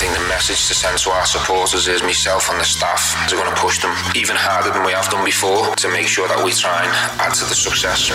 [0.00, 3.44] think the message to send to our supporters is myself and the staff are going
[3.44, 6.56] to push them even harder than we have done before to make sure that we
[6.56, 8.08] try and add to the success.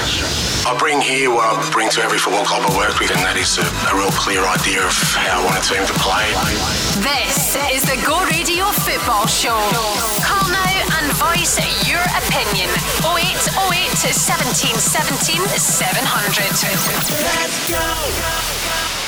[0.66, 3.38] I bring here what I bring to every football club I work with, and that
[3.38, 6.26] is a, a real clear idea of how I want a team to play.
[7.06, 9.62] This is the Go Radio Football Show.
[10.26, 10.66] Call now
[10.98, 12.74] and voice your opinion.
[13.06, 16.50] 0808 17 17 700.
[16.50, 19.05] Let's go.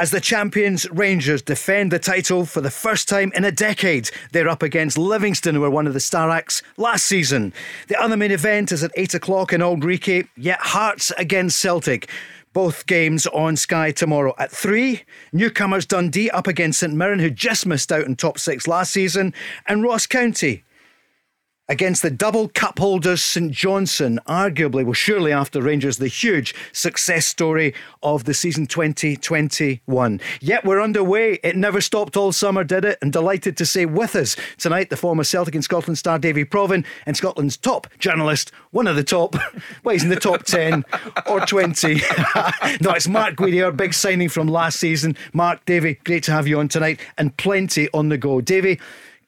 [0.00, 4.48] As the champions Rangers defend the title for the first time in a decade, they're
[4.48, 7.52] up against Livingston, who were one of the star acts last season.
[7.88, 12.08] The other main event is at 8 o'clock in Auld Reekie, yet Hearts against Celtic.
[12.54, 15.02] Both games on Sky tomorrow at 3.
[15.34, 19.34] Newcomers Dundee up against St Mirren, who just missed out in top six last season.
[19.66, 20.64] And Ross County
[21.70, 27.26] against the double cup holders St Johnstone, arguably, well, surely after Rangers, the huge success
[27.26, 30.20] story of the season 2021.
[30.40, 31.38] Yet we're underway.
[31.44, 32.98] It never stopped all summer, did it?
[33.00, 36.84] And delighted to say with us tonight the former Celtic and Scotland star Davie Provan
[37.06, 39.36] and Scotland's top journalist, one of the top,
[39.84, 40.84] well, he's in the top 10
[41.28, 41.94] or 20.
[42.80, 45.16] no, it's Mark Guidi, our big signing from last season.
[45.32, 48.40] Mark, Davie, great to have you on tonight and plenty on the go.
[48.40, 48.80] Davie,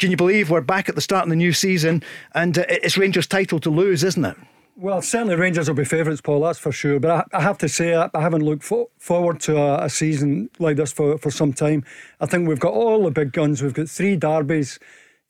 [0.02, 2.02] can you believe we're back at the start of the new season
[2.34, 4.36] and uh, it's Rangers' title to lose, isn't it?
[4.74, 6.98] Well, certainly Rangers will be favourites, Paul, that's for sure.
[6.98, 9.88] But I, I have to say, I, I haven't looked fo- forward to a, a,
[9.88, 11.84] season like this for, for some time.
[12.20, 13.62] I think we've got all the big guns.
[13.62, 14.80] We've got three derbies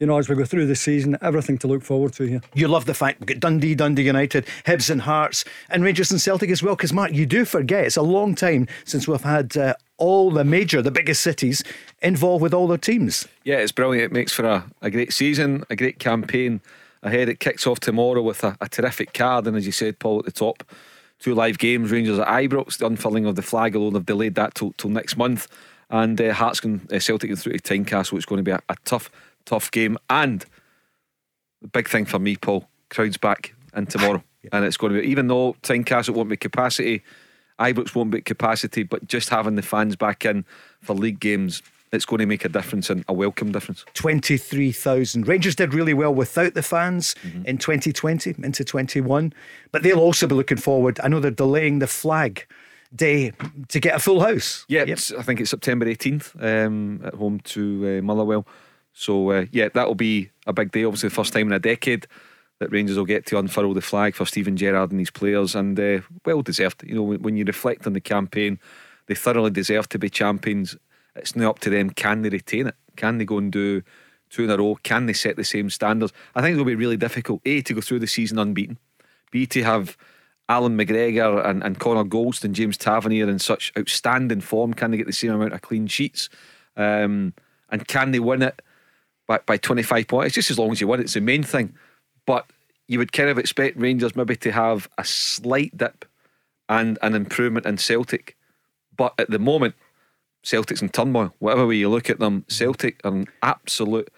[0.02, 2.40] you know, as we go through the season, everything to look forward to here.
[2.54, 6.20] You love the fact we've got Dundee, Dundee United, Hibs and Hearts, and Rangers and
[6.20, 6.74] Celtic as well.
[6.74, 10.42] Because, Mark, you do forget it's a long time since we've had uh, all the
[10.42, 11.62] major, the biggest cities
[12.00, 13.28] involved with all their teams.
[13.44, 14.10] Yeah, it's brilliant.
[14.10, 16.60] It makes for a, a great season, a great campaign
[17.04, 17.28] ahead.
[17.28, 20.24] It kicks off tomorrow with a, a terrific card, and as you said, Paul, at
[20.24, 20.64] the top,
[21.20, 24.56] two live games Rangers at Ibrox, the unfurling of the flag, although they've delayed that
[24.56, 25.46] till, till next month.
[25.90, 28.16] And uh, Hearts can uh, Celtic and through to Tynecastle.
[28.16, 29.08] It's going to be a, a tough
[29.44, 29.98] tough game.
[30.10, 30.44] And
[31.60, 34.22] the big thing for me, Paul, crowds back in tomorrow.
[34.42, 34.50] yeah.
[34.52, 37.02] And it's going to be, even though Tynecastle won't be capacity,
[37.58, 40.44] Ibrox won't be capacity, but just having the fans back in
[40.80, 41.62] for league games,
[41.92, 43.84] it's going to make a difference and a welcome difference.
[43.94, 45.28] 23,000.
[45.28, 47.44] Rangers did really well without the fans mm-hmm.
[47.44, 49.32] in 2020 into 21,
[49.70, 50.98] but they'll also be looking forward.
[51.02, 52.46] I know they're delaying the flag
[52.94, 53.32] day
[53.68, 54.64] to get a full house.
[54.68, 54.98] Yeah, yep.
[55.18, 58.46] I think it's September 18th um, at home to uh, Motherwell.
[58.92, 60.84] So uh, yeah, that'll be a big day.
[60.84, 62.06] Obviously, the first time in a decade
[62.58, 65.78] that Rangers will get to unfurl the flag for Steven Gerrard and his players, and
[65.78, 66.84] uh, well deserved.
[66.84, 68.58] You know, when, you reflect on the campaign,
[69.06, 70.76] they thoroughly deserve to be champions.
[71.16, 71.90] It's now up to them.
[71.90, 72.76] Can they retain it?
[72.96, 73.82] Can they go and do
[74.30, 74.78] two in a row?
[74.82, 76.12] Can they set the same standards?
[76.34, 77.42] I think it'll be really difficult.
[77.44, 78.78] A to go through the season unbeaten.
[79.30, 79.96] B to have
[80.48, 84.74] Allan McGregor and, and Connor and James Tavernier in such outstanding form.
[84.74, 86.28] Can they get the same amount of clean sheets?
[86.76, 87.34] Um,
[87.70, 88.62] and can they win it?
[89.32, 90.34] By, by 25 points.
[90.34, 91.74] Just as long as you win, it's the main thing.
[92.26, 92.46] But
[92.86, 96.04] you would kind of expect Rangers maybe to have a slight dip
[96.68, 98.36] and an improvement in Celtic.
[98.96, 99.74] But at the moment,
[100.42, 101.34] Celtic's in turmoil.
[101.38, 104.10] Whatever way you look at them, Celtic are in absolute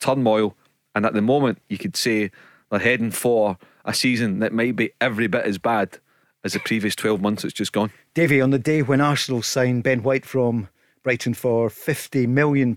[0.00, 0.56] turmoil.
[0.94, 2.30] And at the moment, you could say
[2.70, 5.98] they're heading for a season that might be every bit as bad
[6.44, 7.92] as the previous 12 months that's just gone.
[8.14, 10.68] Davy, on the day when Arsenal signed Ben White from
[11.02, 12.76] Brighton for £50 million.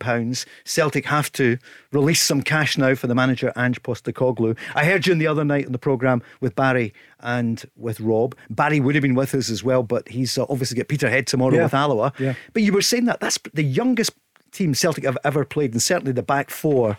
[0.63, 1.58] Celtic have to
[1.91, 4.58] release some cash now for the manager, Ange Postecoglou.
[4.74, 8.36] I heard you in the other night on the programme with Barry and with Rob.
[8.50, 11.56] Barry would have been with us as well, but he's uh, obviously got Peterhead tomorrow
[11.56, 11.63] yeah.
[11.63, 12.13] with Alloa.
[12.19, 12.34] Yeah.
[12.53, 14.12] But you were saying that that's the youngest
[14.52, 16.97] team Celtic have ever played, and certainly the back four.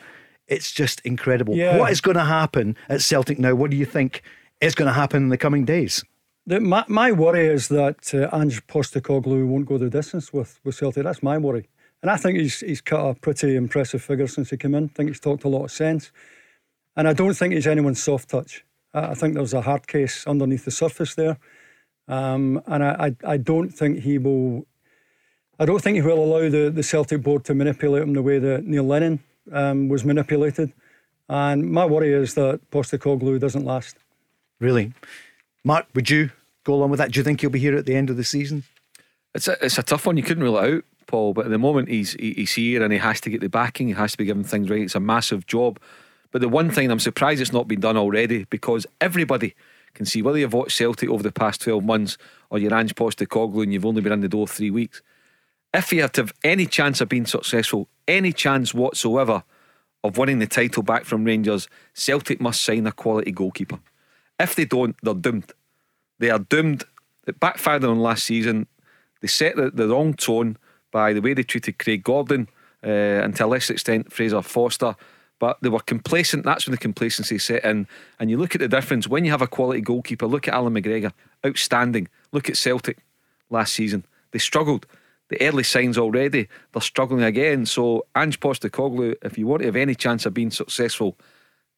[0.49, 1.57] It's just incredible.
[1.57, 1.77] Yeah.
[1.79, 3.57] What is going to happen at Celtic now?
[3.57, 4.23] What do you think
[4.61, 6.05] is going to happen in the coming days?
[6.47, 10.77] The, my, my worry is that uh, Ange Postecoglou won't go the distance with, with
[10.77, 11.03] Celtic.
[11.03, 11.69] That's my worry.
[12.03, 14.85] And I think he's he's cut a pretty impressive figure since he came in.
[14.85, 16.13] I think he's talked a lot of sense.
[16.95, 18.65] And I don't think he's anyone's soft touch.
[18.95, 21.39] I, I think there's a hard case underneath the surface there.
[22.07, 24.67] Um, and I, I, I don't think he will
[25.59, 28.39] I don't think he will allow the, the Celtic board to manipulate him the way
[28.39, 29.21] that Neil Lennon
[29.51, 30.73] um, was manipulated.
[31.29, 33.97] And my worry is that Postecoglou doesn't last.
[34.61, 34.93] Really?
[35.67, 36.31] Mark, would you
[36.63, 37.11] go along with that?
[37.11, 38.63] Do you think he'll be here at the end of the season?
[39.35, 40.17] It's a, it's a tough one.
[40.17, 41.35] You couldn't rule it out, Paul.
[41.35, 43.89] But at the moment, he's he's here and he has to get the backing.
[43.89, 44.83] He has to be given things right.
[44.83, 45.81] It's a massive job.
[46.31, 49.57] But the one thing I'm surprised it's not been done already because everybody
[49.95, 52.17] can see whether you've watched Celtic over the past 12 months
[52.49, 55.03] or you're Ange Postecoglou and you've only been in the door three weeks.
[55.75, 59.43] If you have to have any chance of being successful, any chance whatsoever
[60.05, 63.81] of winning the title back from Rangers, Celtic must sign a quality goalkeeper.
[64.39, 65.53] If they don't, they're doomed.
[66.19, 66.85] They are doomed.
[67.27, 68.67] It backfired on last season.
[69.21, 70.57] They set the, the wrong tone
[70.93, 72.49] by the way they treated Craig Gordon
[72.85, 74.95] uh, and to a lesser extent Fraser Forster.
[75.39, 76.45] But they were complacent.
[76.45, 77.87] That's when the complacency set in.
[78.19, 80.27] And you look at the difference when you have a quality goalkeeper.
[80.27, 81.13] Look at Allan McGregor,
[81.45, 82.09] outstanding.
[82.33, 82.99] Look at Celtic
[83.51, 84.07] last season.
[84.31, 84.87] They struggled.
[85.29, 87.67] The early signs already, they're struggling again.
[87.67, 91.17] So, Ange Postecoglou, if you want to have any chance of being successful,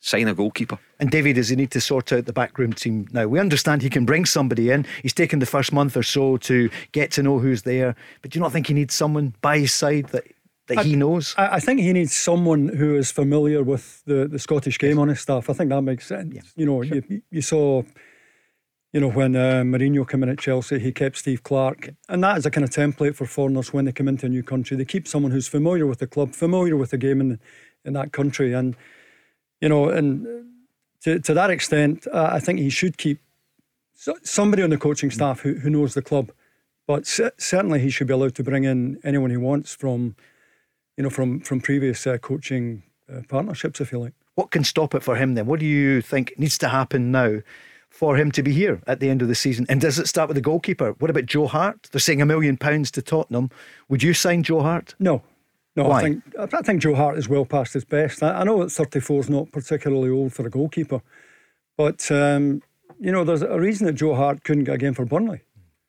[0.00, 0.78] sign a goalkeeper.
[1.00, 3.26] And David, does he need to sort out the backroom team now?
[3.26, 4.86] We understand he can bring somebody in.
[5.02, 7.96] He's taken the first month or so to get to know who's there.
[8.22, 10.24] But do you not think he needs someone by his side that
[10.66, 11.34] that I, he knows?
[11.38, 15.08] I, I, think he needs someone who is familiar with the, the Scottish game on
[15.08, 15.48] his staff.
[15.48, 16.34] I think that makes sense.
[16.34, 16.96] Yeah, you know, sure.
[17.08, 17.82] you, you saw
[18.92, 21.90] you know, when uh, Mourinho came in at Chelsea, he kept Steve Clarke.
[22.08, 24.42] And that is a kind of template for foreigners when they come into a new
[24.42, 24.76] country.
[24.76, 27.38] They keep someone who's familiar with the club, familiar with the game in,
[27.84, 28.54] in that country.
[28.54, 28.76] And,
[29.60, 30.46] you know, and
[31.02, 33.20] to, to that extent, uh, I think he should keep
[34.22, 36.30] somebody on the coaching staff who, who knows the club.
[36.86, 40.16] But certainly he should be allowed to bring in anyone he wants from,
[40.96, 42.82] you know, from, from previous uh, coaching
[43.12, 44.14] uh, partnerships, if you like.
[44.36, 45.44] What can stop it for him then?
[45.44, 47.40] What do you think needs to happen now?
[47.90, 49.66] for him to be here at the end of the season?
[49.68, 50.92] And does it start with the goalkeeper?
[50.98, 51.88] What about Joe Hart?
[51.90, 53.50] They're saying a million pounds to Tottenham.
[53.88, 54.94] Would you sign Joe Hart?
[54.98, 55.22] No.
[55.78, 55.98] No, Why?
[55.98, 58.22] I think I think Joe Hart is well past his best.
[58.22, 61.00] I, I know that 34 is not particularly old for a goalkeeper,
[61.76, 62.62] but um,
[62.98, 65.42] you know there's a reason that Joe Hart couldn't get a game for Burnley.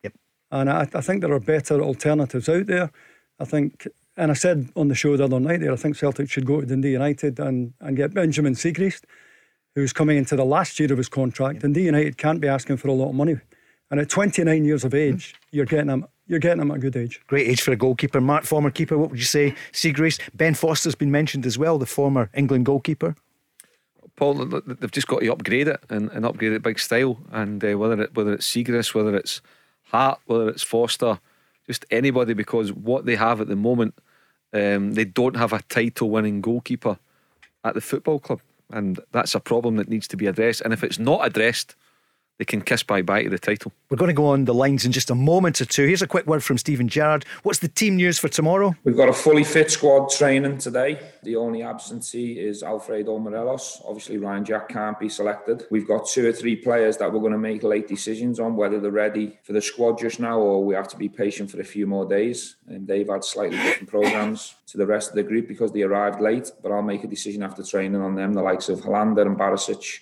[0.04, 0.12] Yep.
[0.52, 2.92] And I, I think there are better alternatives out there.
[3.40, 6.30] I think, and I said on the show the other night there, I think Celtic
[6.30, 9.02] should go to Dundee United and, and get Benjamin Siegrist
[9.74, 11.64] who's coming into the last year of his contract.
[11.64, 13.36] And D United can't be asking for a lot of money.
[13.90, 15.38] And at 29 years of age, mm.
[15.52, 16.06] you're getting him.
[16.30, 17.20] You're getting them at a good age.
[17.26, 18.20] Great age for a goalkeeper.
[18.20, 18.96] Mark, former keeper.
[18.96, 19.52] What would you say?
[19.72, 20.20] Siegrist.
[20.32, 23.16] Ben Foster's been mentioned as well, the former England goalkeeper.
[24.14, 27.18] Paul, they've just got to upgrade it and, and upgrade it big style.
[27.32, 29.42] And uh, whether it whether it's Siegrist, whether it's
[29.86, 31.18] Hart, whether it's Foster,
[31.66, 33.94] just anybody, because what they have at the moment,
[34.52, 36.96] um, they don't have a title-winning goalkeeper
[37.64, 38.40] at the football club
[38.72, 40.60] and that's a problem that needs to be addressed.
[40.60, 41.74] And if it's not addressed,
[42.40, 43.70] they can kiss bye bye to the title.
[43.90, 45.86] We're going to go on the lines in just a moment or two.
[45.86, 47.26] Here's a quick word from Steven Gerrard.
[47.42, 48.74] What's the team news for tomorrow?
[48.82, 50.98] We've got a fully fit squad training today.
[51.22, 53.82] The only absentee is Alfredo Morelos.
[53.84, 55.66] Obviously, Ryan Jack can't be selected.
[55.70, 58.80] We've got two or three players that we're going to make late decisions on whether
[58.80, 61.64] they're ready for the squad just now or we have to be patient for a
[61.64, 62.56] few more days.
[62.68, 66.22] And they've had slightly different programs to the rest of the group because they arrived
[66.22, 66.50] late.
[66.62, 70.00] But I'll make a decision after training on them, the likes of Helander and Barisic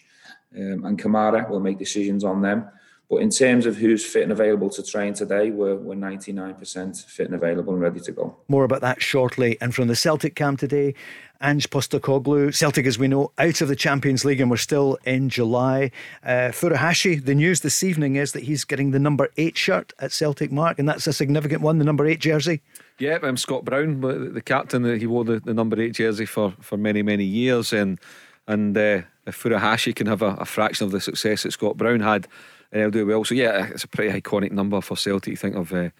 [0.56, 1.48] um, and Kamara.
[1.48, 2.68] We'll make decisions on them.
[3.10, 7.26] But in terms of who's fit and available to train today, we're, we're 99% fit
[7.26, 8.36] and available and ready to go.
[8.48, 9.56] More about that shortly.
[9.62, 10.94] And from the Celtic camp today,
[11.40, 15.30] Ange Postecoglou, Celtic, as we know, out of the Champions League, and we're still in
[15.30, 15.90] July.
[16.22, 20.12] Uh, Furuhashi, the news this evening is that he's getting the number eight shirt at
[20.12, 22.60] Celtic Mark, and that's a significant one, the number eight jersey.
[22.98, 24.98] Yeah, I'm Scott Brown, the captain.
[24.98, 27.98] He wore the, the number eight jersey for, for many, many years, and
[28.48, 32.00] and uh, if Furuhashi can have a, a, fraction of the success that Scott Brown
[32.00, 32.26] had,
[32.72, 33.24] and he'll do well.
[33.24, 35.30] So yeah, it's a pretty iconic number for Celtic.
[35.30, 35.90] You think of uh,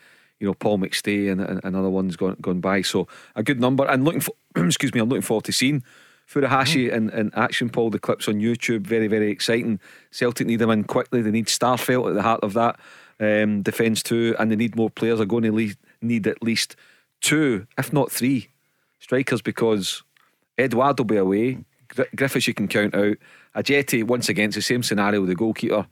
[0.41, 2.83] you know Paul McStay and, and, and, other ones gone gone by.
[2.83, 3.85] So a good number.
[3.85, 5.85] And looking for excuse me, I'm looking forward to seeing
[6.29, 6.93] Furuhashi mm.
[6.93, 7.69] in, in action.
[7.69, 9.79] Paul, the clips on YouTube, very very exciting.
[10.11, 11.23] Celtic need them in quickly.
[11.23, 12.81] They need Starfelt at the heart of that
[13.21, 15.21] um, defence too, and they need more players.
[15.21, 16.77] Are going to need at least
[17.21, 18.49] two, if not three,
[19.01, 20.03] strikers because
[20.57, 21.59] Edouard will be away.
[22.17, 23.17] Griffiths you can count out.
[23.57, 25.87] Ajeti, once again, it's the same scenario with the goalkeeper.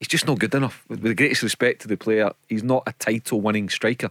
[0.00, 0.84] He's just not good enough.
[0.88, 4.10] With the greatest respect to the player, he's not a title winning striker.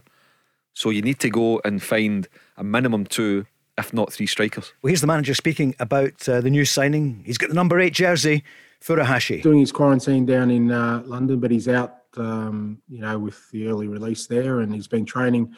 [0.72, 2.26] So you need to go and find
[2.56, 3.46] a minimum two,
[3.78, 4.72] if not three strikers.
[4.82, 7.22] Well, here's the manager speaking about uh, the new signing.
[7.24, 8.42] He's got the number eight jersey,
[8.82, 9.42] Furuhashi.
[9.42, 13.68] Doing his quarantine down in uh, London, but he's out, um, you know, with the
[13.68, 15.54] early release there, and he's been training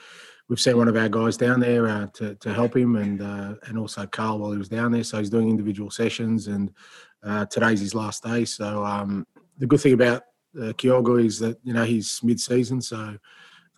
[0.49, 3.55] we've sent one of our guys down there uh, to, to help him and uh,
[3.65, 5.05] and also Carl while he was down there.
[5.05, 6.73] So he's doing individual sessions and
[7.23, 8.45] uh, today's his last day.
[8.45, 9.27] So um,
[9.59, 10.23] the good thing about
[10.57, 13.17] uh, Kyogo is that you know he's mid-season, so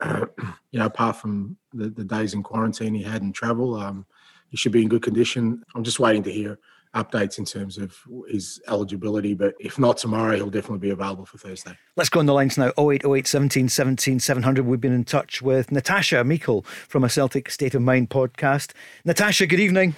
[0.04, 4.06] you know apart from the, the days in quarantine he had and travel, um,
[4.48, 5.62] he should be in good condition.
[5.74, 6.58] I'm just waiting to hear
[6.94, 7.96] updates in terms of
[8.28, 9.34] his eligibility.
[9.34, 11.76] But if not tomorrow, he'll definitely be available for Thursday.
[11.96, 14.66] Let's go on the lines now 0808 17 17 700.
[14.66, 18.72] We've been in touch with Natasha Meikle from a Celtic State of Mind podcast.
[19.04, 19.94] Natasha, good evening.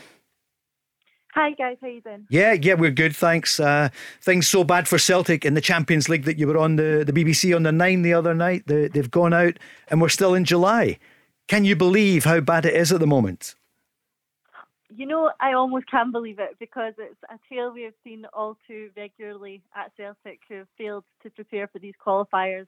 [1.35, 2.27] Hi guys, how you doing?
[2.29, 3.61] Yeah, yeah, we're good, thanks.
[3.61, 7.05] Uh, things so bad for Celtic in the Champions League that you were on the,
[7.07, 8.65] the BBC on the nine the other night.
[8.67, 9.57] They, they've gone out,
[9.89, 10.99] and we're still in July.
[11.47, 13.55] Can you believe how bad it is at the moment?
[14.95, 18.57] You know, I almost can't believe it because it's a tale we have seen all
[18.67, 22.67] too regularly at Celtic who have failed to prepare for these qualifiers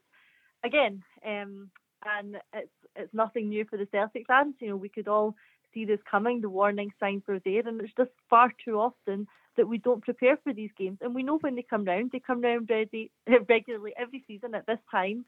[0.63, 1.03] again.
[1.25, 1.69] Um,
[2.05, 4.55] and it's it's nothing new for the Celtic fans.
[4.59, 5.35] You know, we could all
[5.73, 6.41] see this coming.
[6.41, 9.27] The warning signs were there, and it's just far too often
[9.57, 10.99] that we don't prepare for these games.
[11.01, 13.11] And we know when they come round, they come round ready,
[13.49, 15.25] regularly every season at this time.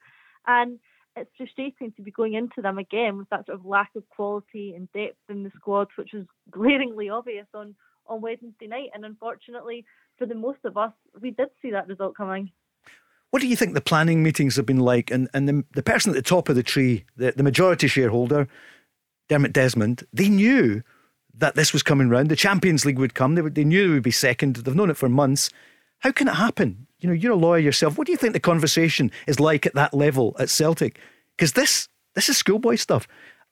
[0.48, 0.80] And
[1.16, 4.74] it's frustrating to be going into them again with that sort of lack of quality
[4.76, 7.76] and depth in the squad, which was glaringly obvious on,
[8.08, 8.90] on Wednesday night.
[8.94, 9.86] And unfortunately,
[10.18, 12.52] for the most of us, we did see that result coming.
[13.32, 15.12] What do you think the planning meetings have been like?
[15.12, 18.48] And, and the, the person at the top of the tree, the, the majority shareholder,
[19.28, 20.84] Dermot Desmond, they knew
[21.38, 22.30] that this was coming round.
[22.30, 23.36] The Champions League would come.
[23.36, 24.58] They, they knew they would be second.
[24.58, 25.50] They've known it for months.
[26.00, 26.88] How can it happen?
[27.06, 28.00] You know, you're a lawyer yourself.
[28.00, 31.00] What do you think the conversation is like at that level at Celtic?
[31.38, 33.08] Because this this is schoolboy stuff.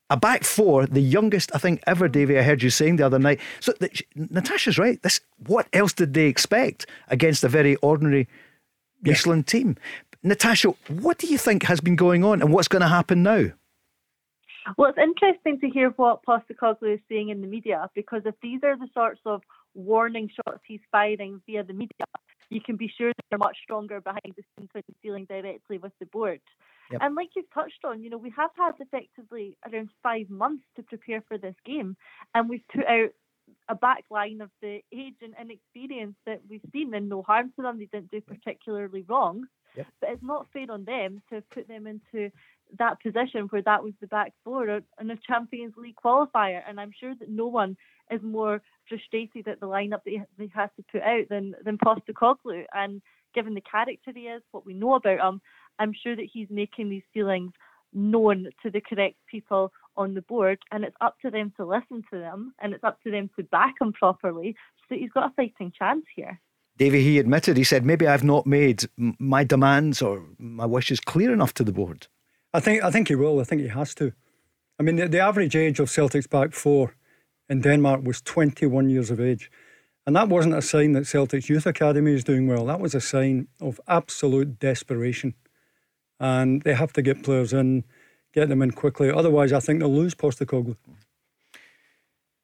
[0.10, 2.39] A back four, the youngest I think ever, Davie.
[2.39, 3.39] I heard you saying the other night.
[3.60, 5.00] So the, Natasha's right.
[5.03, 8.27] This what else did they expect against a very ordinary
[9.05, 9.60] Midtjylland yeah.
[9.60, 9.77] team?
[10.24, 13.51] Natasha, what do you think has been going on, and what's going to happen now?
[14.77, 18.62] Well, it's interesting to hear what Postecoglou is saying in the media because if these
[18.63, 19.43] are the sorts of
[19.75, 22.07] warning shots he's firing via the media,
[22.53, 25.93] you can be sure that they're much stronger behind the scenes when dealing directly with
[26.00, 26.41] the board.
[26.91, 27.01] Yep.
[27.01, 30.83] And like you've touched on, you know, we have had effectively around five months to
[30.83, 31.95] prepare for this game,
[32.36, 33.10] and we've put out
[33.69, 37.62] a back line of the age and inexperience that we've seen, and no harm to
[37.62, 37.79] them.
[37.79, 39.45] They didn't do particularly wrong,
[39.75, 39.88] yep.
[40.00, 42.31] but it's not fair on them to put them into
[42.80, 46.62] that position where that was the back four in a Champions League qualifier.
[46.68, 47.77] And I'm sure that no one
[48.12, 52.65] is more frustrated at the lineup that he, has to put out than than Postecoglou.
[52.74, 53.01] And
[53.34, 55.42] given the character he is, what we know about him,
[55.80, 57.51] I'm sure that he's making these feelings
[57.94, 62.03] known to the correct people on the board, and it's up to them to listen
[62.12, 65.30] to them, and it's up to them to back him properly, so that he's got
[65.30, 66.39] a fighting chance here.
[66.77, 71.32] Davie, he admitted, he said, maybe I've not made my demands or my wishes clear
[71.32, 72.08] enough to the board.
[72.53, 73.39] I think I think he will.
[73.39, 74.13] I think he has to.
[74.79, 76.95] I mean, the, the average age of Celtic's back four
[77.50, 79.51] in Denmark was 21 years of age.
[80.05, 82.65] And that wasn't a sign that Celtic's youth academy is doing well.
[82.65, 85.33] That was a sign of absolute desperation.
[86.19, 87.86] And they have to get players in,
[88.33, 89.10] get them in quickly.
[89.10, 90.75] Otherwise, I think they'll lose Postecoglou.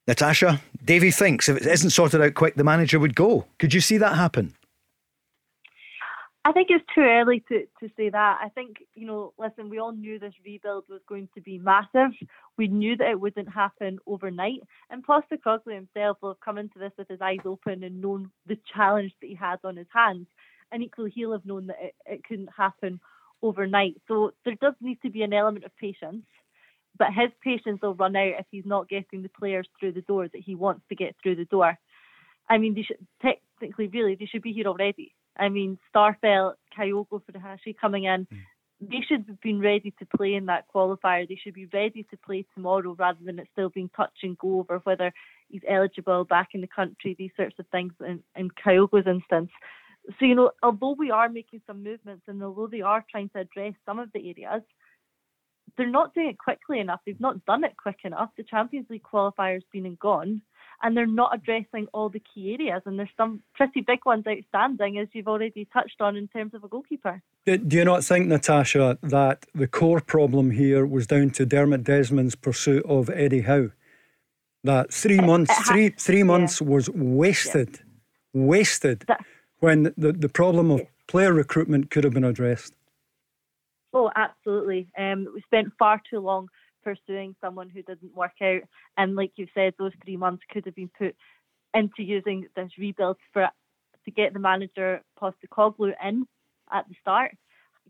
[0.07, 3.45] Natasha, Davie thinks if it isn't sorted out quick, the manager would go.
[3.59, 4.55] Could you see that happen?
[6.45, 8.39] I think it's too early to, to say that.
[8.41, 12.11] I think, you know, listen, we all knew this rebuild was going to be massive.
[12.57, 14.61] We knew that it wouldn't happen overnight.
[14.89, 18.57] And Postecoglou himself will have come into this with his eyes open and known the
[18.73, 20.27] challenge that he has on his hands.
[20.71, 23.01] And equally, he'll have known that it, it couldn't happen
[23.41, 23.95] overnight.
[24.07, 26.23] So there does need to be an element of patience.
[26.97, 30.27] But his patience will run out if he's not getting the players through the door
[30.29, 31.77] that he wants to get through the door.
[32.49, 37.21] I mean, they should technically, really, they should be here already I mean, Starfelt, Kyogo
[37.23, 38.37] Furuhashi coming in, mm.
[38.81, 41.27] they should have been ready to play in that qualifier.
[41.27, 44.59] They should be ready to play tomorrow rather than it still being touch and go
[44.59, 45.11] over whether
[45.49, 49.49] he's eligible back in the country, these sorts of things in, in Kyogo's instance.
[50.19, 53.39] So, you know, although we are making some movements and although they are trying to
[53.39, 54.63] address some of the areas,
[55.77, 56.99] they're not doing it quickly enough.
[57.05, 58.31] They've not done it quick enough.
[58.35, 60.41] The Champions League qualifier's been and gone
[60.81, 62.81] and they're not addressing all the key areas.
[62.85, 66.63] And there's some pretty big ones outstanding, as you've already touched on, in terms of
[66.63, 67.21] a goalkeeper.
[67.45, 72.35] Do you not think, Natasha, that the core problem here was down to Dermot Desmond's
[72.35, 73.71] pursuit of Eddie Howe?
[74.63, 76.67] That three months, ha- three three months yeah.
[76.67, 77.79] was wasted,
[78.33, 78.41] yeah.
[78.41, 79.23] wasted, that,
[79.59, 82.73] when the, the problem of player recruitment could have been addressed.
[83.93, 84.87] Oh, absolutely.
[84.97, 86.49] Um, we spent far too long
[86.95, 88.61] pursuing someone who didn't work out.
[88.97, 91.15] And like you said, those three months could have been put
[91.73, 93.49] into using this rebuild for
[94.05, 96.25] to get the manager Postecoglou in
[96.71, 97.35] at the start,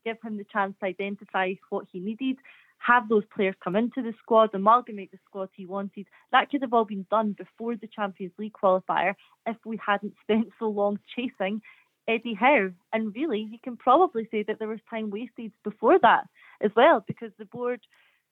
[0.03, 2.38] give him the chance to identify what he needed,
[2.79, 6.08] have those players come into the squad, amalgamate the squad he wanted.
[6.32, 9.15] That could have all been done before the Champions League qualifier
[9.46, 11.62] if we hadn't spent so long chasing
[12.08, 12.72] Eddie Howe.
[12.94, 16.25] And really, you can probably say that there was time wasted before that
[16.62, 17.82] as well, because the board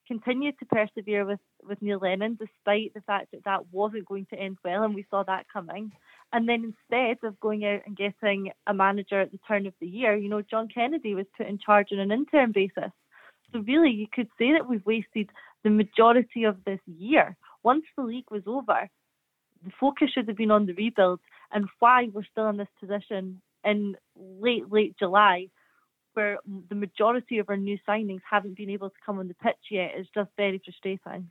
[0.07, 4.39] continued to persevere with, with Neil Lennon despite the fact that that wasn't going to
[4.39, 5.91] end well and we saw that coming.
[6.33, 9.87] And then instead of going out and getting a manager at the turn of the
[9.87, 12.91] year, you know, John Kennedy was put in charge on an interim basis.
[13.53, 15.29] So really, you could say that we've wasted
[15.63, 17.37] the majority of this year.
[17.63, 18.89] Once the league was over,
[19.63, 21.19] the focus should have been on the rebuild
[21.51, 25.47] and why we're still in this position in late, late July
[26.17, 29.55] where the majority of our new signings haven't been able to come on the pitch
[29.69, 31.29] yet is just very frustrating.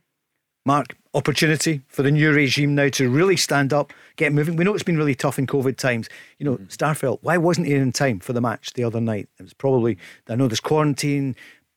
[0.65, 4.55] Mark, opportunity for the new regime now to really stand up, get moving.
[4.55, 6.07] We know it's been really tough in COVID times.
[6.39, 6.67] You know, mm.
[6.69, 9.27] Starfelt, why wasn't he in time for the match the other night?
[9.39, 9.97] It was probably,
[10.29, 11.35] I know there's quarantine,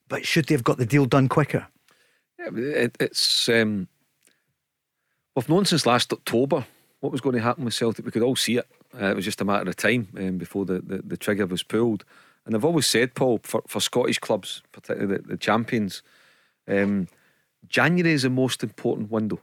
[0.08, 1.66] but should they have got the deal done quicker?
[2.38, 3.88] It, it's um,
[5.34, 6.64] we've known since last October
[7.00, 8.04] what was going to happen with Celtic.
[8.04, 8.66] We could all see it.
[9.00, 11.62] Uh, it was just a matter of time um, before the, the, the, trigger was
[11.62, 12.04] pulled.
[12.46, 16.02] And I've always said, Paul, for, for Scottish clubs, particularly the, the champions,
[16.66, 17.08] um,
[17.68, 19.40] January is the most important window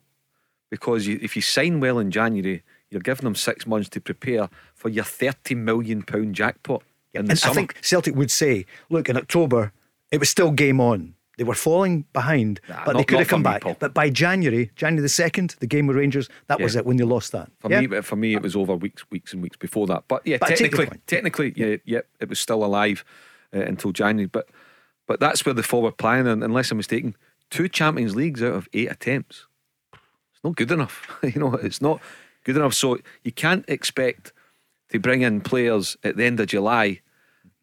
[0.70, 4.50] because you, if you sign well in January, you're giving them six months to prepare
[4.74, 6.84] for your thirty million pound jackpot.
[7.14, 9.74] the And I think Celtic would say, look, in October,
[10.12, 11.14] it was still game on.
[11.38, 13.62] They were falling behind, Nah, but they could have come me, back.
[13.62, 13.78] Paul.
[13.80, 17.04] But by January, January the 2nd, the game with Rangers, that was it when they
[17.04, 17.52] lost that.
[17.60, 17.82] For Yeah?
[17.82, 20.06] me, for me, it was over weeks, weeks and weeks before that.
[20.08, 23.06] But yeah, But I take your technically, technically, yeah, yeah, it was still alive
[23.56, 24.26] uh, until January.
[24.28, 24.50] But
[25.08, 27.16] but that's where the forward plan, and unless I'm mistaken,
[27.50, 29.46] two Champions Leagues out of eight attempts.
[29.94, 31.08] It's not good enough.
[31.24, 32.02] you know, it's not
[32.46, 32.74] good enough.
[32.74, 34.34] So you can't expect
[34.90, 37.02] to bring in players at the end of July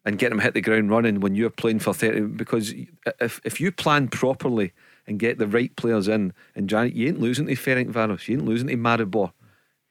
[0.05, 2.73] and get them hit the ground running when you're playing for 30 because
[3.19, 4.71] if if you plan properly
[5.07, 8.67] and get the right players in and you ain't losing to Ferencvaros you ain't losing
[8.67, 9.31] to Maribor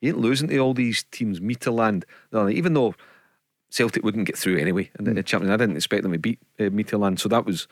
[0.00, 2.94] you ain't losing to all these teams Midtjylland No, even though
[3.70, 6.64] Celtic wouldn't get through anyway in the Champions I didn't expect them to beat uh,
[6.64, 7.66] Midtjylland so that was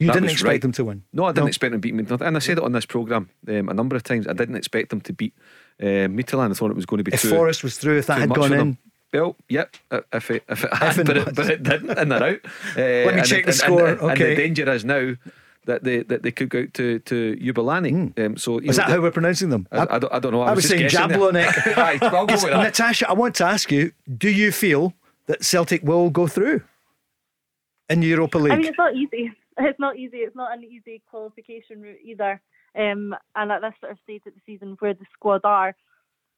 [0.00, 0.62] You that didn't was expect right.
[0.62, 1.04] them to win?
[1.12, 1.48] no I didn't No.
[1.48, 3.94] expect them to beat Midtjylland and I said it on this programme um, a number
[3.94, 5.34] of times I didn't expect them to beat
[5.82, 8.18] uh, I thought it was going to be If too Forrest was through, if that
[8.18, 8.78] had gone in, them.
[9.14, 9.76] Well, yep.
[9.90, 11.26] uh, If it, if it had, it but, was.
[11.28, 12.40] it, but it didn't, and they're out.
[12.44, 13.86] Uh, Let me and check it- the and- score.
[13.86, 14.34] And, and Okay.
[14.34, 15.14] the danger is now
[15.66, 18.18] that they that they could go out to to Jubilani.
[18.18, 19.66] Um, so you is know, that the- how we're pronouncing them?
[19.72, 20.42] I, I, don't, I don't know.
[20.42, 21.18] I, I was just saying guessing there.
[21.50, 21.76] Jablonec.
[21.78, 22.62] Aye, I'll go Is- with that.
[22.64, 24.92] Natasha, I want to ask you: Do you feel
[25.26, 26.60] that Celtic will go through
[27.88, 28.52] in the Europa League?
[28.52, 29.32] I mean, it's not easy.
[29.56, 30.16] It's not easy.
[30.16, 32.40] It's not an easy qualification route either.
[32.76, 35.76] Um, and at this sort of stage of the season where the squad are,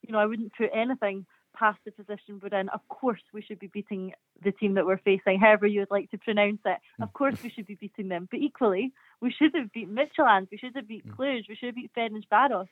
[0.06, 1.24] you know, I wouldn't put anything
[1.58, 2.68] past the position we're in.
[2.70, 6.10] Of course, we should be beating the team that we're facing, however you would like
[6.10, 6.78] to pronounce it.
[7.00, 8.28] Of course, we should be beating them.
[8.30, 10.48] But equally, we should have beat Midtjylland.
[10.50, 11.16] We should have beat mm.
[11.16, 11.48] Cluj.
[11.48, 12.68] We should have beat Ferencvaros.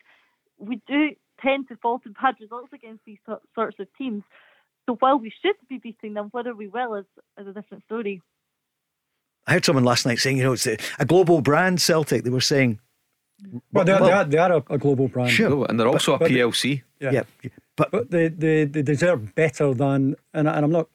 [0.59, 1.11] We do
[1.43, 3.19] tend to fall to bad results against these
[3.55, 4.23] sorts of teams.
[4.87, 7.07] So while we should be beating them, whether we will is,
[7.39, 8.23] is a different story.
[9.47, 12.25] I heard someone last night saying, you know, it's a, a global brand Celtic.
[12.25, 12.81] They were saying,
[13.73, 15.31] Well, they are, well- they are, they are a, a global brand.
[15.31, 15.53] Sure.
[15.53, 16.83] Oh, and they're also but- a PLC.
[17.01, 17.11] Yeah.
[17.43, 20.89] yeah, but But they, they, they deserve better than, and, and I'm not,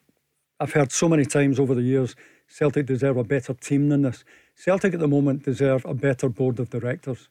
[0.60, 2.16] I've heard so many times over the years,
[2.48, 4.24] Celtic deserve a better team than this.
[4.56, 7.30] Celtic at the moment deserve a better board of directors.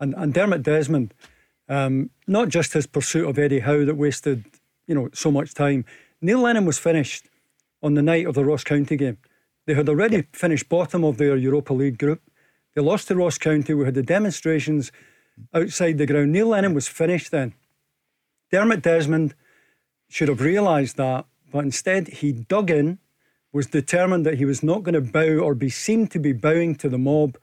[0.00, 1.14] And, and Dermot Desmond,
[1.68, 4.44] um, not just his pursuit of Eddie Howe that wasted,
[4.86, 5.84] you know, so much time.
[6.20, 7.28] Neil Lennon was finished
[7.82, 9.18] on the night of the Ross County game.
[9.66, 12.22] They had already finished bottom of their Europa League group.
[12.74, 13.72] They lost to Ross County.
[13.74, 14.90] We had the demonstrations
[15.52, 16.32] outside the ground.
[16.32, 17.54] Neil Lennon was finished then.
[18.54, 19.34] Dermot Desmond
[20.08, 23.00] should have realised that, but instead he dug in,
[23.52, 26.76] was determined that he was not going to bow or be seen to be bowing
[26.76, 27.36] to the mob,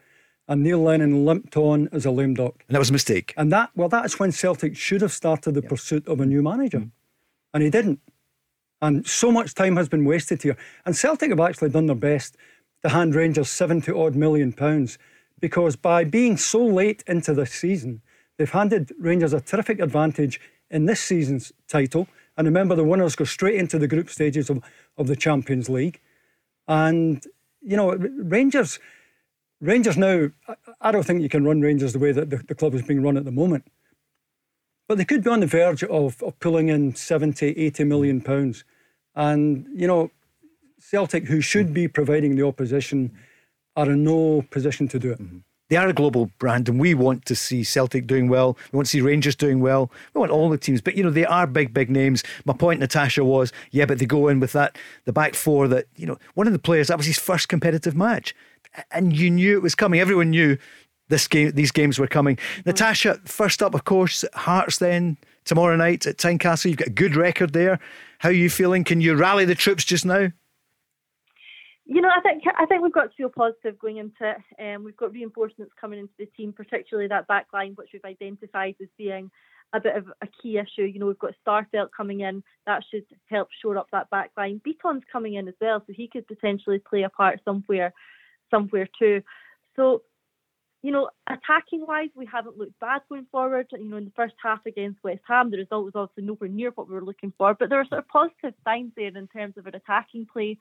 [0.47, 2.63] and Neil Lennon limped on as a lame duck.
[2.65, 3.33] and that was a mistake.
[3.35, 6.79] And that, well, that's when Celtic should have started the pursuit of a new manager.
[6.79, 6.91] Mm.
[7.53, 7.99] And he didn't.
[8.81, 10.55] And so much time has been wasted here.
[10.85, 12.37] And Celtic have actually done their best
[12.83, 14.97] to hand Rangers 70 odd million pounds
[15.41, 18.01] because by being so late into this season,
[18.37, 20.39] they've handed Rangers a terrific advantage
[20.71, 22.07] in this season's title.
[22.37, 24.63] And remember, the winners go straight into the group stages of,
[24.97, 25.99] of the Champions League.
[26.67, 27.23] And,
[27.61, 28.79] you know, Rangers.
[29.59, 32.55] Rangers now, I- I don't think you can run Rangers the way that the, the
[32.55, 33.65] club is being run at the moment.
[34.87, 38.63] But they could be on the verge of, of pulling in 70, 80 million pounds.
[39.13, 40.09] And, you know,
[40.79, 43.11] Celtic, who should be providing the opposition,
[43.75, 45.21] are in no position to do it.
[45.21, 45.37] Mm-hmm.
[45.71, 48.57] They are a global brand, and we want to see Celtic doing well.
[48.73, 49.89] We want to see Rangers doing well.
[50.13, 52.25] We want all the teams, but you know they are big, big names.
[52.43, 55.69] My point, Natasha, was yeah, but they go in with that the back four.
[55.69, 58.35] That you know, one of the players that was his first competitive match,
[58.91, 60.01] and you knew it was coming.
[60.01, 60.57] Everyone knew
[61.07, 62.35] this game, these games were coming.
[62.35, 62.69] Mm-hmm.
[62.69, 64.79] Natasha, first up, of course, Hearts.
[64.79, 67.79] Then tomorrow night at Tynecastle, you've got a good record there.
[68.19, 68.83] How are you feeling?
[68.83, 70.31] Can you rally the troops just now?
[71.93, 74.37] You know, I think I think we've got to feel positive going into it.
[74.63, 78.75] Um, we've got reinforcements coming into the team, particularly that back line, which we've identified
[78.81, 79.29] as being
[79.73, 80.83] a bit of a key issue.
[80.83, 84.61] You know, we've got Starfelt coming in, that should help shore up that back line.
[84.63, 87.93] Beaton's coming in as well, so he could potentially play a part somewhere,
[88.49, 89.21] somewhere too.
[89.75, 90.03] So,
[90.83, 93.67] you know, attacking wise, we haven't looked bad going forward.
[93.69, 96.71] You know, in the first half against West Ham, the result was obviously nowhere near
[96.73, 99.57] what we were looking for, but there are sort of positive signs there in terms
[99.57, 100.57] of our attacking play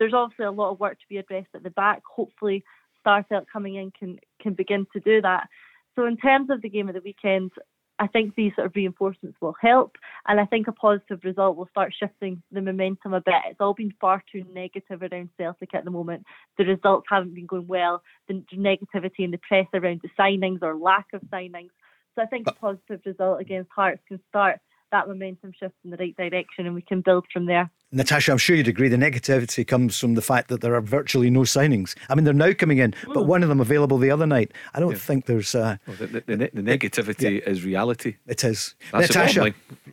[0.00, 2.02] there's obviously a lot of work to be addressed at the back.
[2.16, 2.64] Hopefully,
[3.06, 5.46] Starfelt coming in can can begin to do that.
[5.94, 7.52] So in terms of the game of the weekend,
[7.98, 11.68] I think these sort of reinforcements will help, and I think a positive result will
[11.68, 13.34] start shifting the momentum a bit.
[13.46, 16.24] It's all been far too negative around Celtic at the moment.
[16.56, 18.02] The results haven't been going well.
[18.26, 21.70] The negativity in the press around the signings or lack of signings.
[22.14, 24.60] So I think a positive result against Hearts can start
[24.92, 27.70] that momentum shift in the right direction and we can build from there.
[27.92, 31.28] Natasha, I'm sure you'd agree the negativity comes from the fact that there are virtually
[31.28, 31.96] no signings.
[32.08, 34.52] I mean, they're now coming in, but one of them available the other night.
[34.74, 34.98] I don't yeah.
[34.98, 35.54] think there's.
[35.54, 37.50] Uh, well, the, the, the, the, negativity yeah.
[37.50, 38.16] is reality.
[38.28, 38.76] It is.
[38.92, 39.52] That's Natasha,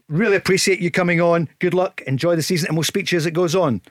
[0.10, 1.49] really appreciate you coming on.
[1.57, 2.01] Good luck.
[2.05, 3.81] Enjoy the season, and we'll speak to you as it goes on.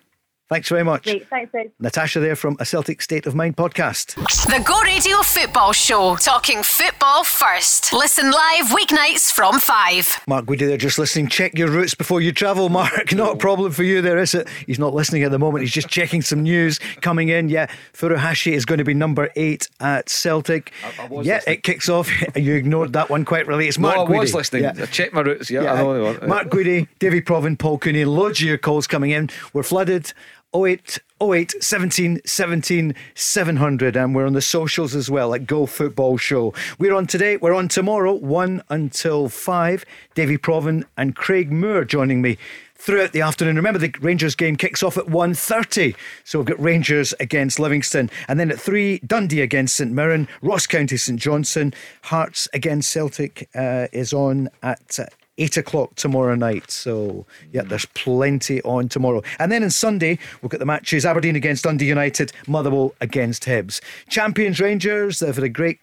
[0.49, 1.03] Thanks very much.
[1.03, 1.73] Great, thanks, Ed.
[1.81, 4.15] Natasha there from a Celtic State of Mind podcast.
[4.47, 7.93] The Go Radio Football Show, talking football first.
[7.93, 10.23] Listen live weeknights from 5.
[10.29, 11.27] Mark Guidi there just listening.
[11.27, 13.13] Check your routes before you travel, Mark.
[13.13, 13.37] Not a oh.
[13.37, 14.47] problem for you there, is it?
[14.69, 15.63] He's not listening at the moment.
[15.63, 17.49] He's just checking some news coming in.
[17.49, 20.73] Yeah, Furuhashi is going to be number 8 at Celtic.
[20.85, 21.55] I, I yeah, listening.
[21.57, 22.09] it kicks off.
[22.37, 23.67] you ignored that one quite really.
[23.67, 24.63] It's Mark no, I was listening.
[24.63, 24.75] Yeah.
[24.81, 25.51] I checked my routes.
[25.51, 26.19] Yeah, yeah I know.
[26.29, 29.29] Mark Guidi, Davie Provan, Paul Cooney, loads of your calls coming in.
[29.53, 30.13] We're flooded.
[30.65, 36.19] 08 08 17 17 700 and we're on the socials as well at Go Football
[36.19, 36.53] Show.
[36.79, 39.85] We're on today, we're on tomorrow 1 until 5.
[40.15, 42.37] Davie Provan and Craig Moore joining me
[42.75, 43.57] throughout the afternoon.
[43.57, 45.97] Remember the Rangers game kicks off at 1.30.
[46.25, 50.67] So we've got Rangers against Livingston and then at 3 Dundee against St Mirren, Ross
[50.67, 55.07] County St Johnstone, Hearts against Celtic uh, is on at uh,
[55.39, 56.71] eight o'clock tomorrow night.
[56.71, 59.23] So, yeah, there's plenty on tomorrow.
[59.39, 63.81] And then on Sunday, we've got the matches Aberdeen against Dundee United, Motherwell against Hibs.
[64.09, 65.81] Champions Rangers, they've had a great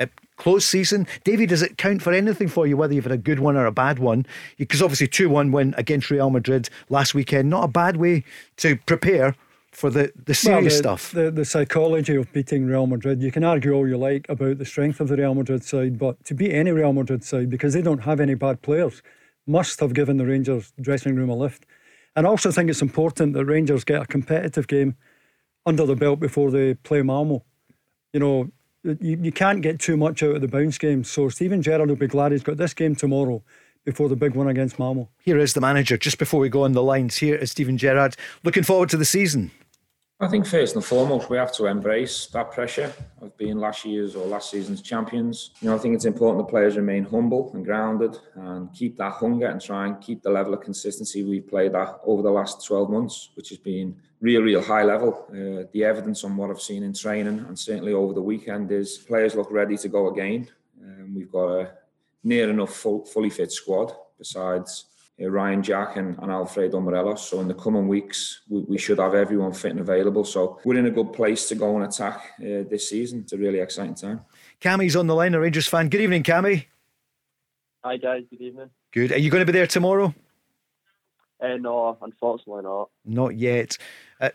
[0.00, 0.06] uh,
[0.36, 1.06] close season.
[1.24, 3.66] Davie, does it count for anything for you, whether you've had a good one or
[3.66, 4.26] a bad one?
[4.56, 8.24] Because obviously, 2 1 win against Real Madrid last weekend, not a bad way
[8.58, 9.36] to prepare
[9.78, 11.12] for the, the serious well, the, stuff.
[11.12, 14.64] The, the psychology of beating Real Madrid, you can argue all you like about the
[14.64, 17.82] strength of the Real Madrid side, but to beat any Real Madrid side, because they
[17.82, 19.02] don't have any bad players,
[19.46, 21.64] must have given the Rangers dressing room a lift.
[22.16, 24.96] And I also think it's important that Rangers get a competitive game
[25.64, 27.44] under the belt before they play Malmo.
[28.12, 28.50] You know,
[28.82, 31.04] you, you can't get too much out of the bounce game.
[31.04, 33.44] So Steven Gerrard will be glad he's got this game tomorrow
[33.84, 35.08] before the big one against Malmo.
[35.20, 37.18] Here is the manager, just before we go on the lines.
[37.18, 38.16] Here is Steven Gerrard.
[38.42, 39.52] Looking forward to the season.
[40.20, 44.16] I think first and foremost we have to embrace that pressure of being last year's
[44.16, 45.52] or last season's champions.
[45.60, 49.12] You know, I think it's important the players remain humble and grounded and keep that
[49.12, 52.66] hunger and try and keep the level of consistency we played at over the last
[52.66, 55.24] 12 months, which has been real, real high level.
[55.30, 58.98] Uh, the evidence on what I've seen in training and certainly over the weekend is
[58.98, 60.48] players look ready to go again.
[60.82, 61.70] Um, we've got a
[62.24, 64.86] near enough full, fully fit squad besides
[65.20, 67.28] Ryan Jack and, and Alfredo Morelos.
[67.28, 70.24] So in the coming weeks, we, we, should have everyone fit and available.
[70.24, 73.20] So we're in a good place to go and attack uh, this season.
[73.20, 74.20] It's a really exciting time.
[74.60, 75.88] Cammy's on the line, a Rangers fan.
[75.88, 76.66] Good evening, Cammy.
[77.84, 78.24] Hi guys.
[78.30, 78.70] Good evening.
[78.92, 79.12] Good.
[79.12, 80.14] Are you going to be there tomorrow?
[81.40, 82.90] Uh, no, unfortunately not.
[83.04, 83.78] Not yet.
[84.20, 84.30] Uh,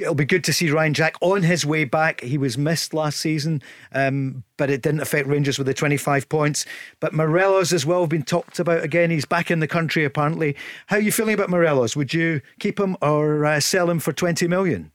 [0.00, 2.20] it'll be good to see Ryan Jack on his way back.
[2.20, 6.66] He was missed last season, um, but it didn't affect Rangers with the 25 points.
[7.00, 9.10] But Morelos as well have been talked about again.
[9.10, 10.56] He's back in the country apparently.
[10.86, 11.96] How are you feeling about Morelos?
[11.96, 14.90] Would you keep him or uh, sell him for 20 million?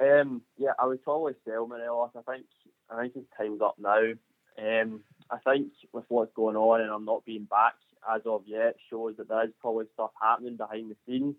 [0.00, 2.10] Um, yeah, I would probably sell Morelos.
[2.16, 2.46] I think
[2.90, 4.12] I think his time's up now.
[4.58, 5.00] Um,
[5.30, 7.74] I think with what's going on and I'm not being back
[8.14, 11.34] as of yet shows that there's probably stuff happening behind the scenes.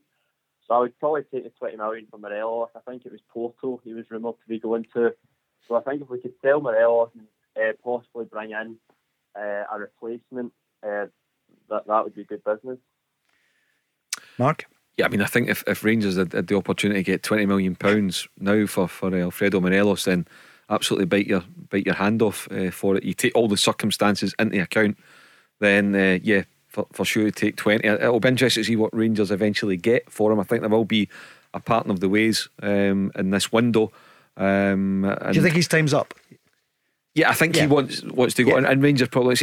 [0.67, 2.69] So I would probably take the 20 million for Morelos.
[2.75, 5.13] I think it was Porto he was rumoured to be going to.
[5.67, 8.77] So I think if we could sell Morelos and uh, possibly bring in
[9.35, 11.05] uh, a replacement, uh,
[11.69, 12.79] that that would be good business.
[14.37, 14.65] Mark?
[14.97, 17.45] Yeah, I mean, I think if, if Rangers had, had the opportunity to get twenty
[17.45, 20.27] million pounds now for for Alfredo Morelos, then
[20.69, 23.03] absolutely bite your bite your hand off uh, for it.
[23.03, 24.97] You take all the circumstances into account,
[25.59, 26.43] then uh, yeah,
[26.75, 27.87] for, for sure take 20.
[27.87, 30.39] It'll be interesting to see what Rangers eventually get for him.
[30.41, 31.07] I think there will be
[31.53, 33.93] a partner of the ways um, in this window.
[34.35, 36.13] Um, Do you think his time's up?
[37.13, 37.61] Yeah, I think yeah.
[37.61, 38.57] he wants wants to go, yeah.
[38.57, 39.37] and, and, Rangers probably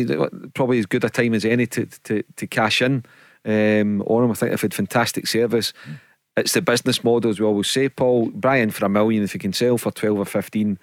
[0.53, 3.03] probably as good a time as any to to, to cash in
[3.47, 4.31] um, on him.
[4.31, 5.73] I think they've had fantastic service.
[5.89, 6.01] Mm.
[6.37, 8.31] It's the business model, as we always say, Paul.
[8.35, 10.79] Brian for a million, if you can sell for twelve or fifteen,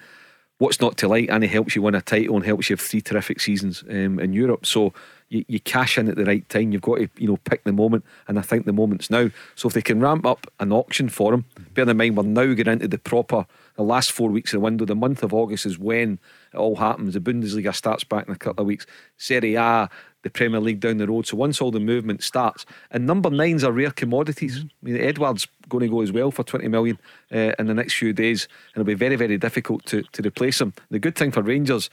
[0.57, 1.29] what's not to like?
[1.29, 4.19] And he helps you win a title and helps you have three terrific seasons um,
[4.19, 4.65] in Europe.
[4.65, 4.91] So
[5.29, 6.71] you, you cash in at the right time.
[6.71, 9.29] You've got to you know pick the moment, and I think the moment's now.
[9.55, 12.53] So if they can ramp up an auction for him, bear in mind we're now
[12.53, 14.85] getting into the proper the last four weeks of the window.
[14.85, 16.19] The month of August is when
[16.53, 17.13] it all happens.
[17.13, 18.85] The Bundesliga starts back in a couple of weeks.
[19.17, 19.89] Serie A,
[20.23, 21.25] the Premier League down the road.
[21.25, 24.65] So once all the movement starts, and number nines are rare commodities.
[24.65, 26.97] I mean, Edouard's going to go as well for 20 million
[27.33, 30.59] uh, in the next few days, and it'll be very, very difficult to, to replace
[30.59, 30.73] him.
[30.89, 31.89] The good thing for Rangers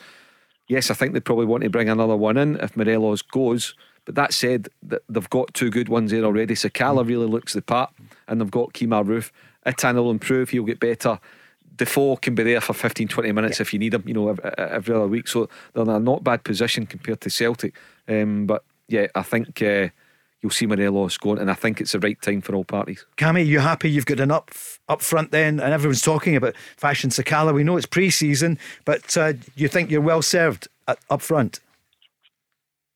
[0.69, 3.75] yes, I think they probably want to bring another one in if Morelos goes.
[4.05, 6.55] But that said, they've got two good ones there already.
[6.55, 7.09] Sakala mm.
[7.09, 7.93] really looks the part,
[8.29, 9.31] and they've got Kemar Roofe.
[9.67, 11.19] Itten will improve, he'll get better.
[11.77, 13.63] Defoe can be there for 15, 20 minutes yeah.
[13.63, 15.29] if you need him, you know, every, every, other week.
[15.29, 17.75] So they're in a not bad position compared to Celtic.
[18.09, 19.89] Um, but yeah, I think uh,
[20.41, 23.05] you'll see Morelos going, and I think it's the right time for all parties.
[23.17, 24.31] Cammy, you happy you've got an
[24.89, 27.53] up front then, and everyone's talking about Fashion Sakala.
[27.55, 31.61] We know it's pre-season, but uh, you think you're well served at, up front?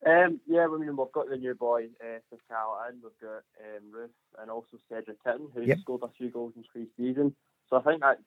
[0.07, 3.93] Um, yeah, I mean we've got the new boy uh, Sakala, and we've got um,
[3.95, 5.79] Roofe, and also Cedric Itten, who's yep.
[5.81, 7.35] scored a few goals in pre-season.
[7.69, 8.19] So I think that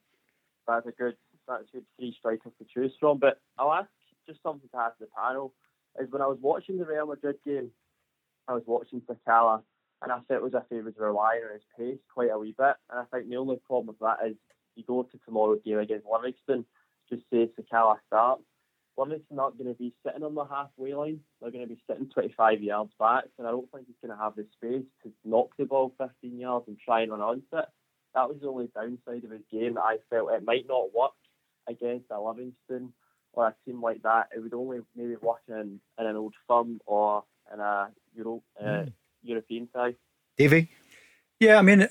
[0.68, 1.16] that's a good
[1.48, 3.18] that's a good three strikers to choose from.
[3.18, 3.90] But I'll ask
[4.28, 5.54] just something to ask the panel
[6.00, 7.72] is when I was watching the Real Madrid game,
[8.48, 9.62] I was watching Sakala,
[10.04, 12.76] and I felt as if he was relying on his pace quite a wee bit.
[12.90, 14.36] And I think the only problem with that is
[14.76, 16.66] you go to tomorrow's game against Livingston,
[17.10, 18.44] just say Sakala starts.
[18.98, 21.20] Livingston are not going to be sitting on the halfway line.
[21.42, 24.24] They're going to be sitting 25 yards back, and I don't think he's going to
[24.24, 27.66] have the space to knock the ball 15 yards and try and run onto it
[28.14, 31.12] that was the only downside of his game that I felt it might not work
[31.68, 32.94] against a Livingston
[33.34, 34.30] or a team like that.
[34.36, 38.66] It would only maybe work in, in an old firm or in a Euro, uh,
[38.66, 38.94] mm.
[39.24, 39.96] European side.
[40.38, 40.70] Davie?
[41.40, 41.88] Yeah, I mean,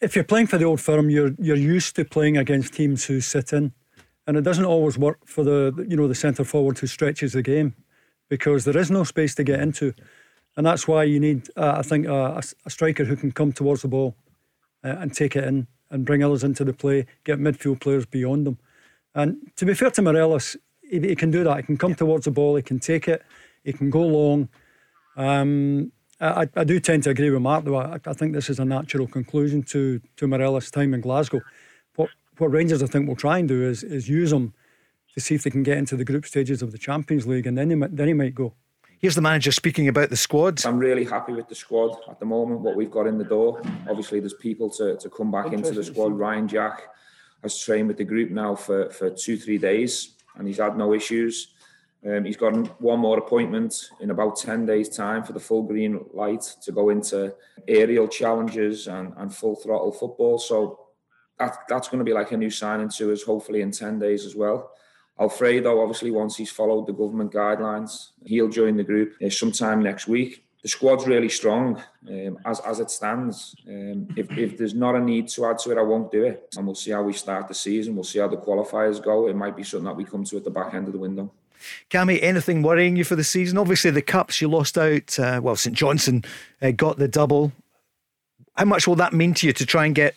[0.00, 3.20] if you're playing for the old firm, you're you're used to playing against teams who
[3.20, 3.72] sit in,
[4.26, 7.42] and it doesn't always work for the you know the centre forward who stretches the
[7.42, 7.74] game,
[8.28, 9.92] because there is no space to get into,
[10.56, 13.52] and that's why you need, uh, I think, uh, a, a striker who can come
[13.52, 14.16] towards the ball
[14.84, 18.46] uh, and take it in and bring others into the play, get midfield players beyond
[18.46, 18.58] them.
[19.14, 20.56] And to be fair to Morelos,
[20.88, 21.56] he, he can do that.
[21.56, 23.22] He can come towards the ball, he can take it,
[23.64, 24.48] he can go long.
[25.16, 27.76] Um, I, I, do tend to agree with Mark, though.
[27.76, 31.40] I, I, think this is a natural conclusion to, to Morelos' time in Glasgow.
[31.96, 34.52] What, what Rangers, I think, will try and do is, is use him
[35.14, 37.56] to see if they can get into the group stages of the Champions League, and
[37.56, 38.52] then he, then he might go.
[39.00, 40.62] Here's the manager speaking about the squad.
[40.66, 43.62] I'm really happy with the squad at the moment, what we've got in the door.
[43.88, 46.12] Obviously, there's people to, to come back into the squad.
[46.12, 46.82] Ryan Jack
[47.42, 50.92] has trained with the group now for, for two, three days, and he's had no
[50.92, 51.54] issues.
[52.06, 56.00] Um, he's got one more appointment in about 10 days' time for the full green
[56.14, 57.34] light to go into
[57.68, 60.38] aerial challenges and, and full throttle football.
[60.38, 60.86] So
[61.38, 64.24] that, that's going to be like a new signing to us, hopefully in 10 days
[64.24, 64.72] as well.
[65.20, 70.08] Alfredo, obviously, once he's followed the government guidelines, he'll join the group uh, sometime next
[70.08, 70.44] week.
[70.62, 73.54] The squad's really strong um, as, as it stands.
[73.68, 76.48] Um, if, if there's not a need to add to it, I won't do it.
[76.56, 77.94] And we'll see how we start the season.
[77.94, 79.28] We'll see how the qualifiers go.
[79.28, 81.32] It might be something that we come to at the back end of the window.
[81.90, 83.58] Cammy, anything worrying you for the season?
[83.58, 85.18] Obviously, the cups you lost out.
[85.18, 86.24] Uh, well, St Johnstone
[86.62, 87.52] uh, got the double.
[88.56, 90.14] How much will that mean to you to try and get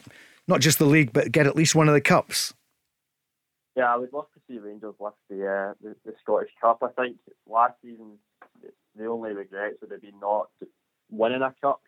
[0.48, 2.54] not just the league, but get at least one of the cups?
[3.76, 6.84] Yeah, I would love to see Rangers lift the, uh, the, the Scottish Cup.
[6.84, 7.18] I think
[7.50, 8.18] last season
[8.96, 10.50] the only regrets would have been not
[11.10, 11.82] winning a cup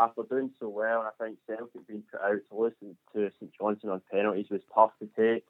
[0.00, 1.00] after doing so well.
[1.00, 4.60] And I think Celtic being put out to listen to St Johnstone on penalties was
[4.74, 5.44] tough to take.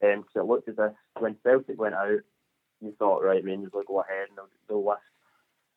[0.00, 2.20] Because um, it looked as if when Celtic went out,
[2.80, 5.00] you thought, right, Rangers will go ahead and they'll, they'll lift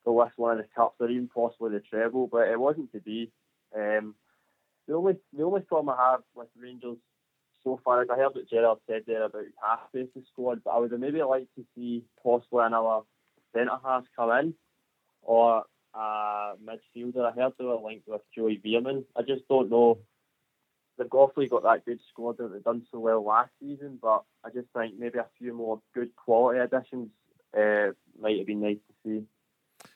[0.05, 3.31] they'll one of the cups or even possibly the treble, but it wasn't to be.
[3.75, 4.15] Um,
[4.87, 6.97] the only the only problem I have with Rangers
[7.63, 7.99] so far.
[7.99, 10.99] Like I heard what Gerrard said there about half space the squad, but I would
[10.99, 13.01] maybe like to see possibly another
[13.53, 14.53] centre half come in
[15.21, 15.63] or
[15.93, 17.31] a midfielder.
[17.31, 19.05] I heard they were linked with Joey Veerman.
[19.15, 19.99] I just don't know.
[20.97, 24.49] They've awfully got that good squad that they've done so well last season, but I
[24.49, 27.10] just think maybe a few more good quality additions
[27.58, 29.23] uh, might have been nice to see.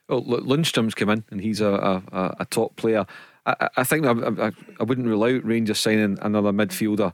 [0.09, 3.05] Well, Lundstram's come in and he's a, a, a top player.
[3.45, 7.13] I, I think I, I, I, wouldn't rule out Rangers signing another midfielder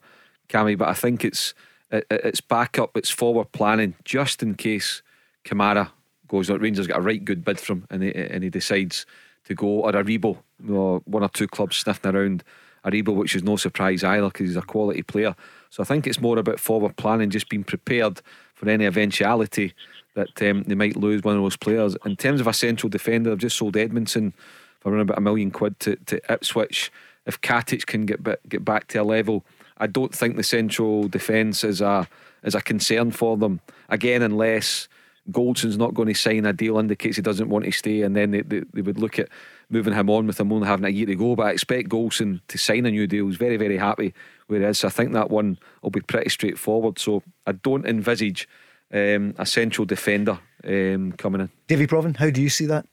[0.50, 1.54] Cammy, but I think it's
[1.92, 5.02] it, it's backup, it's forward planning just in case
[5.44, 5.90] Kamara
[6.28, 6.50] goes.
[6.50, 9.06] Rangers got a right good bid from, and he, and he decides
[9.46, 12.44] to go or Aribo, you know, one or two clubs sniffing around
[12.86, 15.36] Aribo, which is no surprise either because he's a quality player.
[15.70, 18.22] So I think it's more about forward planning, just being prepared
[18.54, 19.74] for any eventuality
[20.16, 21.96] that um, they might lose one of those players.
[22.06, 24.34] In terms of a central defender, I've just sold Edmundson
[24.80, 26.92] for around about a million quid to, to Ipswich.
[27.26, 29.46] If Katic can get get back to a level
[29.78, 32.08] I don't think the central defence is a
[32.44, 33.60] is a concern for them.
[33.90, 34.88] Again, unless
[35.32, 38.32] Goldson's not going to sign a deal indicates he doesn't want to stay, and then
[38.32, 39.30] they, they, they, would look at
[39.74, 41.36] moving him on with him only having a year to go.
[41.36, 43.28] But I expect Goldson to sign a new deal.
[43.28, 44.14] He's very, very happy
[44.48, 44.80] where he is.
[44.80, 47.00] So I think that one will be pretty straightforward.
[47.00, 48.48] So I don't envisage
[48.94, 51.50] um, a central defender um, coming in.
[51.68, 52.86] Davie Provan, how do you see that?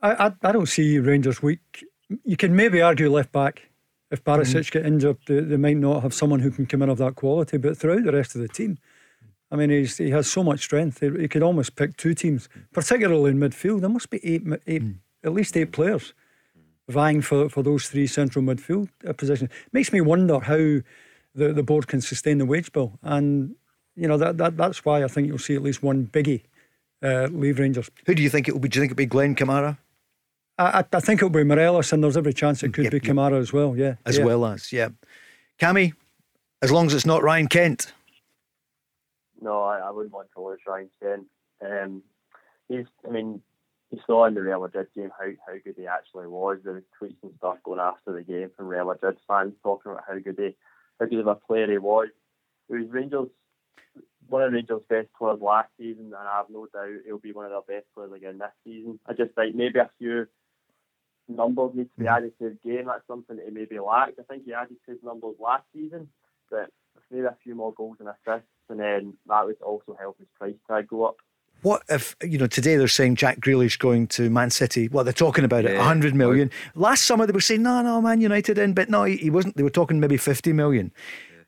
[0.00, 1.84] I, I, I don't see Rangers weak.
[2.24, 3.68] You can maybe argue left back
[4.10, 4.70] if Barisic mm.
[4.70, 7.58] get injured, they, they, might not have someone who can come in of that quality.
[7.58, 8.78] But throughout the rest of the team,
[9.50, 11.00] I mean, he's, he has so much strength.
[11.00, 13.80] He, he could almost pick two teams, particularly in midfield.
[13.80, 14.96] There must be eight, eight mm.
[15.24, 16.14] at least eight players
[16.88, 19.50] vying for, for those three central midfield uh, positions.
[19.72, 20.82] Makes me wonder how
[21.34, 22.98] the, the board can sustain the wage bill.
[23.02, 23.54] And,
[23.94, 26.42] you know, that, that that's why I think you'll see at least one biggie
[27.02, 27.90] uh, leave Rangers.
[28.06, 28.68] Who do you think it will be?
[28.68, 29.78] Do you think it'll be Glenn Kamara?
[30.58, 33.32] I, I, think it'll be Morelos, and there's every chance it could yep, be Kamara
[33.32, 33.42] yep.
[33.42, 33.76] as well.
[33.76, 34.24] Yeah, as yeah.
[34.24, 34.88] well as yeah.
[35.60, 35.92] Cammy,
[36.62, 37.92] as long as it's not Ryan Kent.
[39.40, 41.26] No, I, I wouldn't want to lose Ryan Kent.
[41.64, 42.02] Um,
[42.68, 43.40] he's, I mean,
[43.90, 46.58] you saw in the Real Madrid game how, how good he actually was.
[46.62, 50.04] There was tweets and stuff going after the game from Real Madrid fans talking about
[50.06, 50.56] how good he,
[51.00, 52.08] how good of a player he was.
[52.68, 53.28] He was Rangers,
[54.28, 57.46] one of Rangers' best players last season, and I have no doubt he'll be one
[57.46, 59.00] of their best players again this season.
[59.06, 60.26] I just think maybe a few
[61.28, 62.86] numbers need to be added to his game.
[62.86, 64.18] That's something that he maybe lacked.
[64.18, 66.08] I think he added to his numbers last season,
[66.50, 66.70] but
[67.10, 70.54] maybe a few more goals and assists, and then that would also help his price
[70.68, 71.16] tag go up.
[71.62, 74.88] What if you know today they're saying Jack Grealish going to Man City?
[74.88, 75.78] Well, they're talking about it, yeah.
[75.78, 76.50] 100 million.
[76.74, 79.56] Last summer they were saying no, no, Man United in, but no, he wasn't.
[79.56, 80.92] They were talking maybe 50 million.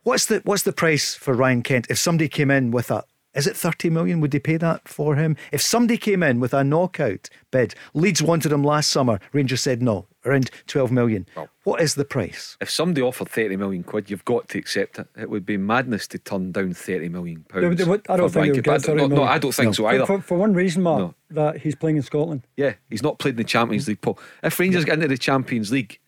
[0.02, 3.46] What's the what's the price for Ryan Kent if somebody came in with a is
[3.46, 4.20] it 30 million?
[4.20, 5.36] Would they pay that for him?
[5.52, 9.82] If somebody came in with a knockout bid, Leeds wanted him last summer, Rangers said
[9.82, 11.26] no, around 12 million.
[11.36, 12.56] Well, what is the price?
[12.60, 15.06] If somebody offered 30 million quid, you've got to accept it.
[15.16, 17.86] It would be madness to turn down 30 million pounds.
[17.86, 19.72] No, I don't think get 30 no, no, I don't think no.
[19.72, 20.06] so either.
[20.06, 21.14] For, for, one reason, Mark, no.
[21.30, 22.46] that he's playing in Scotland.
[22.56, 24.18] Yeah, he's not played in the Champions League, Paul.
[24.42, 26.00] If Rangers get into the Champions League,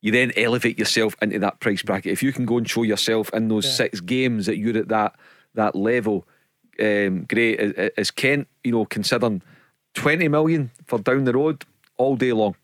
[0.00, 2.12] you then elevate yourself into that price bracket.
[2.12, 3.72] If you can go and show yourself in those yeah.
[3.72, 5.16] six games that you're at that
[5.54, 6.26] that level,
[6.80, 7.60] um, great.
[7.96, 9.42] Is Kent, you know, considering
[9.94, 11.64] 20 million for down the road
[11.96, 12.54] all day long?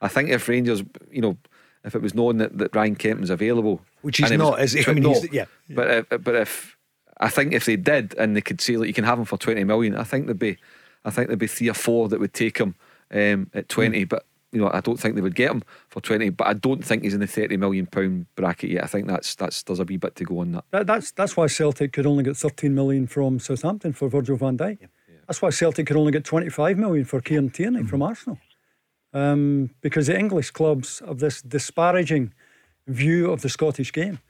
[0.00, 1.36] I think if Rangers, you know,
[1.84, 4.84] if it was known that, that Ryan Kent was available, which he's not, was, is
[4.84, 4.90] he?
[4.90, 5.44] I mean, no, yeah.
[5.68, 6.76] But if, but if
[7.18, 9.36] I think if they did and they could say like you can have him for
[9.38, 10.56] 20 million, I think there'd be,
[11.04, 12.74] I think there'd be three or four that would take him
[13.12, 14.04] um, at 20.
[14.04, 14.08] Mm.
[14.08, 16.84] But you know, I don't think they would get him for 20, but I don't
[16.84, 18.84] think he's in the 30 million pound bracket yet.
[18.84, 20.64] I think that's that's there's a wee bit to go on that.
[20.70, 24.58] that that's that's why Celtic could only get 13 million from Southampton for Virgil van
[24.58, 24.78] Dijk.
[24.80, 24.86] Yeah.
[25.08, 25.14] Yeah.
[25.26, 27.88] That's why Celtic could only get 25 million for Kieran Tierney mm-hmm.
[27.88, 28.38] from Arsenal.
[29.12, 32.32] Um, because the English clubs have this disparaging
[32.86, 34.20] view of the Scottish game.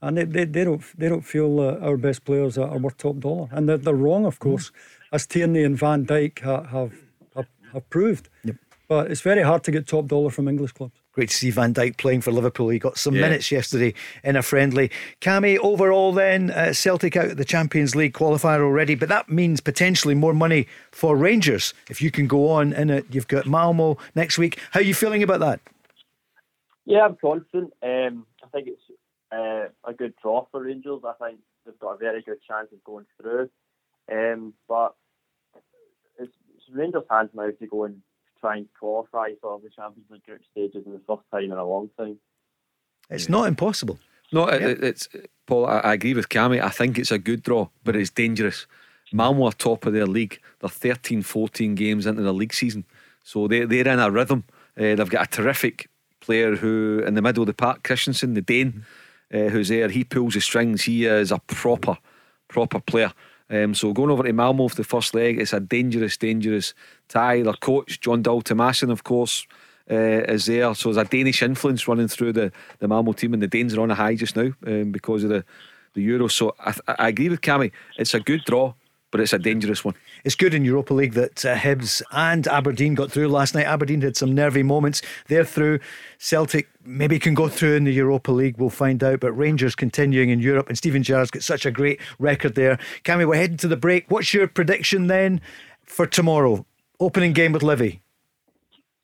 [0.00, 2.96] And they, they, they don't they don't feel uh, our best players are, are, worth
[2.98, 5.14] top dollar, and they're, they're wrong, of course, mm-hmm.
[5.16, 6.92] as Tierney and Van Dijk ha, have,
[7.34, 8.28] have have proved.
[8.44, 8.56] Yep.
[8.88, 10.94] But it's very hard to get top dollar from English clubs.
[11.12, 12.70] Great to see Van Dijk playing for Liverpool.
[12.70, 13.20] He got some yeah.
[13.20, 13.92] minutes yesterday
[14.24, 14.90] in a friendly.
[15.20, 19.60] Cammy, overall, then, uh, Celtic out of the Champions League qualifier already, but that means
[19.60, 23.04] potentially more money for Rangers if you can go on in it.
[23.10, 24.58] You've got Malmo next week.
[24.70, 25.60] How are you feeling about that?
[26.86, 27.74] Yeah, I'm confident.
[27.82, 28.82] Um, I think it's
[29.30, 31.02] uh, a good draw for Rangers.
[31.04, 33.50] I think they've got a very good chance of going through.
[34.10, 34.94] Um, but
[36.18, 38.00] it's, it's Rangers' hands now to go and
[38.40, 41.64] try and qualify for the Champions League group stages in the first time in a
[41.64, 42.18] long time.
[43.10, 43.98] It's not impossible.
[44.32, 45.08] No, it, it's
[45.46, 45.66] Paul.
[45.66, 46.62] I, I, agree with Cammy.
[46.62, 48.66] I think it's a good draw, but it's dangerous.
[49.12, 50.38] Malmo are top of their league.
[50.60, 52.84] They're 13, 14 games into the league season,
[53.24, 54.44] so they they're in a rhythm.
[54.76, 55.88] Uh, they've got a terrific
[56.20, 58.84] player who in the middle of the park, Christiansen, the Dane,
[59.32, 59.88] uh, who's there.
[59.88, 60.82] He pulls the strings.
[60.82, 61.96] He is a proper,
[62.48, 63.12] proper player.
[63.50, 66.74] Um, so going over to Malmo for the first leg, it's a dangerous, dangerous
[67.08, 67.42] tie.
[67.42, 69.46] Their coach, Jon Dahl Tomasson, of course,
[69.90, 70.74] uh, is there.
[70.74, 73.80] So there's a Danish influence running through the, the Malmo team, and the Danes are
[73.80, 75.44] on a high just now um, because of the,
[75.94, 76.28] the Euro.
[76.28, 77.72] So I, I agree with Cammy.
[77.96, 78.74] It's a good draw
[79.10, 79.94] but it's a dangerous one.
[80.24, 83.66] It's good in Europa League that uh, Hibs and Aberdeen got through last night.
[83.66, 85.02] Aberdeen had some nervy moments.
[85.28, 85.80] They're through.
[86.18, 88.58] Celtic maybe can go through in the Europa League.
[88.58, 89.20] We'll find out.
[89.20, 92.78] But Rangers continuing in Europe, and Steven Gerrard's got such a great record there.
[93.04, 94.10] Cammy, we're heading to the break.
[94.10, 95.40] What's your prediction then
[95.84, 96.64] for tomorrow?
[97.00, 98.02] Opening game with Livy.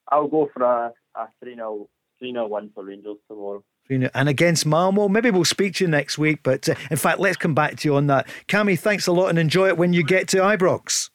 [0.09, 1.87] I'll go for a, a 3 0
[2.21, 5.07] win for Rangers tomorrow and against Malmo.
[5.07, 7.87] Maybe we'll speak to you next week, but uh, in fact, let's come back to
[7.87, 8.27] you on that.
[8.47, 11.09] Cammy, thanks a lot and enjoy it when you get to Ibrox.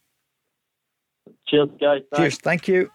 [1.49, 2.03] Cheers, guys.
[2.13, 2.17] Thanks.
[2.17, 2.39] Cheers.
[2.39, 2.91] Thank you.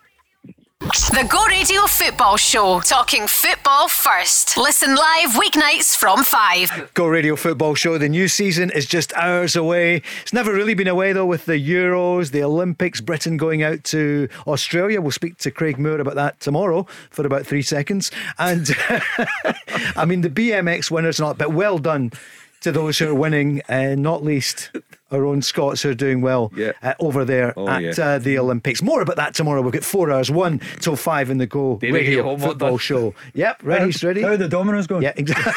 [0.81, 4.57] The Go Radio Football Show, talking football first.
[4.57, 6.91] Listen live weeknights from 5.
[6.93, 10.01] Go Radio Football Show, the new season is just hours away.
[10.21, 14.27] It's never really been away though with the Euros, the Olympics, Britain going out to
[14.47, 14.99] Australia.
[14.99, 18.11] We'll speak to Craig Moore about that tomorrow for about three seconds.
[18.37, 18.69] And
[19.95, 22.11] I mean, the BMX winners, not, but well done
[22.61, 24.71] to those who are winning, uh, not least
[25.15, 26.73] our own Scots who are doing well yeah.
[26.83, 28.05] uh, over there oh, at yeah.
[28.05, 28.81] uh, the Olympics.
[28.81, 29.61] More about that tomorrow.
[29.61, 33.13] We've got four hours, one till five in the Go David Radio Football Show.
[33.33, 34.21] Yep, ready, how, ready.
[34.21, 35.03] How are the dominoes going?
[35.03, 35.53] Yeah, exactly.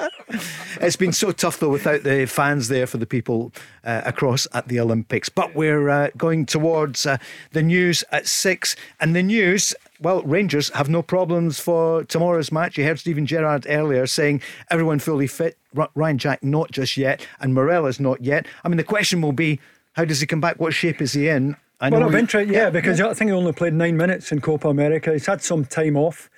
[0.80, 3.52] it's been so tough though without the fans there for the people
[3.84, 5.28] uh, across at the Olympics.
[5.28, 7.18] But we're uh, going towards uh,
[7.52, 9.74] the news at six, and the news.
[10.00, 12.78] Well, Rangers have no problems for tomorrow's match.
[12.78, 14.40] You heard Steven Gerrard earlier saying
[14.70, 15.58] everyone fully fit.
[15.94, 18.46] Ryan Jack not just yet, and Morelos not yet.
[18.64, 19.60] I mean, the question will be,
[19.92, 20.58] how does he come back?
[20.58, 21.56] What shape is he in?
[21.80, 23.08] I well, of interest, yeah, because yeah.
[23.08, 25.12] I think he only played nine minutes in Copa America.
[25.12, 26.28] He's had some time off.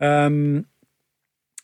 [0.00, 0.66] Um,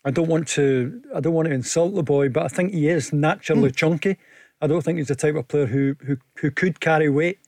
[0.05, 2.89] I don't want to I don't want to insult the boy, but I think he
[2.89, 3.77] is naturally mm.
[3.77, 4.19] chunky.
[4.61, 7.39] I don't think he's the type of player who who who could carry weight,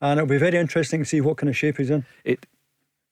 [0.00, 2.06] and it'll be very interesting to see what kind of shape he's in.
[2.24, 2.46] It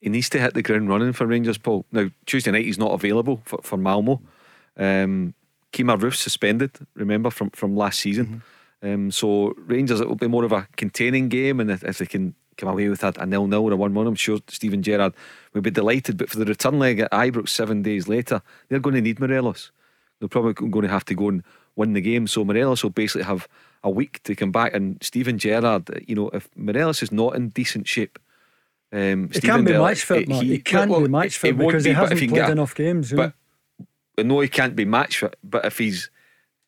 [0.01, 1.85] he needs to hit the ground running for Rangers, Paul.
[1.91, 4.21] Now Tuesday night he's not available for for Malmo.
[4.77, 5.33] Um,
[5.73, 8.25] Kemar Roofe suspended, remember from from last season.
[8.25, 8.93] Mm-hmm.
[8.93, 12.05] Um, so Rangers, it will be more of a containing game, and if, if they
[12.05, 14.81] can come away with a, a nil nil or a one one, I'm sure Steven
[14.81, 15.13] Gerrard
[15.53, 16.17] would be delighted.
[16.17, 19.71] But for the return leg at Ibrox seven days later, they're going to need Morelos.
[20.19, 21.43] They're probably going to have to go and
[21.75, 22.27] win the game.
[22.27, 23.47] So Morelos will basically have
[23.83, 24.73] a week to come back.
[24.73, 28.19] And Steven Gerrard, you know, if Morelos is not in decent shape.
[28.91, 30.43] Um, he can't be match fit, man.
[30.43, 33.13] He, he can't well, be match fit because be, he hasn't played enough games.
[33.13, 33.33] But,
[34.17, 35.37] no, he can't be match fit.
[35.43, 36.09] But if he's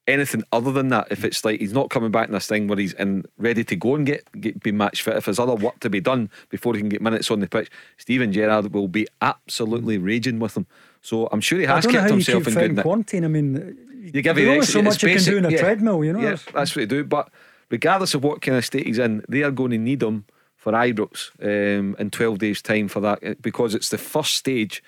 [0.08, 2.78] anything other than that, if it's like he's not coming back in this thing where
[2.78, 5.80] he's in ready to go and get, get be match fit, if there's other work
[5.80, 9.08] to be done before he can get minutes on the pitch, Steven Gerrard will be
[9.22, 10.68] absolutely raging with him.
[11.02, 13.26] So I'm sure he has kept himself in good quarantine.
[13.26, 13.78] I mean,
[14.14, 16.20] you give only so much you can do in a yeah, treadmill, you know.
[16.20, 17.04] Yeah, that's what you do.
[17.04, 17.30] But
[17.70, 20.26] regardless of what kind of state he's in, they are going to need him
[20.62, 24.84] for Ibrox um, in 12 days' time for that because it's the first stage.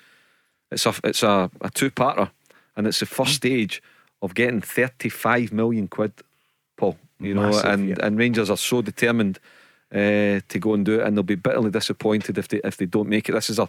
[0.70, 2.30] It's a it's a, a two parter,
[2.76, 3.36] and it's the first mm.
[3.36, 3.82] stage
[4.22, 6.12] of getting 35 million quid,
[6.76, 6.96] Paul.
[7.18, 7.96] You Massive, know, and, yeah.
[8.02, 9.40] and Rangers are so determined
[9.92, 12.86] uh, to go and do it, and they'll be bitterly disappointed if they if they
[12.86, 13.32] don't make it.
[13.32, 13.68] This is a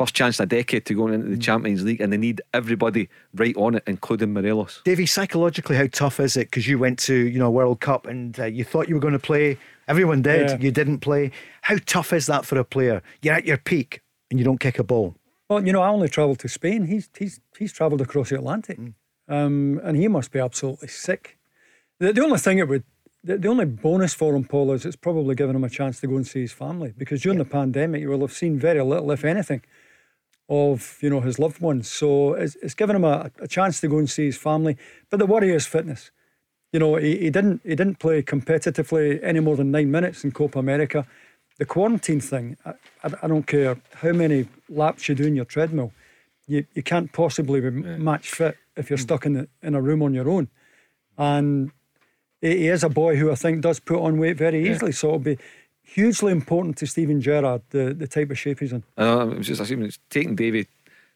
[0.00, 1.42] first chance in a decade to go into the mm.
[1.42, 4.80] Champions League, and they need everybody right on it, including Morelos.
[4.84, 6.46] Davie, psychologically, how tough is it?
[6.46, 9.12] Because you went to you know World Cup and uh, you thought you were going
[9.12, 9.58] to play.
[9.88, 10.48] Everyone did.
[10.48, 10.58] Yeah.
[10.58, 11.32] You didn't play.
[11.62, 13.02] How tough is that for a player?
[13.22, 15.16] You're at your peak and you don't kick a ball.
[15.48, 16.86] Well, you know, I only travelled to Spain.
[16.86, 18.78] He's he's he's travelled across the Atlantic.
[18.78, 18.94] Mm.
[19.28, 21.38] Um, and he must be absolutely sick.
[22.00, 22.82] The, the only thing it would,
[23.22, 26.08] the, the, only bonus for him, Paul, is it's probably given him a chance to
[26.08, 27.44] go and see his family because during yeah.
[27.44, 29.62] the pandemic, you will have seen very little, if anything,
[30.50, 31.90] of you know his loved ones.
[31.90, 34.76] So it's, it's given him a, a chance to go and see his family.
[35.08, 36.10] But the worry is fitness.
[36.72, 40.32] You know, he, he didn't he didn't play competitively any more than nine minutes in
[40.32, 41.06] Copa America.
[41.58, 42.72] The quarantine thing, I,
[43.04, 45.92] I, I don't care how many laps you do in your treadmill,
[46.46, 49.02] you, you can't possibly be match fit if you're hmm.
[49.02, 50.48] stuck in, the, in a room on your own.
[51.18, 51.70] And
[52.40, 54.92] he is a boy who I think does put on weight very easily.
[54.92, 54.96] Yeah.
[54.96, 55.38] So it'll be
[55.94, 58.82] hugely important to Steven Gerrard, the, the type of shape he's in.
[58.96, 60.66] Uh, it was just, I mean, it's taking David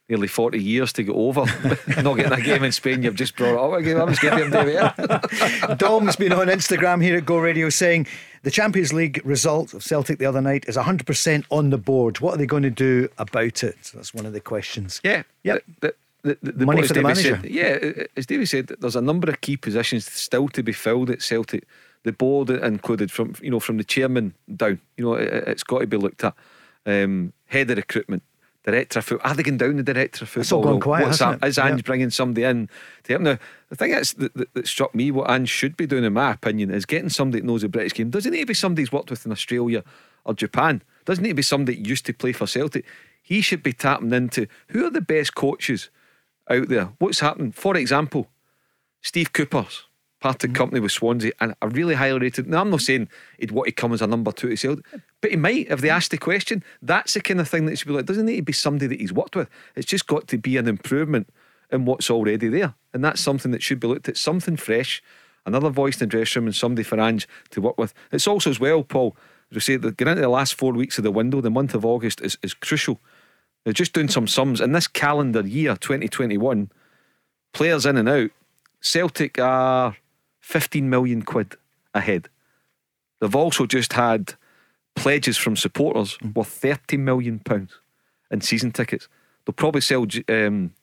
[0.08, 1.40] nearly 40 years to get over
[2.02, 3.02] not getting a game in Spain.
[3.02, 4.00] You've just brought it up again.
[4.00, 5.78] I'm just giving him David.
[5.78, 8.06] Dom's been on Instagram here at Go Radio saying
[8.42, 12.20] the Champions League result of Celtic the other night is 100% on the board.
[12.20, 13.76] What are they going to do about it?
[13.94, 15.00] That's one of the questions.
[15.02, 15.22] Yeah.
[15.42, 15.58] Yeah.
[15.80, 17.38] The, the, the, the money for the manager.
[17.40, 21.10] Said, yeah, as David said, there's a number of key positions still to be filled
[21.10, 21.64] at Celtic.
[22.04, 24.80] The board included from you know from the chairman down.
[24.96, 26.34] You know, it, has got to be looked at.
[26.86, 28.22] Um, head of recruitment,
[28.64, 29.30] director of football.
[29.30, 30.42] Are they going down the director of football?
[30.42, 31.06] It's all gone quiet.
[31.06, 31.44] What's that?
[31.44, 32.68] Is Ange bringing somebody in
[33.04, 33.22] to help?
[33.22, 33.38] Now,
[33.68, 36.32] the thing that's, that, that, that, struck me, what Ange should be doing, in my
[36.32, 38.10] opinion, is getting somebody that knows the British game.
[38.10, 39.84] Doesn't need to be somebody he's worked with in Australia
[40.24, 40.82] or Japan.
[41.04, 42.84] Doesn't need to be somebody that used to play for Celtic.
[43.22, 45.90] He should be tapping into who are the best coaches
[46.50, 46.92] out there.
[46.98, 47.52] What's happening?
[47.52, 48.28] For example,
[49.02, 49.84] Steve Cooper's
[50.24, 50.56] parted mm-hmm.
[50.56, 52.46] company with Swansea, and I really highly rated.
[52.46, 53.08] Now, I'm not saying
[53.38, 54.86] he'd want to come as a number two to Celtic,
[55.20, 56.64] but he might if they asked the question.
[56.80, 58.06] That's the kind of thing that should be like.
[58.06, 59.50] Doesn't need to be somebody that he's worked with.
[59.76, 61.28] It's just got to be an improvement
[61.70, 64.16] in what's already there, and that's something that should be looked at.
[64.16, 65.02] Something fresh,
[65.44, 67.92] another voice in the dressing room, and somebody for Ange to work with.
[68.10, 69.14] It's also as well, Paul.
[69.50, 71.84] As we say, getting into the last four weeks of the window, the month of
[71.84, 72.98] August is, is crucial
[73.64, 74.60] they're just doing some sums.
[74.60, 76.70] In this calendar year, 2021,
[77.52, 78.30] players in and out,
[78.80, 79.96] Celtic are
[80.44, 81.56] 15 million quid
[81.94, 82.28] ahead.
[83.18, 84.34] They've also just had
[84.94, 87.78] pledges from supporters worth 30 million pounds
[88.30, 89.08] in season tickets.
[89.44, 90.74] They'll probably sell um,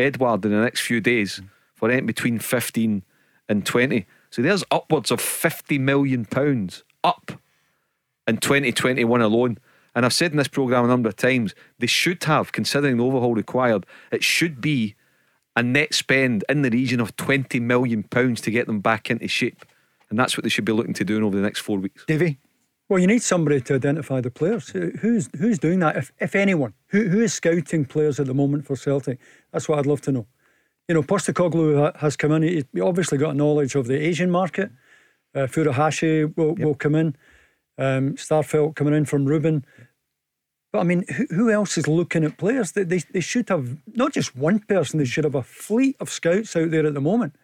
[0.00, 1.40] Edouard in the next few days
[1.76, 3.04] for anything between 15
[3.48, 4.04] and 20.
[4.30, 7.30] So there's upwards of 50 million pounds up
[8.26, 9.58] in 2021 alone.
[9.94, 13.04] And I've said in this programme a number of times, they should have, considering the
[13.04, 14.96] overhaul required, it should be
[15.56, 19.64] a net spend in the region of £20 million to get them back into shape.
[20.10, 22.04] And that's what they should be looking to do over the next four weeks.
[22.06, 22.38] Davie?
[22.88, 24.68] Well, you need somebody to identify the players.
[24.68, 26.74] Who's who's doing that, if, if anyone?
[26.88, 29.18] Who, who is scouting players at the moment for Celtic?
[29.52, 30.26] That's what I'd love to know.
[30.88, 32.42] you know, Postecoglou has come in.
[32.42, 34.70] He, he obviously got knowledge of the Asian market.
[35.34, 36.66] Uh, Furuhashi will, yep.
[36.66, 37.16] will come in.
[37.78, 39.64] Um, Starfelt coming in from Rubin.
[40.74, 42.72] But I mean, who, who else is looking at players?
[42.72, 46.10] They, they, they should have not just one person, they should have a fleet of
[46.10, 47.36] scouts out there at the moment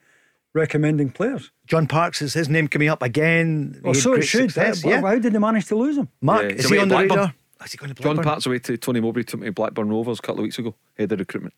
[0.53, 1.53] recommending players.
[1.65, 3.81] John Parks is his name coming up again.
[3.85, 4.51] Well, so it should.
[4.51, 5.01] Success, yeah.
[5.01, 6.09] How did they manage to lose him?
[6.21, 7.33] Mark, yeah, is he on the radar?
[7.65, 10.19] Is he going to John Parks away to Tony Mowbray took me to Blackburn Rovers
[10.19, 11.55] a couple of weeks ago, head of recruitment.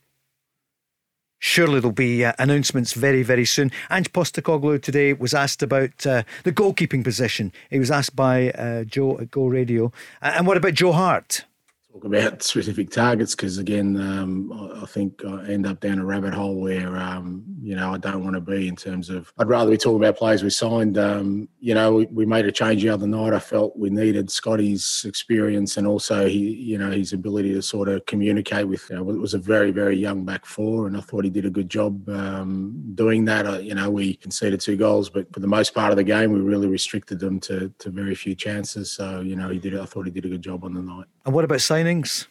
[1.38, 3.72] Surely there'll be uh, announcements very, very soon.
[3.90, 7.50] Ange Postecoglou today was asked about uh, the goalkeeping position.
[7.70, 9.90] He was asked by uh, Joe at Go Radio.
[10.20, 11.46] and what about Joe Hart?
[11.92, 16.04] Talk about specific targets because again, um, I, I, think I end up down a
[16.04, 19.32] rabbit hole where um, you know I don't want to be in terms of.
[19.38, 20.96] I'd rather be talking about players we signed.
[20.96, 23.34] Um, you know, we, we, made a change the other night.
[23.34, 27.88] I felt we needed Scotty's experience and also he, you know, his ability to sort
[27.88, 28.88] of communicate with.
[28.88, 31.46] You know, it was a very very young back four, and I thought he did
[31.46, 33.46] a good job um, doing that.
[33.46, 36.32] Uh, you know, we conceded two goals, but for the most part of the game,
[36.32, 38.92] we really restricted them to to very few chances.
[38.92, 39.76] So you know, he did.
[39.78, 41.06] I thought he did a good job on the night.
[41.24, 42.26] And what about signings?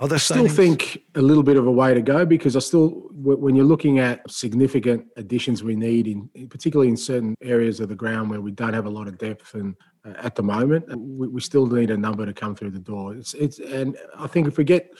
[0.00, 3.08] Other I still think a little bit of a way to go because I still,
[3.12, 7.94] when you're looking at significant additions we need in, particularly in certain areas of the
[7.94, 11.28] ground where we don't have a lot of depth and uh, at the moment, we,
[11.28, 13.14] we, still need a number to come through the door.
[13.14, 14.90] It's, it's, and I think if we get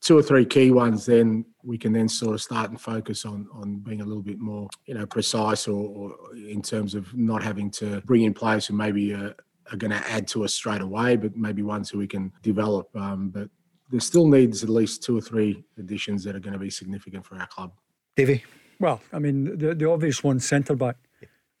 [0.00, 3.46] two or three key ones, then we can then sort of start and focus on
[3.52, 7.42] on being a little bit more, you know, precise or, or in terms of not
[7.42, 9.14] having to bring in players who maybe.
[9.14, 9.32] Uh,
[9.72, 12.88] are going to add to us straight away, but maybe ones who we can develop.
[12.96, 13.48] Um, but
[13.90, 17.24] there still needs at least two or three additions that are going to be significant
[17.24, 17.72] for our club.
[18.16, 18.44] Davie?
[18.80, 20.96] Well, I mean, the, the obvious one, centre back.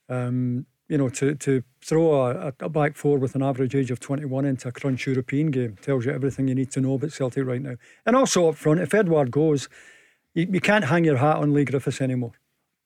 [0.08, 4.00] Um, you know, to, to throw a, a, back four with an average age of
[4.00, 7.44] 21 into a crunch European game tells you everything you need to know about Celtic
[7.44, 7.74] right now.
[8.06, 9.68] And also up front, if Edouard goes,
[10.32, 12.32] you, you can't hang your hat on Leigh Griffiths anymore.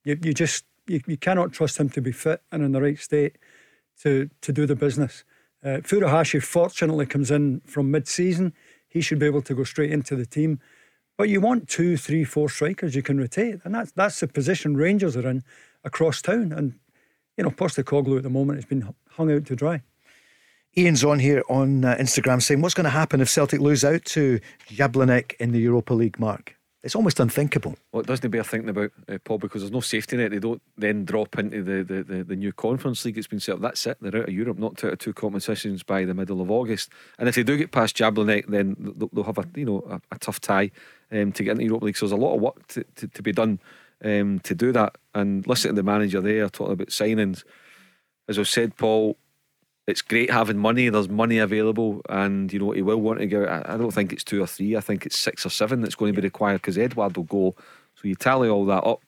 [0.05, 2.99] You, you just you, you cannot trust him to be fit and in the right
[2.99, 3.37] state
[4.03, 5.25] to, to do the business.
[5.65, 8.53] Uh, Furuhashi fortunately comes in from mid season.
[8.89, 10.61] He should be able to go straight into the team.
[11.17, 13.61] But you want two, three, four strikers you can rotate.
[13.65, 15.45] And that's, that's the position Rangers are in
[15.85, 16.53] across town.
[16.53, 16.79] And,
[17.37, 19.83] you know, Postecoglou at the moment has been hung out to dry.
[20.77, 24.05] Ian's on here on uh, Instagram saying, What's going to happen if Celtic lose out
[24.07, 26.57] to Jablonec in the Europa League, Mark?
[26.83, 27.77] It's almost unthinkable.
[27.93, 30.33] Well, it doesn't bear thinking about, uh, Paul, because there's no safety net.
[30.33, 33.17] They don't then drop into the, the, the, the, new Conference League.
[33.17, 33.61] It's been set up.
[33.61, 33.99] That's it.
[34.01, 36.91] They're out of Europe, knocked out of two competitions by the middle of August.
[37.21, 40.19] And if they do get past Jablonec, then they'll have a you know a, a
[40.19, 40.73] tough tie
[41.13, 41.97] um, to get into Europa League.
[41.97, 43.61] So there's a lot of work to, to, to be done
[44.05, 44.99] um, to do that.
[45.15, 47.45] And listening to the manager there talking about signings,
[48.29, 49.17] as I've said, Paul,
[49.87, 50.89] it's great having money.
[50.89, 53.63] There's money available, and you know he will want to go.
[53.67, 54.77] I, don't think it's two or three.
[54.77, 57.55] I think it's six or seven that's going to be required because Edouard will go.
[57.97, 59.03] So you tally all that up.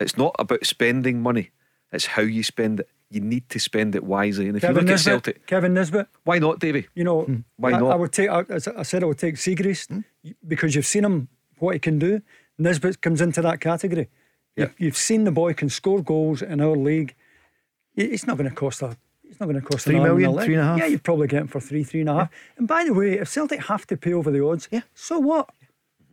[0.00, 1.50] It's not about spending money;
[1.92, 2.88] it's how you spend it.
[3.10, 4.48] You need to spend it wisely.
[4.48, 6.88] And if Kevin you look Nisbet, at Celtic, Kevin Nisbet, why not, Davie?
[6.94, 7.40] You know, hmm.
[7.56, 7.92] why not?
[7.92, 8.30] I would take.
[8.30, 10.30] As I said, I would take Siegrist hmm?
[10.48, 11.28] because you've seen him
[11.58, 12.22] what he can do.
[12.58, 14.08] Nisbet comes into that category.
[14.56, 14.68] Yeah.
[14.78, 17.14] You've seen the boy can score goals in our league.
[17.96, 18.96] It's not going to cost a
[19.34, 20.78] it's not going to cost three million, three and a half.
[20.78, 22.30] Yeah, you'd probably get him for three, three and a half.
[22.30, 22.52] Yeah.
[22.58, 25.50] And by the way, if Celtic have to pay over the odds, yeah, so what?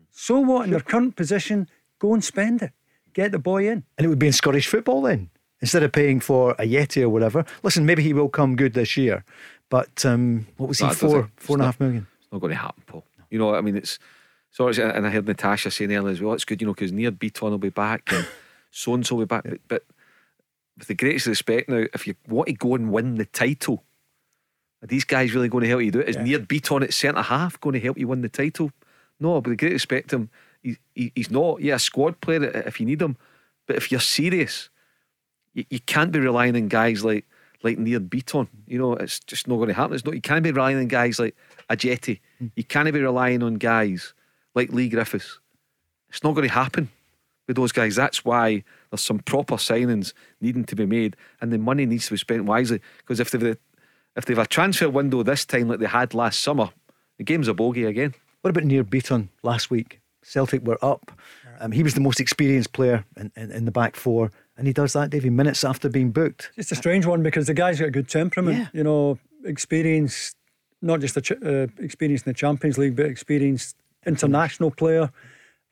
[0.10, 0.66] So what?
[0.66, 1.70] In their current position,
[2.00, 2.72] go and spend it.
[3.14, 3.84] Get the boy in.
[3.98, 7.46] And it would be in Scottish football then, instead of paying for Ajeti or whatever.
[7.62, 9.24] Listen, maybe he will come good this year,
[9.70, 11.32] but um, what was he no, for?
[11.36, 12.08] Four and a half million.
[12.22, 13.06] It's not going to happen, Paul.
[13.30, 14.00] You know, I mean, it's
[14.52, 16.34] Sorry, And I heard Natasha saying earlier as well.
[16.34, 18.28] It's good, you know, because Nir Bitton will be back and
[18.72, 19.84] so and so will be back, but, but
[20.78, 23.84] with the greatest respect now, if you want to go and win the title,
[24.84, 26.10] are these guys really going to help you do it?
[26.10, 26.24] Is yeah.
[26.24, 28.72] Nir Bitton at centre half going to help you win the title?
[29.20, 30.30] No, but the great respect to him,
[30.64, 31.62] he, he, he's not.
[31.62, 33.18] Yeah, a squad player if you need him.
[33.68, 34.70] But if you're serious,
[35.54, 37.26] you, you can't be relying on guys like
[37.64, 38.48] like Nir Bitton.
[38.66, 39.94] You know, it's just not going to happen.
[39.94, 40.16] It's not.
[40.16, 41.36] You can't be relying on guys like
[41.70, 42.20] Ajeti.
[42.42, 42.52] Mm.
[42.56, 44.14] You can't be relying on guys
[44.56, 45.40] like Leigh Griffiths.
[46.10, 46.90] It's not going to happen
[47.48, 47.96] with those guys.
[47.96, 52.12] That's why there's some proper signings needing to be made, and the money needs to
[52.12, 52.82] be spent wisely.
[52.98, 53.58] Because if they've
[54.16, 56.70] if they've a transfer window this time like they had last summer,
[57.18, 58.14] the game's a bogey again.
[58.42, 60.02] What about Nir Bitton last week?
[60.24, 61.12] Celtic were up.
[61.60, 64.74] Um, he was the most experienced player in, in, in, the back four, and he
[64.74, 66.52] does that, Davie, minutes after being booked.
[66.58, 68.58] It's a strange one because the guy's got a good temperament.
[68.58, 68.68] Yeah.
[68.74, 70.34] You know, experience,
[70.82, 73.76] not just a ch- uh, experience in the Champions League, but experienced
[74.06, 75.12] international player.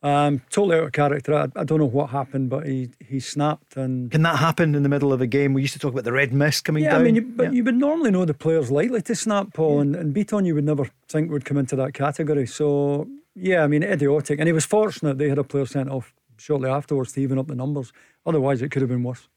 [0.02, 1.34] Um, totally out of character.
[1.34, 3.76] I, I, don't know what happened, but he he snapped.
[3.76, 5.54] And can that happen in the middle of a game?
[5.54, 7.02] We used to talk about the red mist coming yeah, down.
[7.02, 7.52] I mean, you, but yeah.
[7.52, 9.82] you would normally know the players likely to snap, Paul, yeah.
[9.82, 12.48] and, and Bitton you would never think would come into that category.
[12.48, 14.40] So yeah, I mean, idiotic.
[14.40, 17.48] And he was fortunate they had a player sent off shortly afterwards to even up
[17.48, 17.92] the numbers.
[18.26, 19.28] Otherwise, it could have been worse.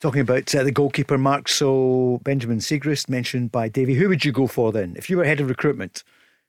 [0.00, 1.48] Talking about uh, the goalkeeper, Mark.
[1.48, 3.94] So Benjamin Siegrist mentioned by Davie.
[3.94, 4.94] Who would you go for then?
[4.96, 6.04] If you were head of recruitment,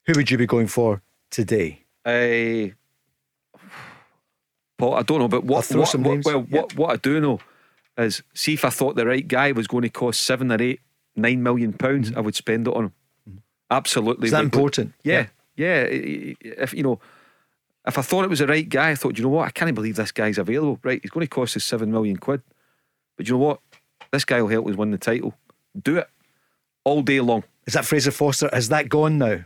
[0.05, 1.83] who would you be going for today?
[2.05, 2.73] I,
[4.81, 5.87] Paul, I don't know, but what, what,
[6.25, 7.39] what- well, what, what I do know
[7.97, 10.81] is, see if I thought the right guy was going to cost seven or eight,
[11.15, 12.93] nine million pounds, I would spend it on him.
[13.69, 14.15] Absolutely.
[14.15, 14.25] Mm-hmm.
[14.25, 14.93] Is that important?
[15.03, 15.83] Yeah, yeah.
[15.89, 16.99] I- If you know,
[17.87, 19.73] if I thought it was the right guy, I thought, you know what, I can't
[19.73, 20.79] believe this guy's available.
[20.83, 22.41] Right, he's going to cost us seven million quid,
[23.17, 23.59] but you know what,
[24.11, 25.33] this guy will help us win the title.
[25.81, 26.09] Do it
[26.83, 27.43] all day long.
[27.65, 28.49] Is that Fraser Forster?
[28.51, 29.43] Has that gone now?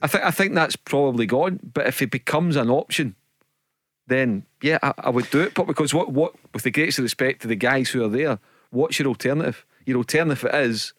[0.00, 1.58] I think I think that's probably gone.
[1.74, 3.14] But if it becomes an option,
[4.06, 5.54] then yeah, I, I would do it.
[5.54, 8.38] But because what what with the greatest respect to the guys who are there,
[8.70, 9.64] what's your alternative?
[9.84, 10.92] Your alternative is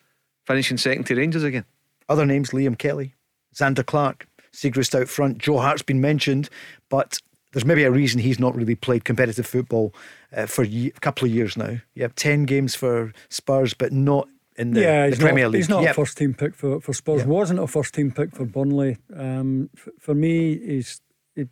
[0.45, 1.65] finishing second to Rangers again.
[2.09, 3.15] Other names: Liam Kelly,
[3.55, 5.37] Zander Clark, Siegrist out front.
[5.39, 6.49] Joe Hart's been mentioned,
[6.89, 7.19] but
[7.53, 9.93] there's maybe a reason he's not really played competitive football
[10.35, 11.77] uh, for ye- a couple of years now.
[11.95, 14.27] You have ten games for Spurs, but not
[14.57, 15.59] in the, yeah, the he's Premier not, League.
[15.59, 15.91] He's not Yep.
[15.91, 17.21] a first team pick for, for Spurs.
[17.21, 17.27] Yeah.
[17.27, 18.97] Wasn't a first team pick for Burnley.
[19.15, 21.03] Um, f- for me, he's he-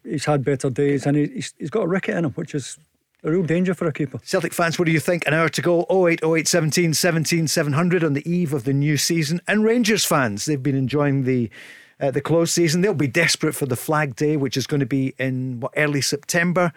[0.04, 2.78] he's had better days and he- he's, he's got a ricket in him, which is
[3.24, 4.20] a real danger for a keeper.
[4.24, 5.26] Celtic fans, what do you think?
[5.26, 5.86] An hour to go.
[5.90, 9.42] 08 08 17 17 700 on the eve of the new season.
[9.48, 11.50] And Rangers fans, they've been enjoying the
[12.00, 12.82] uh, the close season.
[12.82, 16.02] They'll be desperate for the flag day, which is going to be in what, early
[16.02, 16.74] September.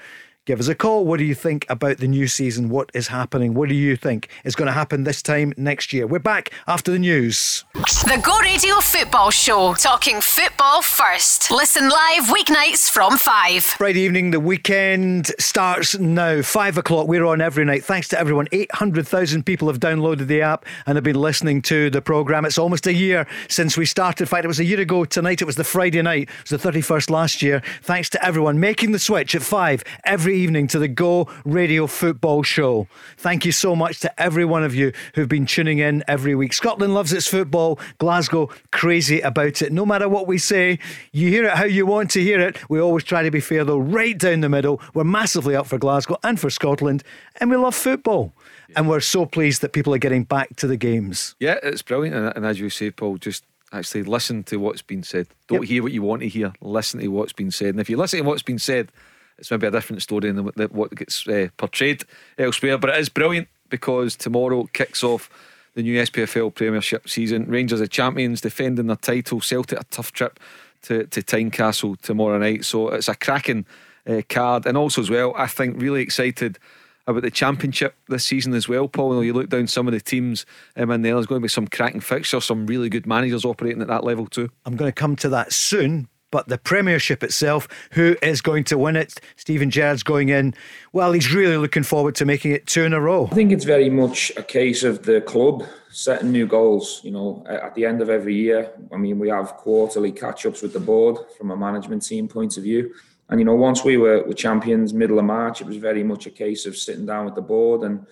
[0.49, 1.05] Give us a call.
[1.05, 2.71] What do you think about the new season?
[2.71, 3.53] What is happening?
[3.53, 6.07] What do you think is going to happen this time next year?
[6.07, 7.67] We're back after the news.
[7.75, 11.51] The Go Radio Football Show, talking football first.
[11.51, 13.63] Listen live weeknights from 5.
[13.63, 16.41] Friday evening, the weekend starts now.
[16.41, 17.85] Five o'clock, we're on every night.
[17.85, 18.49] Thanks to everyone.
[18.51, 22.47] 800,000 people have downloaded the app and have been listening to the programme.
[22.47, 24.23] It's almost a year since we started.
[24.23, 25.43] In fact, it was a year ago tonight.
[25.43, 26.23] It was the Friday night.
[26.23, 27.61] It was the 31st last year.
[27.83, 32.43] Thanks to everyone making the switch at five every evening to the Go Radio Football
[32.43, 32.87] Show.
[33.17, 36.53] Thank you so much to every one of you who've been tuning in every week.
[36.53, 37.79] Scotland loves its football.
[37.99, 39.73] Glasgow, crazy about it.
[39.73, 40.79] No matter what we say,
[41.13, 42.57] you hear it how you want to hear it.
[42.71, 44.81] We always try to be fair, though, right down the middle.
[44.95, 47.03] We're massively up for Glasgow and for Scotland,
[47.41, 48.33] and we love football.
[48.77, 51.35] And we're so pleased that people are getting back to the games.
[51.41, 52.15] Yeah, it's brilliant.
[52.15, 55.27] And, and as you say, Paul, just actually listen to what's been said.
[55.47, 55.69] Don't Yep.
[55.69, 56.53] hear what you want to hear.
[56.61, 57.69] Listen to what's been said.
[57.71, 58.91] And if you listen to what's been said,
[59.39, 62.05] it's maybe a different story than what- gets uh, portrayed
[62.39, 62.79] elsewhere.
[62.79, 65.31] But it is brilliant because tomorrow kicks off
[65.75, 67.47] the new SPFL Premiership season.
[67.47, 69.41] Rangers are champions, defending their title.
[69.41, 70.41] Celtic a tough trip
[70.83, 72.65] to to Tynecastle tomorrow night.
[72.65, 73.67] So it's a cracking
[74.09, 76.59] uh, card, and also as well, I think really excited
[77.07, 79.11] about the championship this season as well, Paul.
[79.11, 80.45] You, know, you look down some of the teams
[80.77, 81.15] um, there.
[81.15, 84.27] There's going to be some cracking fixtures, some really good managers operating at that level
[84.27, 84.51] too.
[84.67, 86.09] I'm going to come to that soon.
[86.31, 89.21] But the Premiership itself, who is going to win it?
[89.37, 90.55] Steven Gerrard's going in.
[90.93, 93.29] Well, he's really looking forward to making it two in a row.
[93.31, 97.01] I think it's very much a case of the club setting new goals.
[97.03, 100.61] You know, at the end of every year, I mean, we have quarterly catch ups
[100.61, 102.95] with the board from a management team point of view.
[103.31, 106.27] And, you know, once we were, were champions middle of March, it was very much
[106.27, 108.07] a case of sitting down with the board and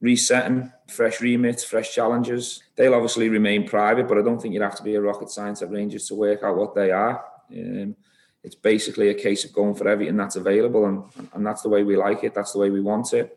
[0.00, 2.62] resetting, fresh remits, fresh challenges.
[2.76, 5.62] They'll obviously remain private, but I don't think you'd have to be a rocket science
[5.62, 7.24] at Rangers to work out what they are.
[7.50, 7.96] Um,
[8.44, 11.02] it's basically a case of going for everything that's available, and,
[11.34, 12.34] and that's the way we like it.
[12.34, 13.36] That's the way we want it.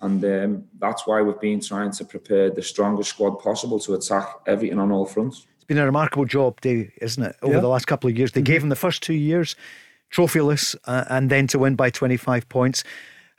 [0.00, 4.26] And um, that's why we've been trying to prepare the strongest squad possible to attack
[4.46, 5.46] everything on all fronts.
[5.56, 7.36] It's been a remarkable job, Dave, isn't it?
[7.40, 7.60] Over Yeah.
[7.60, 9.54] the last couple of years, they gave him the first two years
[10.10, 12.84] trophyless, uh, and then to win by 25 points.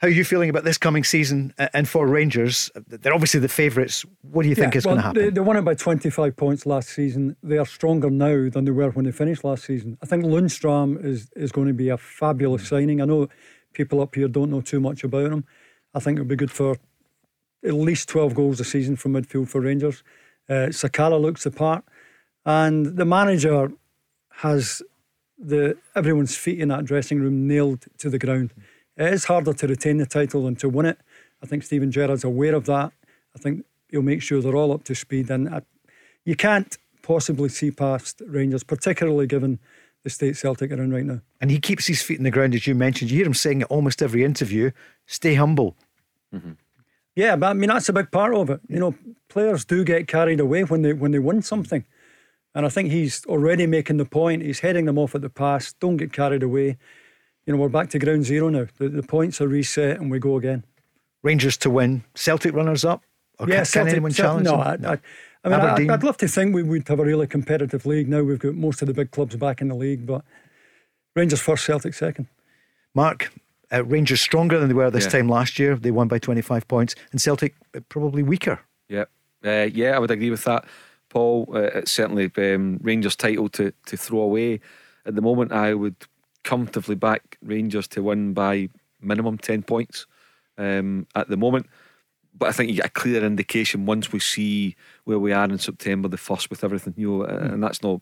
[0.04, 1.54] How are you feeling about this coming season?
[1.58, 4.04] Uh, and for Rangers, they're obviously the favourites.
[4.20, 5.22] What do you think Yeah, is well, going to happen?
[5.22, 7.36] They, they won it by 25 points last season.
[7.42, 9.96] They are stronger now than they were when they finished last season.
[10.02, 13.00] I think Lundstram is, is going to be a fabulous signing.
[13.00, 13.30] I know
[13.72, 15.46] people up here don't know too much about him.
[15.94, 16.76] I think it'll be good for
[17.64, 20.04] at least 12 goals a season from midfield for Rangers.
[20.50, 21.82] Uh, Sakala looks the part.
[22.44, 23.72] And the manager
[24.32, 24.82] has
[25.38, 28.52] the everyone's feet in that dressing room nailed to the ground.
[28.96, 30.98] It is harder to retain the title than to win it.
[31.42, 32.92] I think Steven Gerrard's aware of that.
[33.34, 35.30] I think he'll make sure they're all up to speed.
[35.30, 35.62] And I,
[36.24, 39.58] you can't possibly see past Rangers, particularly given
[40.04, 41.20] the state Celtic are in right now.
[41.40, 43.10] and he keeps his feet in the ground, as you mentioned.
[43.10, 44.70] You hear him saying it almost every interview
[45.06, 45.76] stay humble.
[46.34, 46.52] Mm-hmm.
[47.16, 48.60] Yeah, but I mean that's a big part of it.
[48.68, 48.94] You know,
[49.28, 51.84] players do get carried away when they when they win something,
[52.54, 54.42] and I think he's already making the point.
[54.42, 55.72] He's heading them off at the pass.
[55.74, 56.76] Don't get carried away.
[57.46, 58.66] You know, we're back to ground zero now.
[58.78, 60.64] The, the points are reset, and we go again.
[61.22, 62.04] Rangers to win.
[62.14, 63.02] Celtic runners up?
[63.38, 64.84] Or can, can Celtic- anyone Cel- challenge No, them?
[64.86, 64.98] I, I,
[65.44, 65.90] I mean, Aberdeen?
[65.90, 68.22] I, I'd love to think we would have a really competitive league now.
[68.22, 70.24] We've got most of the big clubs back in the league, but
[71.14, 72.28] Rangers first, Celtic second.
[72.94, 73.30] Mark,
[73.72, 75.10] Uh, Rangers stronger than they were this Yeah.
[75.10, 75.74] time last year.
[75.76, 78.60] They won by 25 points, and Celtic uh, probably weaker.
[78.88, 79.04] Yeah,
[79.44, 80.64] uh, yeah, I would agree with that,
[81.08, 81.48] Paul.
[81.52, 84.60] Uh, it's certainly um, Rangers' title to to throw away.
[85.06, 85.96] At the moment, I would
[86.44, 88.68] comfortably back Rangers to win by
[89.00, 90.06] minimum ten points.
[90.56, 91.66] Um, at the moment,
[92.38, 95.58] but I think you get a clear indication once we see where we are in
[95.58, 98.00] September the first with everything, you know, uh, and that's not.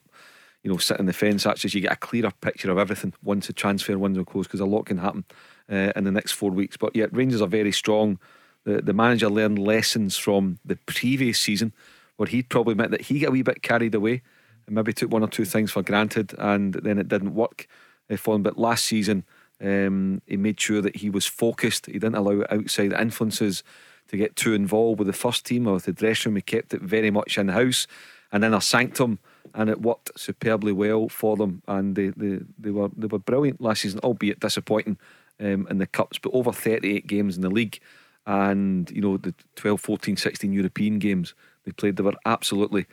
[0.65, 1.45] You know, sitting the fence.
[1.45, 4.65] Actually, you get a clearer picture of everything once the transfer window closes because a
[4.65, 5.25] lot can happen
[5.69, 6.77] uh, in the next four weeks.
[6.77, 8.21] But yet, Rangers are very strong.
[8.63, 11.73] The, the manager learned lessons from the previous season
[12.17, 14.23] where he'd probably admit that he got a wee bit carried away
[14.67, 17.67] and maybe took one or two things for granted and then it didn't work
[18.11, 18.43] uh, for him.
[18.43, 19.25] But last season,
[19.61, 21.87] um, he made sure that he was focused.
[21.87, 23.63] He didn't allow outside influences
[24.09, 26.37] to get too involved with the first team or with the dressing room.
[26.37, 27.87] He kept it very much in house
[28.33, 29.19] and in a sanctum,
[29.55, 31.63] and it worked superbly well for them.
[31.69, 34.99] And they, they, they were they were brilliant last season, albeit disappointing
[35.39, 37.79] um, in the cups, but over 38 games in the league.
[38.27, 41.35] And you know the 12, 14, 16 European games
[41.65, 42.87] they played, they were absolutely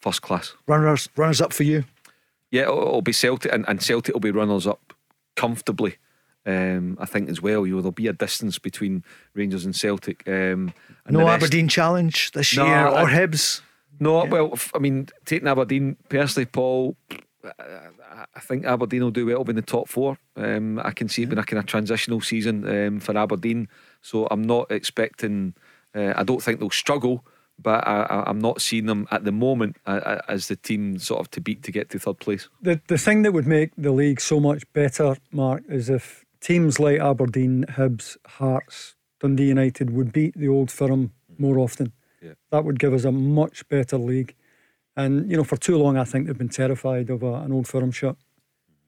[0.00, 0.54] first class.
[0.66, 1.84] Runners, runners up for you.
[2.54, 4.92] Yeah, it'll, it'll be Celtic, and, and Celtic will be runners up
[5.34, 5.96] comfortably.
[6.46, 7.66] Um, I think as well.
[7.66, 9.02] You know, there'll be a distance between
[9.34, 10.22] Rangers and Celtic.
[10.28, 10.72] Um,
[11.06, 13.60] and No Aberdeen challenge this No, year or I- Hibs.
[14.00, 16.96] No, well, f- I mean, taking Aberdeen personally, Paul.
[17.44, 20.16] I- I think Aberdeen will do well in the top four.
[20.36, 23.68] Um, I can see it being a kind of transitional season um, for Aberdeen,
[24.00, 25.54] so I'm not expecting.
[25.94, 27.24] Uh, I don't think they'll struggle,
[27.58, 31.20] but I, I'm not seeing them at the moment uh, uh, as the team sort
[31.20, 32.48] of to beat to get to third place.
[32.62, 36.78] The the thing that would make the league so much better, Mark, is if teams
[36.78, 41.92] like Aberdeen, Hibs, Hearts, Dundee United would beat the old firm more often.
[42.20, 42.34] Yeah.
[42.50, 44.34] That would give us a much better league.
[44.96, 47.66] And you know, for too long, I think they've been terrified of a, an old
[47.66, 48.16] firm shot.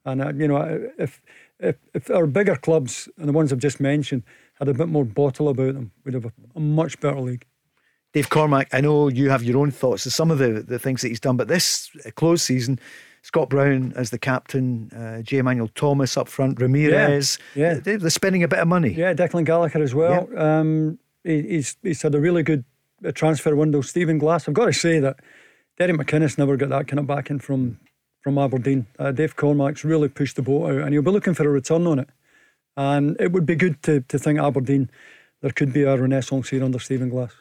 [0.05, 1.21] And uh, you know, if
[1.59, 4.23] if if our bigger clubs and the ones I've just mentioned
[4.55, 7.45] had a bit more bottle about them, we'd have a, a much better league.
[8.13, 11.03] Dave Cormack, I know you have your own thoughts of some of the, the things
[11.03, 12.79] that he's done, but this close season,
[13.23, 17.81] Scott Brown as the captain, uh, Jay Emmanuel Thomas up front, Ramirez, Yeah, yeah.
[17.81, 18.91] They, they're spending a bit of money.
[18.91, 20.29] Yeah, Declan Gallagher as well.
[20.39, 22.65] Um, he, he's he's had a really good
[23.05, 23.81] uh, transfer window.
[23.81, 24.49] Stephen Glass.
[24.49, 25.19] I've got to say that
[25.77, 27.81] Derek McInnes never got that kind of backing from
[28.23, 28.87] from Aberdeen.
[28.99, 31.87] Uh, Dave Cormack's really pushed the boat out, and he'll be looking for a return
[31.87, 32.09] on it.
[32.77, 34.89] And it would be good to to think Aberdeen
[35.43, 37.35] there could be a renaissance here under Stephen Glass.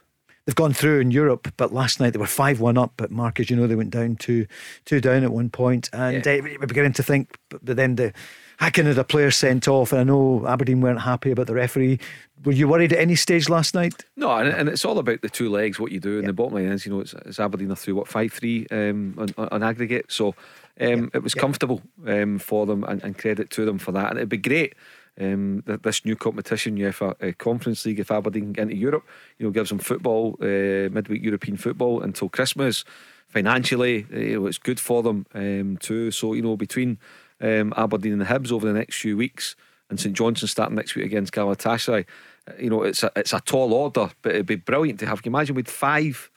[0.45, 2.93] They've gone through in Europe, but last night they were 5 1 up.
[2.97, 4.45] But Mark, as you know, they went down to
[4.85, 5.89] 2 down at one point.
[5.91, 8.13] And uh, we're beginning to think, but then the
[8.59, 9.91] Hacken had a player sent off.
[9.91, 11.99] And I know Aberdeen weren't happy about the referee.
[12.43, 14.05] Were you worried at any stage last night?
[14.15, 16.19] No, and, and it's all about the two legs, what you do.
[16.19, 18.67] And the bottom line is, you know, it's, it's Aberdeen are through what five three
[18.69, 20.11] um, on, on aggregate.
[20.11, 20.35] So
[20.79, 24.11] um, it was comfortable um, for them, and, and credit to them for that.
[24.11, 24.75] And it'd be great.
[25.19, 29.05] Um, this new competition, UEFA uh, Conference League, if Aberdeen get into Europe,
[29.37, 32.83] you know, gives them football, uh, midweek European football until Christmas.
[33.27, 36.11] Financially, uh, you know, it's good for them um, too.
[36.11, 36.97] So you know, between
[37.39, 39.55] um, Aberdeen and the Hibs over the next few weeks,
[39.89, 42.05] and St Johnstone starting next week against Galatasaray,
[42.49, 45.21] uh, you know, it's a it's a tall order, but it'd be brilliant to have.
[45.23, 46.29] Can you imagine with 5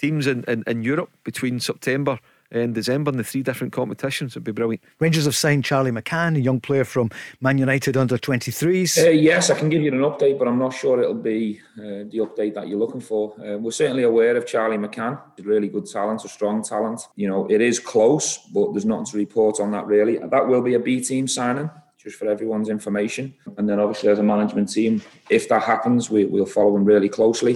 [0.00, 2.18] teams in, in, in Europe between September
[2.54, 4.32] and December in the three different competitions?
[4.32, 4.82] It'd be brilliant.
[5.00, 9.04] Rangers have signed Charlie McCann, a young player from Man United under 23s.
[9.04, 12.06] Uh, yes, I can give you an update, but I'm not sure it'll be uh,
[12.10, 13.34] the update that you're looking for.
[13.40, 15.20] Uh, we're certainly aware of Charlie McCann.
[15.36, 17.02] He's really good talent, a strong talent.
[17.16, 20.18] You know, it is close, but there's nothing to report on that really.
[20.18, 21.70] That will be a B team signing.
[21.98, 25.00] Just for everyone's information, and then obviously as a management team,
[25.30, 27.54] if that happens, we, we'll follow him really closely.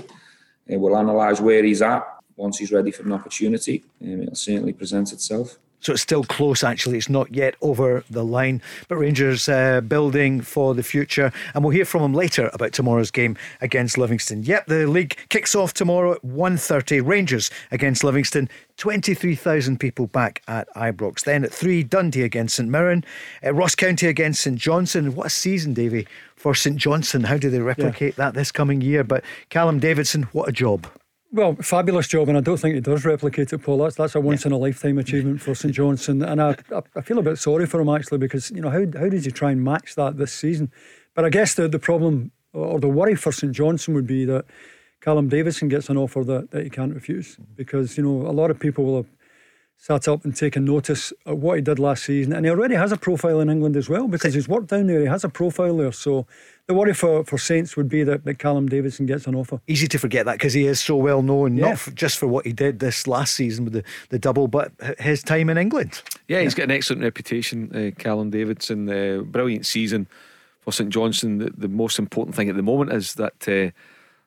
[0.72, 2.02] Uh, we'll analyse where he's at
[2.38, 3.84] once he's ready for an opportunity.
[4.02, 5.58] Um, it'll certainly present itself.
[5.80, 6.98] So it's still close, actually.
[6.98, 8.60] It's not yet over the line.
[8.88, 11.32] But Rangers uh, building for the future.
[11.54, 14.42] And we'll hear from him later about tomorrow's game against Livingston.
[14.42, 17.06] Yep, the league kicks off tomorrow at 1.30.
[17.06, 18.48] Rangers against Livingston.
[18.76, 21.22] 23,000 people back at Ibrox.
[21.22, 23.04] Then at 3, Dundee against St Mirren.
[23.44, 25.14] Uh, Ross County against St Johnstone.
[25.14, 27.24] What a season, Davie, for St Johnstone.
[27.24, 29.04] How do they replicate that this coming year?
[29.04, 30.88] But Callum Davidson, what a job.
[31.30, 33.78] Well, fabulous job, and I don't think he does replicate it, Paul.
[33.78, 36.56] That's that's a once in a lifetime achievement for St Johnstone, and I,
[36.96, 39.30] I feel a bit sorry for him actually because you know how how did you
[39.30, 40.72] try and match that this season?
[41.14, 44.46] But I guess the the problem or the worry for St Johnstone would be that
[45.02, 47.52] Callum Davidson gets an offer that, that he can't refuse mm-hmm.
[47.56, 49.10] because you know a lot of people will have
[49.80, 52.90] sat up and taken notice of what he did last season, and he already has
[52.90, 55.00] a profile in England as well because he's worked down there.
[55.00, 56.26] He has a profile there, so
[56.66, 59.60] the worry for, for Saints would be that, that Callum Davidson gets an offer.
[59.68, 61.66] Easy to forget that because he is so well known, Yeah.
[61.66, 64.72] not f just for what he did this last season with the, the double, but
[64.98, 66.02] his time in England.
[66.26, 68.88] Yeah, he's got an excellent reputation, uh, Callum Davidson.
[68.90, 70.08] Uh, brilliant season
[70.60, 73.70] for St Johnstone, the, the most important thing at the moment is that uh,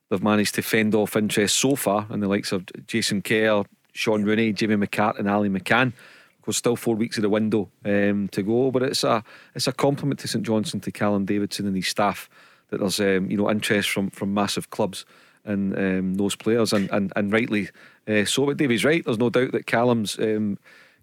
[0.09, 4.23] they've managed to fend off interest so far in the likes of Jason Kerr, Shaun
[4.23, 5.93] Rooney, Jamie McCart, and Ali McCann.
[6.39, 9.23] Because still four weeks of the window um, to go, but it's a
[9.53, 12.31] it's a compliment to St Johnstone to Callum Davidson and his staff
[12.69, 15.05] that there's um, you know interest from from massive clubs
[15.45, 17.69] and um, those players, and and, and rightly
[18.07, 18.47] uh, so.
[18.47, 19.05] But Davie's right.
[19.05, 20.57] There's no doubt that Callum's um,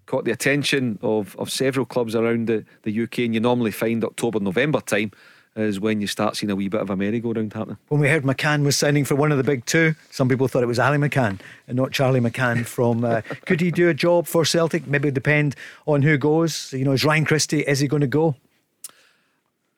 [0.05, 4.03] caught the attention of, of several clubs around the, the UK, and you normally find
[4.03, 5.11] October, November time
[5.59, 7.77] is when you start seeing a wee bit of a merry-go-round happening.
[7.87, 10.63] When we heard McCann was signing for one of the big two, some people thought
[10.63, 13.03] it was Ali McCann and not Charlie McCann from.
[13.03, 14.87] Uh, could he do a job for Celtic?
[14.87, 15.55] Maybe depend
[15.85, 16.73] on who goes.
[16.73, 18.35] You know, is Ryan Christie, is he going to go?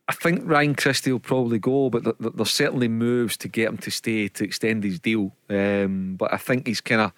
[0.08, 3.92] I think Ryan Christie will probably go, but there's certainly moves to get him to
[3.92, 5.32] stay to extend his deal.
[5.50, 7.14] Um, but I think he's kind of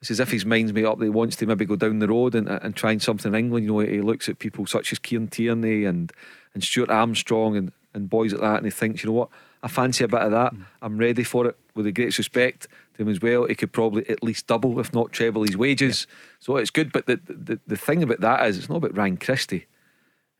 [0.00, 2.08] it's as if his mind's made up that he wants to maybe go down the
[2.08, 3.64] road and, and try something in England.
[3.64, 6.12] You know, he looks at people such as Kieran Tierney and
[6.54, 9.28] and Stuart Armstrong and, and boys like that, and he thinks, you know what,
[9.62, 10.54] I fancy a bit of that.
[10.54, 10.64] Mm.
[10.80, 11.56] I'm ready for it.
[11.74, 14.92] With the greatest respect to him as well, he could probably at least double, if
[14.92, 16.06] not treble, his wages.
[16.08, 16.16] Yeah.
[16.40, 16.92] So it's good.
[16.92, 19.66] But the, the the thing about that is, it's not about Ryan Christie.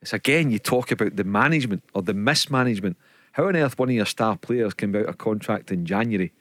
[0.01, 2.97] It's again, you talk about the management or the mismanagement.
[3.31, 6.31] How on earth one of your star players came out a contract in January?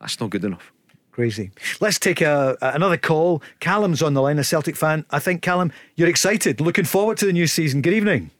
[0.00, 0.72] That's not good enough.
[1.12, 1.50] Crazy.
[1.80, 3.42] Let's take a, another call.
[3.60, 5.06] Callum's on the line, a Celtic fan.
[5.10, 7.80] I think, Callum, you're excited, looking forward to the new season.
[7.80, 8.32] Good evening.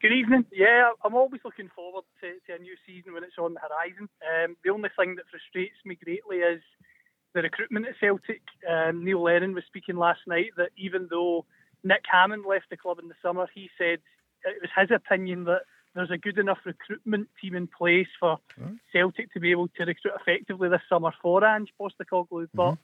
[0.00, 0.44] Good evening.
[0.52, 4.08] Yeah, I'm always looking forward to, to a new season when it's on the horizon.
[4.22, 6.62] Um, the only thing that frustrates me greatly is
[7.34, 8.42] the recruitment at Celtic.
[8.68, 11.46] Um, Neil Lennon was speaking last night that even though
[11.84, 13.46] Nick Hammond left the club in the summer.
[13.54, 13.98] He said
[14.44, 15.62] it was his opinion that
[15.94, 18.38] there's a good enough recruitment team in place for.
[18.92, 22.28] Celtic to be able to recruit effectively this summer for Ange Postecoglou.
[22.30, 22.56] Mm-hmm.
[22.56, 22.78] But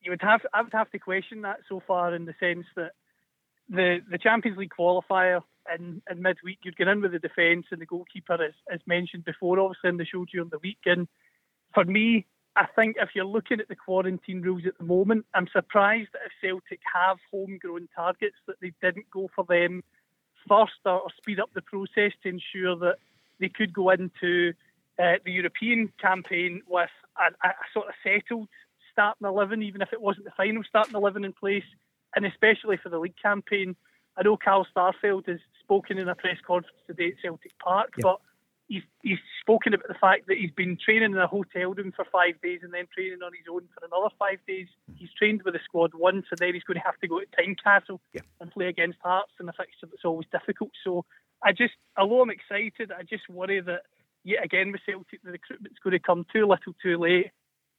[0.00, 2.92] you would have I would have to question that so far in the sense that
[3.68, 5.42] the the Champions League qualifier
[5.74, 9.24] in, in midweek you'd get in with the defence and the goalkeeper as, as mentioned
[9.24, 10.78] before, obviously in the show during the week.
[10.86, 11.08] And
[11.74, 15.48] for me, I think if you're looking at the quarantine rules at the moment, I'm
[15.52, 19.82] surprised that if Celtic have homegrown targets that they didn't go for them
[20.48, 22.96] first or, or speed up the process to ensure that
[23.40, 24.52] they could go into
[24.98, 26.88] uh, the European campaign with
[27.18, 28.48] a, a, sort of settled
[28.90, 31.64] starting 11, even if it wasn't the final starting 11 in place,
[32.14, 33.76] and especially for the league campaign.
[34.16, 38.02] I know Carl Starfelt has spoken in a press conference today at Celtic Park, yep.
[38.02, 38.20] but
[38.68, 42.04] he's he's spoken about the fact that he's been training in a hotel room for
[42.10, 44.68] five days and then training on his own for another five days.
[44.90, 44.96] Mm.
[44.98, 47.26] He's trained with the squad once, and then he's going to have to go to
[47.26, 48.22] Tynecastle yeah.
[48.40, 50.70] and play against Hearts in a fixture that's always difficult.
[50.82, 51.04] So
[51.42, 53.82] I just, although I'm excited, I just worry that
[54.24, 57.30] yet again with Celtic, the recruitment's going to come too little, too late.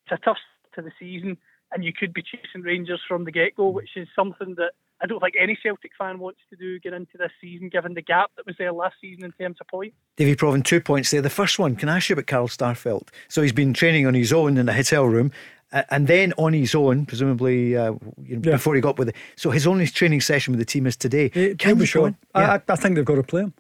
[0.05, 0.38] It's a tough
[0.75, 1.38] to the season,
[1.73, 3.73] and you could be chasing Rangers from the get go, mm.
[3.73, 4.71] which is something that
[5.01, 8.01] I don't think any Celtic fan wants to do get into this season, given the
[8.01, 9.95] gap that was there last season in terms of points.
[10.15, 11.21] David Provan, two points there.
[11.21, 13.09] The first one, can I ask you about Carl Starfelt?
[13.27, 15.31] So he's been training on his own in a hotel room.
[15.71, 17.93] Uh, and then on his own, presumably uh,
[18.23, 18.51] you know, yeah.
[18.53, 19.15] before he got with it.
[19.35, 21.29] So his only training session with the team is today.
[21.55, 22.15] Can be sure.
[22.35, 22.59] Yeah.
[22.67, 23.53] I, I, think they've got to play him.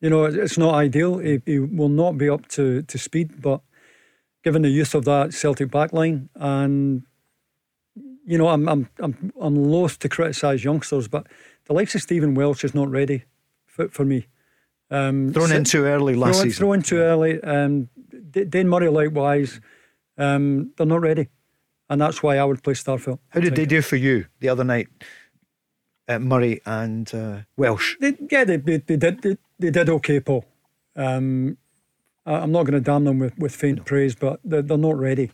[0.00, 1.18] You know, it's not ideal.
[1.18, 3.62] He, he, will not be up to, to speed, but
[4.42, 7.04] given the use of that Celtic backline and
[8.24, 11.26] you know, I'm I'm I'm I'm loath to criticise youngsters, but
[11.66, 13.24] the likes of Stephen Welsh is not ready
[13.66, 14.26] for, for me.
[14.90, 16.58] Um, thrown in too early last throw, season.
[16.58, 17.42] Thrown in too early.
[17.42, 17.88] Um,
[18.30, 19.60] Dane Murray likewise.
[20.16, 21.28] Um, they're not ready,
[21.90, 23.18] and that's why I would play Starfelt.
[23.30, 24.88] How did they do for you the other night?
[26.06, 27.96] Uh, Murray and uh, Welsh.
[27.98, 30.44] They, yeah, they, they, they did they, they, did okay, Paul.
[30.94, 31.56] Um,
[32.26, 33.84] I, I'm not going to damn them with, with faint no.
[33.84, 35.30] praise, but they're, they're not ready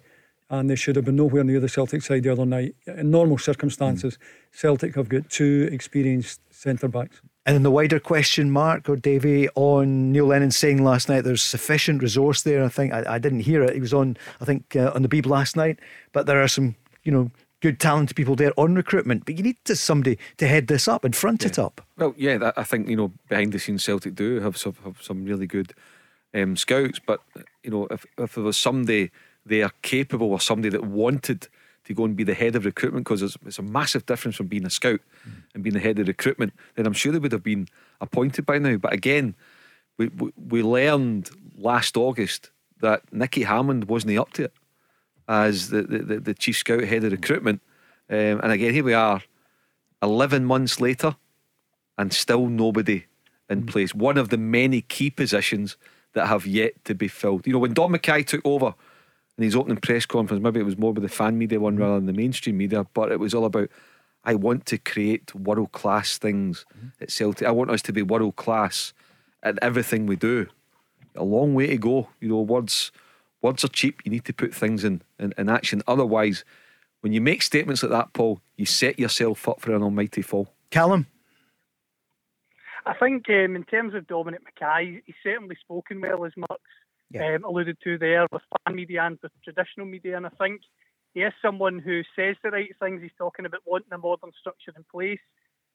[0.50, 2.74] and they should have been nowhere near the Celtic side the other night.
[2.86, 4.58] In normal circumstances, mm.
[4.58, 7.22] Celtic have got two experienced centre backs.
[7.46, 11.42] And in the wider question, Mark or Davie, on Neil Lennon saying last night there's
[11.42, 12.62] sufficient resource there.
[12.64, 13.74] I think I, I didn't hear it.
[13.74, 15.78] He was on, I think, uh, on the Beeb last night.
[16.12, 16.74] But there are some,
[17.04, 17.30] you know,
[17.60, 19.24] good talented people there on recruitment.
[19.24, 21.48] But you need to somebody to head this up and front yeah.
[21.48, 21.80] it up.
[21.96, 25.24] Well, yeah, I think you know behind the scenes Celtic do have some have some
[25.24, 25.72] really good
[26.34, 26.98] um, scouts.
[26.98, 27.20] But
[27.62, 29.10] you know, if if there was somebody
[29.46, 31.48] they are capable of somebody that wanted
[31.84, 34.46] to go and be the head of recruitment because it's, it's, a massive difference from
[34.46, 35.42] being a scout mm.
[35.54, 37.68] and being the head of recruitment, then I'm sure they would have been
[38.00, 38.76] appointed by now.
[38.76, 39.34] But again,
[39.96, 44.52] we, we, we learned last August that Nicky Hammond wasn't up to it
[45.28, 47.60] as the, the, the chief scout head of recruitment.
[48.08, 49.22] Um, and again, here we are
[50.02, 51.16] 11 months later
[51.96, 53.04] and still nobody
[53.48, 53.66] in mm.
[53.66, 53.94] place.
[53.94, 55.76] One of the many key positions
[56.12, 57.46] that have yet to be filled.
[57.46, 58.74] You know, when Don McKay took over,
[59.40, 61.82] in his opening press conference, maybe it was more with the fan media one mm-hmm.
[61.82, 63.70] rather than the mainstream media, but it was all about
[64.22, 66.88] I want to create world class things mm-hmm.
[67.00, 67.48] at Celtic.
[67.48, 68.92] I want us to be world class
[69.42, 70.46] at everything we do.
[71.16, 72.08] A long way to go.
[72.20, 72.92] You know, words
[73.40, 74.02] words are cheap.
[74.04, 75.80] You need to put things in, in, in action.
[75.88, 76.44] Otherwise,
[77.00, 80.52] when you make statements like that, Paul, you set yourself up for an almighty fall.
[80.68, 81.06] Callum?
[82.84, 86.60] I think um, in terms of Dominic Mackay, he's certainly spoken well, as Mark's
[87.10, 87.34] Yeah.
[87.34, 90.16] um, alluded to there, with fan media and with traditional media.
[90.16, 90.60] And I think
[91.14, 93.02] he is someone who says the right things.
[93.02, 95.18] He's talking about wanting a modern structure in place.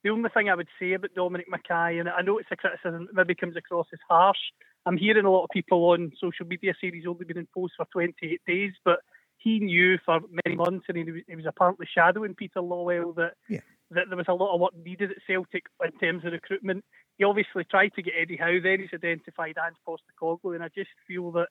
[0.04, 3.08] The only thing I would say about Dominic McKay, and I know it's a criticism
[3.08, 4.38] that maybe comes across as harsh,
[4.86, 7.74] I'm hearing a lot of people on social media say he's only been in post
[7.76, 9.00] for 28 days, but
[9.38, 13.60] he knew for many months, and he, was- apparently shadowing Peter Lawwell that Yeah.
[13.92, 16.84] That there was a lot of work needed at Celtic in terms of recruitment.
[17.18, 18.78] He obviously tried to get Eddie Howe there.
[18.78, 21.48] He's identified Ange Postecoglou, and I just feel that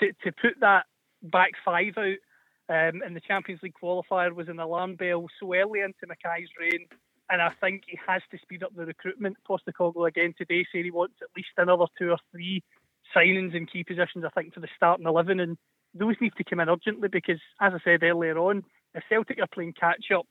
[0.00, 0.86] to, to put that
[1.22, 2.16] back five out
[2.68, 6.86] um, in the Champions League qualifier was an alarm bell so early into McKay's reign.
[7.30, 9.36] And I think he has to speed up the recruitment.
[9.48, 12.62] Postecoglou again today said he wants at least another two or three
[13.14, 15.40] signings in key positions, I think, for the starting 11.
[15.40, 15.56] And
[15.94, 18.62] those need to come in urgently because, as I said earlier on,
[18.94, 20.26] if Celtic are playing catch up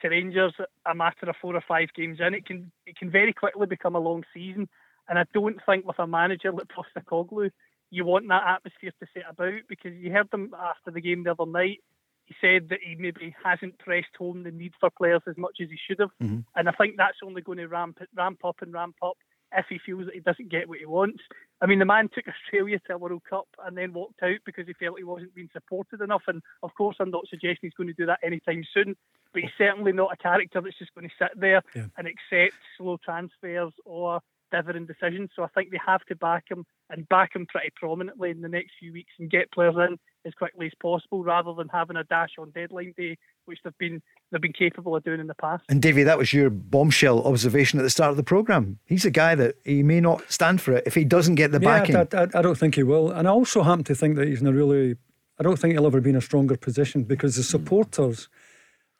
[0.00, 0.54] to Rangers
[0.86, 3.94] a matter of four or five games in, it can it can very quickly become
[3.96, 4.68] a long season.
[5.08, 7.50] And I don't think with a manager like Postecoglou,
[7.90, 11.32] you want that atmosphere to set about because you heard them after the game the
[11.32, 11.80] other night.
[12.26, 15.68] He said that he maybe hasn't pressed home the need for players as much as
[15.68, 16.44] he should have, Mhm.
[16.54, 19.18] and I think that's only going to ramp ramp up and ramp up
[19.52, 21.22] if he feels that he doesn't get what he wants.
[21.62, 24.66] I mean, the man took Australia to a World Cup and then walked out because
[24.66, 26.22] he felt he wasn't being supported enough.
[26.26, 28.96] And of course, I'm not suggesting he's going to do that anytime soon,
[29.32, 31.86] but he's certainly not a character that's just going to sit there Yeah.
[31.98, 35.30] and accept slow transfers or differing decisions.
[35.36, 38.48] So I think they have to back him and back him pretty prominently in the
[38.48, 42.04] next few weeks and get players in as quickly as possible, rather than having a
[42.04, 43.16] dash on deadline day,
[43.50, 45.64] which they've been they've been capable of doing in the past.
[45.68, 48.78] And Davie, that was your bombshell observation at the start of the programme.
[48.86, 51.60] He's a guy that he may not stand for it if he doesn't get the
[51.60, 51.96] yeah, backing.
[51.96, 53.10] I, I, I don't think he will.
[53.10, 54.96] And I also happen to think that he's in a really,
[55.38, 57.64] I don't think he'll ever be in a stronger position because the hmm.
[57.64, 58.28] supporters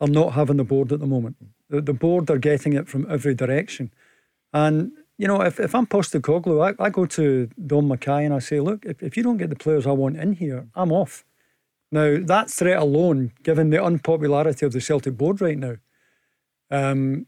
[0.01, 1.37] are not having the board at the moment.
[1.69, 3.93] The, the board are getting it from every direction.
[4.53, 8.41] And, you know, if, if I'm Postecoglou, I, I go to Dom McKay and I
[8.41, 11.25] say, look, if, if you don't get the players I want in here, I'm off.
[11.93, 15.77] Now, that threat alone, given the unpopularity of the Celtic board right now,
[16.71, 17.27] um,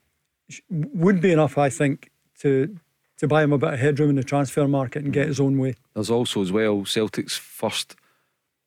[0.70, 2.10] would be enough, I think,
[2.40, 2.76] to
[3.18, 5.56] to buy him a bit of headroom in the transfer market and get his own
[5.58, 5.74] way.
[5.94, 7.94] There's also as well Celtic's first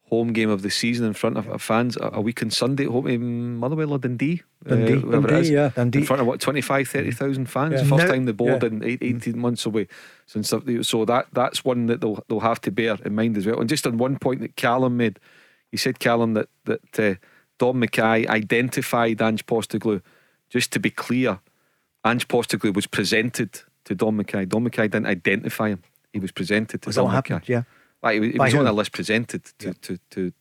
[0.10, 2.90] home game of the season in front of fans a a week on Sunday at
[2.92, 4.44] home in Motherwell or Dundee.
[4.66, 4.94] Dundee.
[4.98, 5.50] uh, Dundee, is.
[5.50, 5.70] yeah.
[5.76, 6.00] Dundee.
[6.00, 7.74] In front of what, 25, 30,000 fans?
[7.74, 7.80] Yeah.
[7.88, 8.70] First Now- time the board Yeah.
[8.70, 9.88] in eight, 18 months away.
[10.26, 13.60] Since So that that's one that they'll, they'll have to bear in mind as well.
[13.60, 15.20] And just on one point that Callum made,
[15.76, 17.16] he said, Callum, that, that uh,
[17.60, 20.02] Dom McKay identified Ange Postecoglou.
[20.50, 21.40] Just to be clear,
[22.06, 24.48] Ange Postecoglou was presented to Dom McKay.
[24.48, 25.84] Dom McKay didn't identify him.
[26.14, 27.46] He was presented to Was Dom McKay.
[27.46, 27.64] Yeah.
[28.02, 30.32] Like, he was, he was on a list presented to, to, to,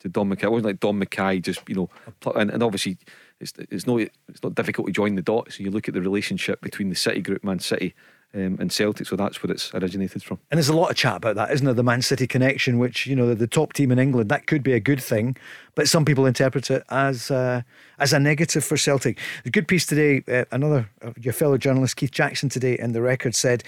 [0.00, 0.44] to Dom McKay.
[0.44, 1.90] It wasn't like Dom McKay just, you know,
[2.34, 2.98] and, and obviously
[3.40, 5.56] it's, it's, no, it's not difficult to join the dots.
[5.56, 7.94] So you look at the relationship between the City group, Man City,
[8.34, 9.06] um, and Celtic.
[9.06, 10.38] So that's where it's originated from.
[10.50, 11.74] And there's a lot of chat about that, isn't there?
[11.74, 14.62] The Man City connection, which you know, the, the top team in England, that could
[14.62, 15.36] be a good thing,
[15.74, 17.62] but some people interpret it as uh,
[17.98, 19.18] as a negative for Celtic.
[19.44, 20.22] A good piece today.
[20.26, 23.64] Uh, another of your fellow journalist Keith Jackson today in the Record said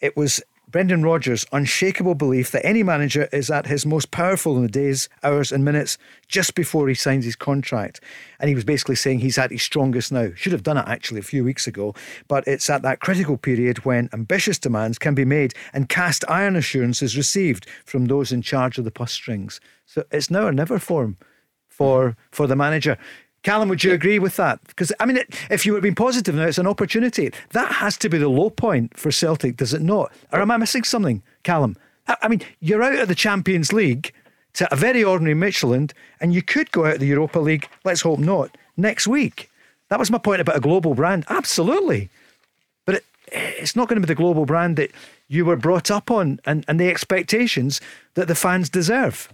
[0.00, 0.42] it was.
[0.70, 5.08] Brendan Rodgers' unshakable belief that any manager is at his most powerful in the days,
[5.22, 5.96] hours, and minutes
[6.26, 8.02] just before he signs his contract.
[8.38, 10.30] And he was basically saying he's at his strongest now.
[10.34, 11.94] Should have done it actually a few weeks ago,
[12.28, 16.54] but it's at that critical period when ambitious demands can be made and cast iron
[16.54, 19.60] assurances received from those in charge of the purse strings.
[19.86, 21.16] So it's now or never form
[21.66, 22.98] for, for the manager.
[23.48, 24.60] Callum, would you agree with that?
[24.66, 27.32] Because, I mean, if you were being positive now, it's an opportunity.
[27.52, 30.12] That has to be the low point for Celtic, does it not?
[30.34, 31.74] Or am I missing something, Callum?
[32.06, 34.12] I, mean, you're out of the Champions League
[34.52, 38.02] to a very ordinary Midtjylland, and you could go out of the Europa League, let's
[38.02, 39.50] hope not, next week.
[39.88, 41.24] That was my point about a global brand.
[41.30, 42.10] Absolutely.
[42.84, 44.90] But it, it's not going to be the global brand that
[45.26, 47.80] you were brought up on and, and the expectations
[48.12, 49.32] that the fans deserve.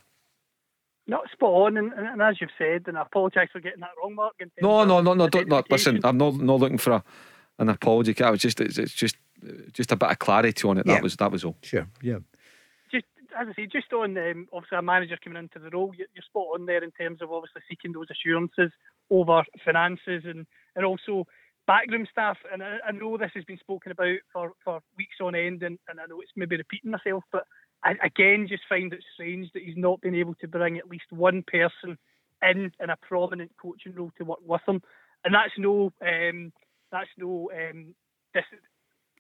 [1.07, 3.91] Not spot on, and, and, and as you've said, and I apologise for getting that
[4.03, 4.35] wrong, Mark.
[4.41, 5.57] in No, no, no, no, don't, no.
[5.57, 5.97] identification.
[5.97, 7.05] Listen, I'm not, not looking for a,
[7.59, 8.15] an apology.
[8.23, 9.17] I was just, it's, it's just,
[9.73, 10.87] just a bit of clarity on it.
[10.87, 10.95] Yeah.
[10.95, 11.57] That was, that was all.
[11.63, 12.19] Sure, yeah.
[12.91, 13.05] just
[13.39, 16.23] as I say, just on um, obviously a manager coming into the role, you- you're
[16.23, 18.71] spot on there in terms of obviously seeking those assurances
[19.11, 21.27] over finances and, and also
[21.67, 22.39] backroom staff.
[22.51, 25.79] And I, I know this has been spoken about for, for weeks on end, and,
[25.89, 27.45] and I know it's maybe repeating myself, but
[27.85, 31.11] I again just find it strange that he's not been able to bring at least
[31.11, 31.99] one person
[32.43, 34.83] in in a prominent coaching role to work with him,
[35.25, 36.53] and that's no um,
[36.91, 37.95] that's no um,
[38.33, 38.45] dis-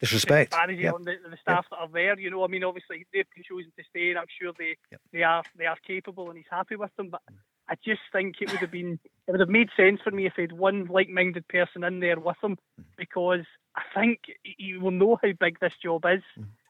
[0.00, 0.54] Disrespect.
[0.54, 0.94] Yep.
[0.94, 2.18] on the, the staff that are there.
[2.18, 4.76] You know, I mean, obviously they've been chosen to stay, and I'm sure they
[5.12, 7.10] they are they are capable, and he's happy with them.
[7.10, 7.22] But
[7.68, 10.34] I just think it would have been it would have made sense for me if
[10.36, 12.58] he'd one like-minded person in there with him,
[12.96, 13.44] because
[13.76, 16.22] I think he will know how big this job is.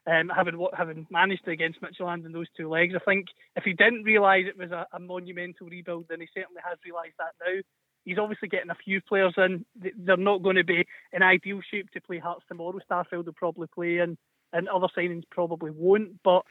[0.07, 3.27] Um, having having managed against Midtjylland in those two legs, I think
[3.57, 7.15] if he didn't realise it was a, a monumental rebuild, then he certainly has realised
[7.19, 7.61] that now.
[8.05, 9.65] He's obviously getting a few players in.
[9.75, 10.85] They're not going to be
[11.15, 12.79] in ideal shape to play Hearts tomorrow.
[12.91, 14.19] Starfelt will probably play, and
[14.53, 16.23] and other signings probably won't.
[16.23, 16.43] But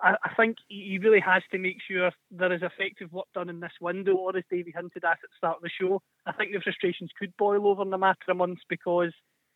[0.00, 3.48] I, I think he he really has to make sure there is effective work done
[3.48, 6.32] in this window, or as Davie hinted at at the start of the show, I
[6.32, 9.12] think the frustrations could boil over in a matter of months because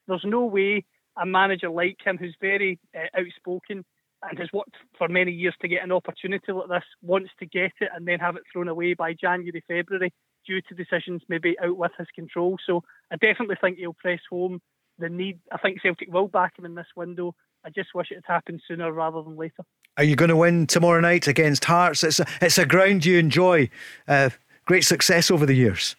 [0.09, 0.84] there's no way
[1.20, 3.84] a manager like him, who's very uh, outspoken
[4.28, 7.72] and has worked for many years to get an opportunity like this, wants to get
[7.80, 10.12] it and then have it thrown away by January, February
[10.46, 12.56] due to decisions maybe out with his control.
[12.66, 14.60] So I definitely think he'll press home
[14.98, 15.40] the need.
[15.50, 17.34] I think Celtic will back him in this window.
[17.64, 19.64] I just wish it had happened sooner rather than later.
[19.96, 22.02] Are you going to win tomorrow night against Hearts?
[22.02, 23.70] It's a, it's a ground you enjoy.
[24.08, 24.30] Uh,
[24.64, 25.96] great success over the years.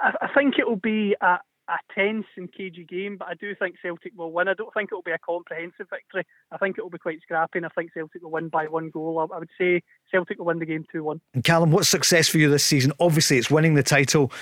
[0.00, 1.38] I, I think it will be a,
[1.68, 4.48] a tense and cagey game, but I do think Celtic will win.
[4.48, 6.26] I don't think it will be a comprehensive victory.
[6.50, 8.90] I think it will be quite scrappy, and I think Celtic will win by one
[8.90, 9.28] goal.
[9.32, 11.20] I, would say Celtic will win the game 2 1.
[11.34, 12.92] And Callum, what's success for you this season?
[13.00, 14.32] Obviously, it's winning the title,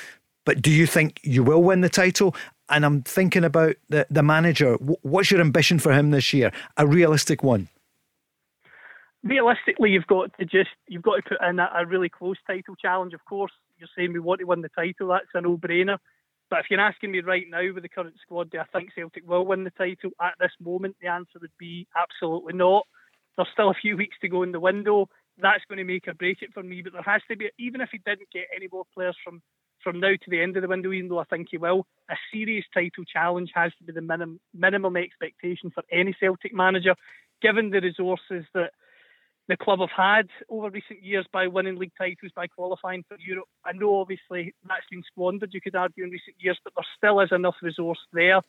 [0.44, 2.34] but do you think you will win the title?
[2.68, 4.74] And I'm thinking about the, the manager.
[5.02, 6.52] What's your ambition for him this year?
[6.76, 7.68] A realistic one.
[9.22, 12.76] realistically, you've got to just you've got to put in a, a really close title
[12.76, 13.12] challenge.
[13.12, 15.08] Of course, you're saying we want to win the title.
[15.08, 15.98] That's a no-brainer.
[16.50, 19.26] But if you're asking me right now with the current squad, do I think Celtic
[19.26, 20.96] will win the title at this moment?
[21.00, 22.86] The answer would be absolutely not.
[23.36, 25.08] There's still a few weeks to go in the window.
[25.40, 26.82] That's going to make or break it for me.
[26.82, 29.40] But there has to be, even if he didn't get any more players from
[29.82, 32.14] from now to the end of the window, even though I think he will, a
[32.30, 36.94] serious title challenge has to be the minim, minimum expectation for any Celtic manager,
[37.40, 38.72] given the resources that
[39.50, 43.48] the club have had over recent years by winning league titles, by qualifying for Europe.
[43.64, 47.20] I know obviously that's been squandered, you could argue, in recent years, but there still
[47.20, 48.40] is enough resource there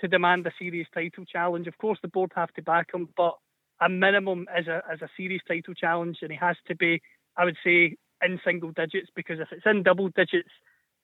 [0.00, 1.66] to demand a serious title challenge.
[1.66, 3.34] Of course, the board have to back him, but
[3.80, 7.02] a minimum is a, is a serious title challenge, and he has to be,
[7.36, 10.50] I would say, in single digits, because if it's in double digits,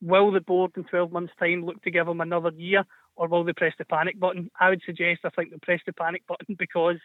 [0.01, 2.85] will the board in 12 months' time look to give him another year,
[3.17, 4.51] or will they press the panic button?
[4.61, 6.99] I would suggest I think they'll press the panic button because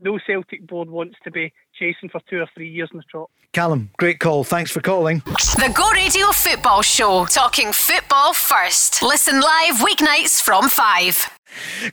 [0.00, 3.30] no Celtic board wants to be chasing for two or three years in the trot.
[3.52, 4.42] Callum, great call.
[4.42, 5.18] Thanks for calling.
[5.24, 7.24] The Go Radio Football Show.
[7.26, 9.00] Talking football first.
[9.00, 11.38] Listen live weeknights from 5.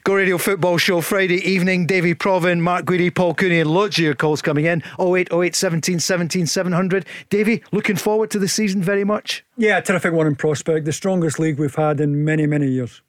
[0.02, 1.86] Go Radio Football Show Friday evening.
[1.86, 4.82] Davie Provan, Mark Guidi, Paul Cooney, and loads of your calls coming in.
[4.98, 7.06] 08 08 17 17 700.
[7.30, 9.44] Davie, looking forward to the season very much.
[9.56, 10.84] Yeah, terrific one in prospect.
[10.84, 13.02] The strongest league we've had in many, many years.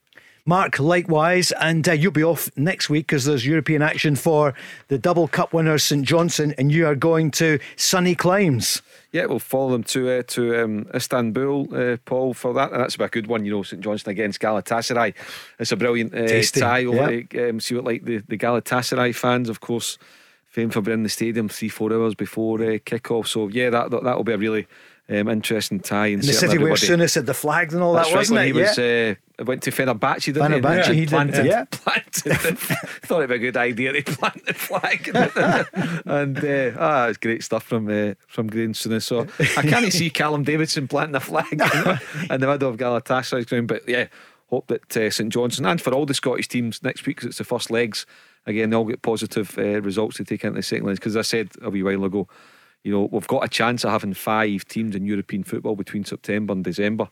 [0.45, 4.53] Mark, likewise, and uh, you'll be off next week because there's European action for
[4.89, 8.81] the double cup winners St Johnstone, and you are going to sunny climes.
[9.13, 12.73] Yeah, we'll follow them to uh, to um, Istanbul, uh, Paul, for that.
[12.73, 15.13] And that's a good one, you know, St Johnstone against Galatasaray.
[15.59, 16.79] It's a brilliant uh, Tasty, tie.
[16.79, 17.21] Yeah.
[17.21, 19.97] to, um, see what like the, the Galatasaray fans, of course,
[20.47, 23.27] famed for being in the stadium three, four hours before uh, kick-off.
[23.27, 24.67] So, yeah, that, that, that'll be a really
[25.09, 26.07] um, interesting tie.
[26.07, 28.39] And In the city where Souness had the flags and all That's that, right, wasn't
[28.39, 28.45] it?
[28.45, 29.15] He was, yeah.
[29.39, 31.01] uh, went to Fenerbahce, didn't Fenerbahce, he?
[31.01, 31.65] he planted, yeah.
[31.71, 35.11] planted, thought it'd be a good idea to plant the flag.
[36.05, 38.73] and uh, ah, it's great stuff from uh, from Graeme.
[38.73, 39.27] So
[39.57, 43.67] I can't see Callum Davidson planting a flag in the middle of Galatasaray's ground.
[43.67, 44.07] But yeah,
[44.49, 47.37] hope that uh, St Johnstone and for all the Scottish teams next week, because it's
[47.39, 48.05] the first legs,
[48.45, 50.99] again, they all get positive uh, results to take into the second legs.
[50.99, 52.29] Because I said a wee while ago,
[52.83, 56.53] you know, we've got a chance of having five teams in European football between September
[56.53, 57.07] and December.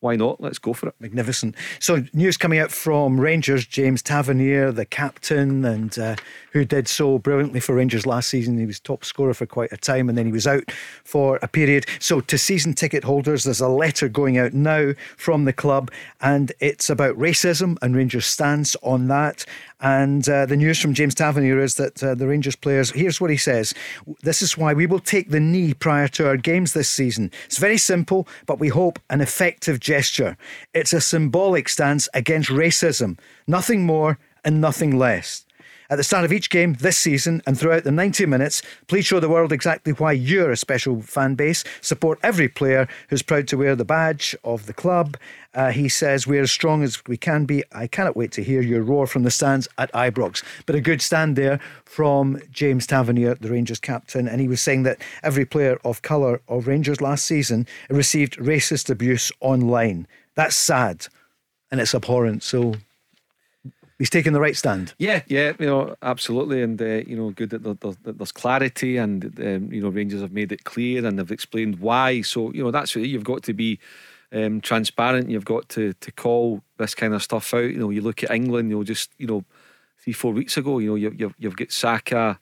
[0.00, 0.42] Why not?
[0.42, 0.94] Let's go for it.
[1.00, 1.56] Magnificent.
[1.80, 6.16] So, news coming out from Rangers, James Tavernier, the captain, and uh,
[6.52, 8.58] who did so brilliantly for Rangers last season.
[8.58, 10.70] He was top scorer for quite a time, and then he was out
[11.02, 11.86] for a period.
[11.98, 15.90] So, to season ticket holders, there's a letter going out now from the club,
[16.20, 19.46] and it's about racism and Rangers' stance on that.
[19.80, 23.30] And uh, the news from James Tavernier is that uh, the Rangers players, here's what
[23.30, 23.74] he says
[24.22, 27.30] This is why we will take the knee prior to our games this season.
[27.44, 30.36] It's very simple, but we hope an effective gesture.
[30.72, 35.45] It's a symbolic stance against racism, nothing more and nothing less.
[35.88, 39.20] At the start of each game this season and throughout the 90 minutes, please show
[39.20, 41.62] the world exactly why you're a special fan base.
[41.80, 45.16] Support every player who's proud to wear the badge of the club.
[45.54, 47.62] Uh, he says, We're as strong as we can be.
[47.72, 50.42] I cannot wait to hear your roar from the stands at Ibrox.
[50.66, 54.28] But a good stand there from James Tavernier, the Rangers captain.
[54.28, 58.90] And he was saying that every player of colour of Rangers last season received racist
[58.90, 60.06] abuse online.
[60.34, 61.06] That's sad
[61.70, 62.42] and it's abhorrent.
[62.42, 62.74] So
[63.98, 64.92] He's taking the right stand.
[64.98, 68.32] Yeah, yeah, you know, absolutely, and uh, you know, good that, there, there, that there's
[68.32, 72.20] clarity, and um, you know, Rangers have made it clear and they've explained why.
[72.20, 73.78] So you know, that's what you've got to be
[74.32, 75.30] um, transparent.
[75.30, 77.70] You've got to to call this kind of stuff out.
[77.70, 78.68] You know, you look at England.
[78.70, 79.44] You know, just you know,
[79.98, 82.38] three four weeks ago, you know, you, you've you've got Saka,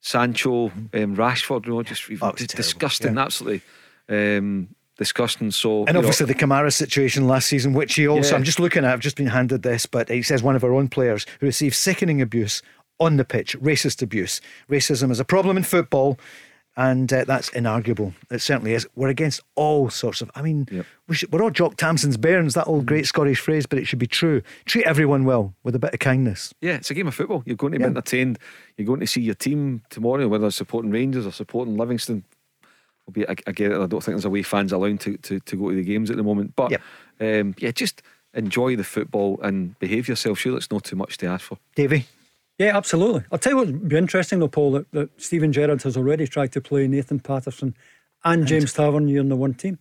[0.00, 1.66] Sancho, um, Rashford.
[1.66, 3.60] You know, just, Oh, disgusting, absolutely.
[4.08, 4.68] Um,
[5.00, 5.50] disgusting.
[5.50, 8.36] So, And you know, obviously the Kamara situation last season, which he also, Yeah.
[8.36, 10.72] I'm just looking at, I've just been handed this, but he says one of our
[10.74, 12.62] own players who received sickening abuse
[13.00, 14.40] on the pitch, racist abuse.
[14.70, 16.18] Racism is a problem in football,
[16.76, 18.12] and uh, that's inarguable.
[18.30, 18.86] It certainly is.
[18.94, 20.66] We're against all sorts of, I mean,
[21.08, 22.68] we should, we're all Jock Tamson's bairns, that Mm.
[22.68, 24.42] old great Scottish phrase, but it should be true.
[24.66, 26.52] Treat everyone well with a bit of kindness.
[26.60, 27.42] Yeah, it's a game of football.
[27.46, 27.86] You're going to Yeah.
[27.86, 28.38] be entertained.
[28.76, 32.24] You're going to see your team tomorrow, whether it's supporting Rangers or supporting Livingston.
[33.10, 33.76] Albeit, I, I get it.
[33.76, 36.16] I don't think there's away fans allowed to, to, to go to the games at
[36.16, 36.54] the moment.
[36.56, 36.72] But
[37.20, 38.02] um, yeah, just
[38.34, 40.38] enjoy the football and behave yourself.
[40.38, 41.58] Sure, it's not too much to ask for.
[41.74, 42.06] Davie?
[42.58, 43.24] Yeah, absolutely.
[43.32, 46.26] I'll tell you what would be interesting though, Paul, that, that Steven Gerrard has already
[46.26, 47.74] tried to play Nathan Patterson
[48.22, 49.78] and James Tavernier in the one team.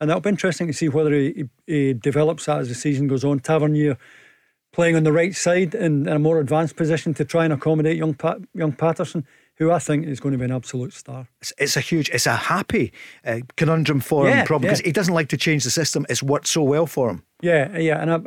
[0.00, 1.32] And that'll be interesting to see whether he,
[1.66, 3.40] he, he develops that as the season goes on.
[3.40, 3.96] Tavernier
[4.72, 7.96] playing on the right side in, in a more advanced position to try and accommodate
[7.96, 9.26] young Pat, young Patterson,
[9.58, 11.26] who I think is going to be an absolute star.
[11.40, 12.92] It's, it's a huge, it's a happy
[13.24, 14.86] uh, conundrum for Yeah, him, probably, because yeah.
[14.86, 16.06] he doesn't like to change the system.
[16.08, 17.22] It's worked so well for him.
[17.42, 18.20] Yeah, yeah, and I,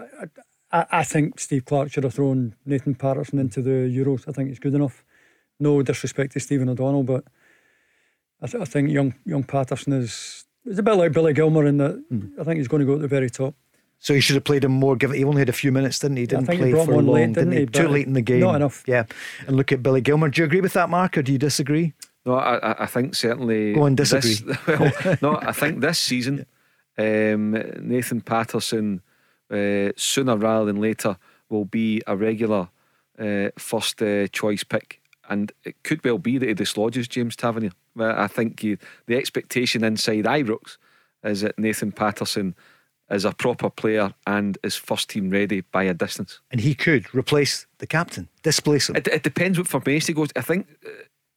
[0.72, 4.28] I, I think Steve Clarke should have thrown Nathan Patterson into the Euros.
[4.28, 5.04] I think it's good enough.
[5.60, 7.24] No disrespect to Stephen O'Donnell, but
[8.42, 11.78] I, th- I think young young Patterson is is a bit like Billy Gilmour in
[11.78, 12.04] that
[12.40, 13.54] I think he's going to go at the very top.
[14.04, 14.96] So he should have played him more.
[14.96, 16.24] Given he only had a few minutes, didn't he?
[16.24, 17.60] He Yeah, I Didn't think play brought for long, late, didn't didn't he?
[17.60, 17.66] he?
[17.68, 18.40] Too late in the game.
[18.42, 18.84] not enough.
[18.88, 19.04] Yeah.
[19.48, 20.30] And look at Billy Gilmour.
[20.30, 21.94] Do you agree with that, Mark, or do you disagree?
[22.26, 23.74] No, I, I- I think certainly.
[23.74, 24.56] Go on, this- disagree.
[24.68, 24.92] well,
[25.22, 26.46] no, I think this season,
[26.98, 29.02] um, Nathan Patterson,
[29.52, 31.18] uh, sooner rather than later,
[31.50, 32.70] will be a regular
[33.20, 35.00] uh, first uh, choice pick.
[35.30, 37.72] And it could well be that he dislodges James Tavernier.
[38.00, 40.78] I think you, the expectation inside Ibrox
[41.24, 42.56] is that Nathan Patterson
[43.12, 46.40] is a proper player and is first team ready by a distance.
[46.50, 48.96] And he could replace the captain, displace him.
[48.96, 50.30] It, it depends what formation he goes.
[50.36, 50.90] I think uh,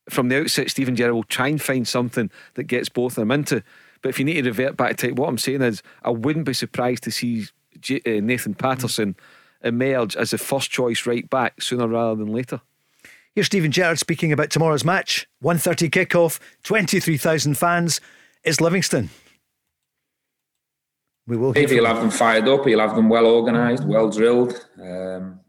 [0.08, 3.30] from the outset, Steven Gerrard will try and find something that gets both of them
[3.30, 3.62] into.
[4.02, 6.54] But if you need to revert back to what I'm saying is, I wouldn't be
[6.54, 7.46] surprised to see
[7.80, 9.16] J- uh, Nathan Patterson
[9.62, 12.60] emerge as the first choice right back sooner rather than later.
[13.34, 15.26] Here's Steven Gerrard speaking about tomorrow's match.
[15.42, 18.00] 1.30 kickoff, 23,000 fans.
[18.44, 19.10] It's Livingston.
[21.26, 24.66] We will If he'll have them fired up, he'll have them well organised, well drilled.
[24.80, 25.40] Um,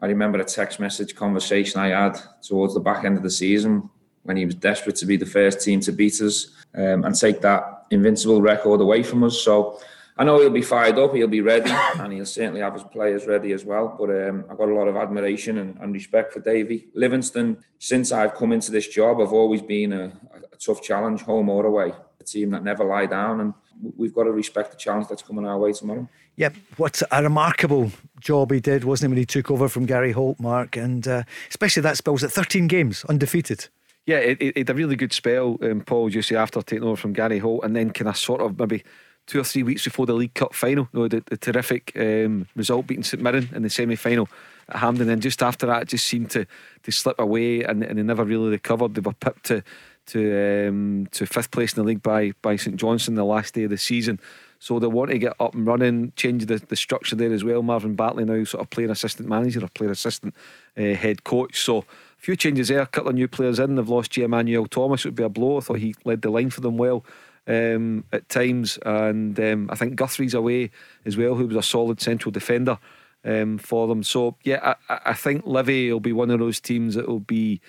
[0.00, 3.90] I remember a text message conversation I had towards the back end of the season
[4.22, 7.40] when he was desperate to be the first team to beat us um, and take
[7.40, 9.40] that invincible record away from us.
[9.40, 9.80] So
[10.16, 13.26] I know he'll be fired up, he'll be ready, and he'll certainly have his players
[13.26, 13.96] ready as well.
[13.98, 16.88] But um, I've got a lot of admiration and, and respect for Davey.
[16.94, 20.12] Livingston, since I've come into this job, I've always been a,
[20.52, 21.92] a tough challenge, home or away.
[22.28, 23.54] A team that never lie down, and
[23.96, 26.08] we've got to respect the challenge that's coming our way tomorrow.
[26.36, 27.90] Yep, what a remarkable
[28.20, 30.76] job he did, wasn't he, when he took over from Gary Holt, Mark?
[30.76, 33.68] And uh, especially that spells at 13 games, undefeated.
[34.06, 36.96] Yeah, it, it, it had a really good spell, um, Paul, just after taking over
[36.96, 38.84] from Gary Holt, and then kind of sort of maybe
[39.28, 42.48] two or three weeks before the League Cup final, you know, the, the terrific um,
[42.56, 44.28] result beating St Mirren in the semi final
[44.70, 45.10] at Hampden.
[45.10, 46.46] And just after that, it just seemed to,
[46.82, 48.94] to slip away and, and they never really recovered.
[48.94, 49.62] They were pipped to
[50.08, 53.64] to um, to fifth place in the league by by St Johnstone the last day
[53.64, 54.20] of the season.
[54.60, 57.62] So they want to get up and running, change the, the structure there as well.
[57.62, 60.34] Marvin Bartley now sort of player assistant manager or player assistant
[60.76, 61.60] uh, head coach.
[61.60, 61.84] So a
[62.18, 63.76] few changes there, a couple of new players in.
[63.76, 65.58] They've lost Jay Emmanuel-Thomas, it would be a blow.
[65.58, 67.04] I thought he led the line for them well
[67.46, 68.80] um, at times.
[68.84, 70.72] And um, I think Guthrie's away
[71.04, 72.80] as well, who was a solid central defender
[73.24, 74.02] um, for them.
[74.02, 77.60] So yeah, I, I- think Livy will be one of those teams that will be,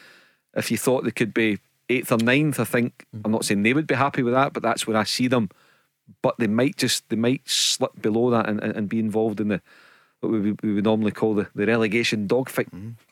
[0.55, 1.59] if you thought they could be
[1.89, 4.63] eighth or ninth, I think I'm not saying they would be happy with that, but
[4.63, 5.49] that's where I see them.
[6.21, 9.49] But they might just they might slip below that and, and, and be involved in
[9.49, 9.61] the
[10.21, 12.67] what we, we would normally call the, the relegation dogfight.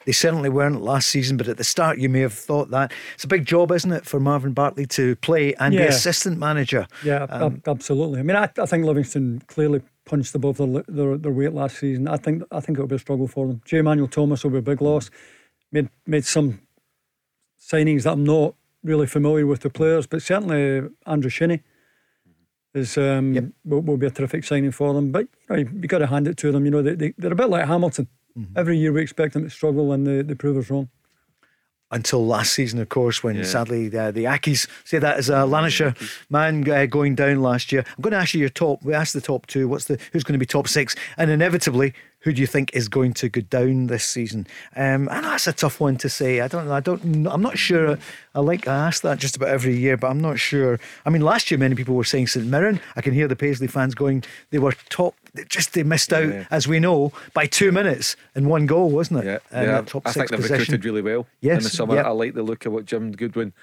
[0.05, 2.91] They certainly weren't last season, but at the start you may have thought that.
[3.15, 6.85] It's a big job, isn't it, for Marvin Bartley to play and be assistant manager?
[7.05, 8.19] Yeah, Um, absolutely.
[8.19, 12.07] I mean, I, I think Livingston clearly punched above their, their their weight last season.
[12.07, 13.61] I think I think it'll be a struggle for them.
[13.63, 15.09] Jay Emmanuel-Thomas will be a big loss.
[15.71, 16.59] Made made some
[17.59, 18.55] signings that I'm not
[18.87, 21.61] really familiar with the players, but certainly Andrew Shinnie
[22.73, 25.11] is um, will, will be a terrific signing for them.
[25.11, 26.65] But you know, you, you got to hand it to them.
[26.65, 28.07] You know, they, they they're a bit like Hamilton.
[28.55, 30.89] Every year we expect them to struggle, and they, they prove us wrong.
[31.89, 33.43] until last season, of course, when Yeah.
[33.43, 35.95] sadly uh, the Accies say that as a Lanarkshire
[36.29, 37.83] man uh, going down last year.
[37.95, 38.83] I'm going to ask you your top.
[38.83, 39.67] We asked the top two.
[39.67, 40.95] What's the who's going to be top six?
[41.17, 41.93] And inevitably,
[42.27, 44.45] who do you think is going to go down this season?
[44.75, 46.41] Um, know that's a tough one to say.
[46.41, 46.73] I don't know.
[46.73, 47.25] I don't.
[47.25, 47.97] I'm not sure.
[48.35, 50.77] I like I ask that just about every year, but I'm not sure.
[51.05, 52.81] I mean, last year many people were saying St Mirren.
[52.97, 54.25] I can hear the Paisley fans going.
[54.49, 55.15] They were top.
[55.47, 56.45] Just they missed out, Yeah.
[56.51, 59.25] as we know, by two minutes and one goal, wasn't it?
[59.25, 59.81] Yeah, Um, yeah.
[59.83, 60.57] top I think they've position.
[60.59, 61.95] recruited really well Yes, in the summer.
[61.95, 62.01] yeah.
[62.07, 63.53] I like the look of what Jim Goodwin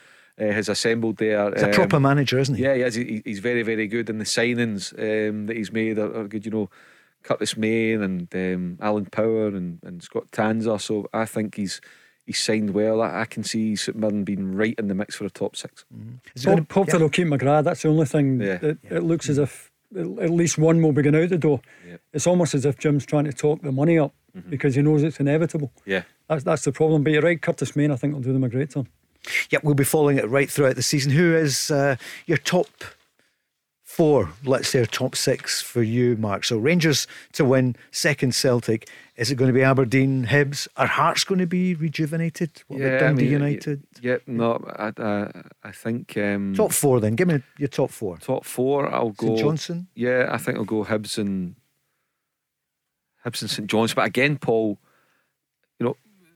[0.40, 1.52] uh, has assembled there.
[1.52, 2.62] He's a proper manager, isn't he?
[2.62, 2.94] Yeah, he is.
[2.94, 4.08] He, he's very, very good.
[4.08, 6.46] And the signings um, that he's made are, are good.
[6.46, 6.70] You know,
[7.24, 10.80] Curtis Main and um, Alan Power and, and Scott Tanser.
[10.80, 11.80] So I think he's
[12.24, 13.02] he's signed well.
[13.02, 15.84] I, I can see St Mirren being right in the mix for a top six.
[16.44, 17.64] Hope, hopefully they'll keep McGrath.
[17.64, 18.40] That's the only thing.
[18.40, 18.58] Yeah.
[18.62, 21.60] It, it looks as if at least one will be going out the door.
[22.12, 24.12] It's almost as if Jim's trying to talk the money up
[24.48, 25.72] because he knows it's inevitable.
[25.84, 26.02] Yeah.
[26.28, 27.04] That's that's the problem.
[27.04, 27.90] But you're right, Curtis Main.
[27.90, 28.88] I think will do them a great turn.
[29.50, 31.12] Yep, we'll be following it right throughout the season.
[31.12, 31.96] Who is uh,
[32.26, 32.66] your top
[33.94, 36.44] four, let's say, top six for you, Mark?
[36.44, 38.88] So Rangers to win, second Celtic.
[39.16, 40.66] Is it going to be Aberdeen, Hibs?
[40.76, 42.62] Are Hearts going to be rejuvenated?
[42.66, 43.84] What about I Dundee mean, United?
[44.02, 47.14] Yeah, no, I, I, I think um, Top four then.
[47.14, 48.18] Give me your top four.
[48.18, 49.28] Top four, I'll go.
[49.28, 49.86] St Johnstone?
[49.94, 51.54] Yeah, I think I'll go Hibs and
[53.24, 53.94] Hibs and St John's.
[53.94, 54.78] But again, Paul,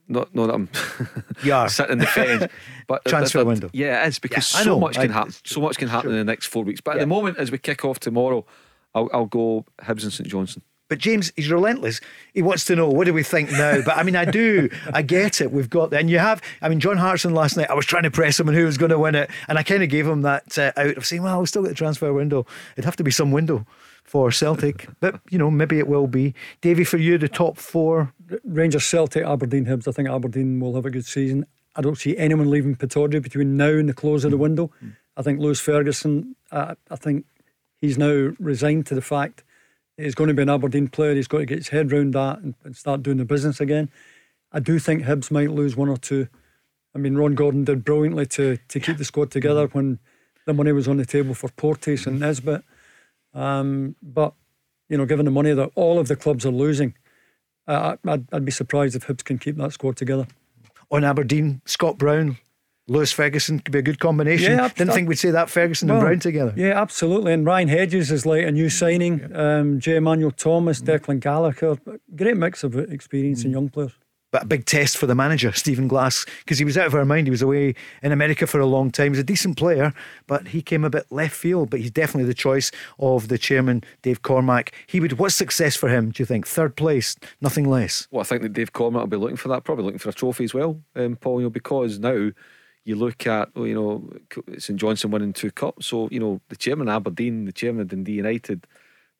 [0.09, 0.69] not not that I'm
[1.45, 1.67] Yeah.
[1.67, 2.51] sitting in the fence,
[2.87, 3.71] but Transfer that- that- window.
[3.73, 5.33] Yeah, it is because Yeah, so much can I- happen.
[5.45, 6.81] So much can happen in the next four weeks.
[6.81, 8.45] But at the moment, as we kick off tomorrow,
[8.95, 10.63] I'll, I'll go Hibs and St Johnstone.
[10.89, 12.01] But James, he's relentless.
[12.33, 13.83] He wants to know what do we think now.
[13.85, 15.53] But I mean, I do, I get it.
[15.53, 16.41] We've got, and you have.
[16.63, 17.69] I mean, John Hartson last night.
[17.69, 19.63] I was trying to press him on who was going to win it, and I
[19.63, 22.11] kind of gave him that uh, out of saying, "Well, we've still got the transfer
[22.15, 22.47] window.
[22.75, 23.67] It'd have to be some window
[24.03, 26.33] for Celtic, but you know, maybe it will be."
[26.63, 28.15] Davie, for you, the top four.
[28.45, 29.89] Rangers, Celtic, Aberdeen, Hibs.
[29.89, 31.47] I think Aberdeen will have a good season.
[31.77, 34.71] I don't see anyone leaving Pittodrie between now and the close of the window.
[35.17, 36.37] I think Lewis Ferguson.
[36.51, 37.27] Uh, I think
[37.81, 39.45] he's now resigned to the fact
[39.97, 41.15] that he's going to be an Aberdeen player.
[41.15, 43.91] He's got to get his head round that and, and start doing the business again.
[44.51, 46.29] I do think Hibs might lose one or two.
[46.95, 49.99] I mean, Ron Gordon did brilliantly to to keep the squad together when
[50.47, 52.63] the money was on the table for Porteous and Nisbet.
[53.35, 54.35] Um, but
[54.89, 56.95] you know, given the money that all of the clubs are losing,
[57.69, 60.27] uh, I'd, I'd be surprised if Hibs can keep that squad together.
[60.91, 62.39] On Aberdeen, Scott Brown,
[62.89, 64.53] Lewis Ferguson could be a good combination.
[64.53, 66.55] Yeah, Didn't I- think we'd say that Ferguson and Brown together.
[66.57, 67.35] Yeah, absolutely.
[67.35, 69.31] And Ryan Hedges is like a new signing.
[69.37, 71.77] Um, Jay Emmanuel-Thomas, Declan Gallagher.
[72.17, 73.93] Great mix of experience and young players.
[74.31, 77.05] But a big test for the manager, Stephen Glass, because he was out of our
[77.07, 77.27] mind.
[77.27, 79.13] He was away in America for a long time.
[79.13, 79.95] He's a decent player,
[80.27, 81.71] but he came a bit left field.
[81.71, 84.75] But he's definitely the choice of the chairman, Dave Cormack.
[84.87, 85.19] He would.
[85.19, 86.11] What's success for him?
[86.11, 88.07] Do you think third place, nothing less?
[88.11, 90.13] Well, I think that Dave Cormack will be looking for that, probably looking for a
[90.13, 91.41] trophy as well, um, Paul.
[91.41, 92.31] You know, because now
[92.85, 94.11] you look at you know
[94.59, 97.89] St Johnstone winning two cups, so you know the chairman of Aberdeen, the chairman of
[97.89, 98.67] Dundee United,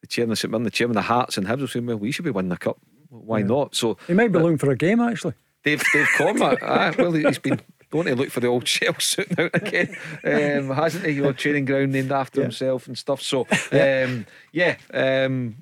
[0.01, 2.13] the chairman of St Mirren, the chairman of Hearts and Hibs will say, well, we
[2.13, 2.79] should be winning the cup.
[3.11, 3.75] Why not?
[3.75, 5.35] So He might be looking for a game, actually.
[5.65, 7.61] Dave Dave Cormack, ah, well, he's been
[7.91, 11.13] going to look for the old shell suit out again, um, hasn't he?
[11.13, 13.23] Your training ground named after himself and stuff.
[13.23, 15.57] So, um, yeah, um,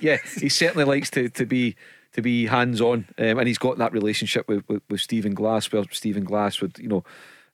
[0.00, 1.76] yeah, he certainly likes to to be
[2.12, 5.72] to be hands on, um, and he's got that relationship with, with, with Stephen Glass,
[5.72, 7.04] where Stephen Glass would, you know.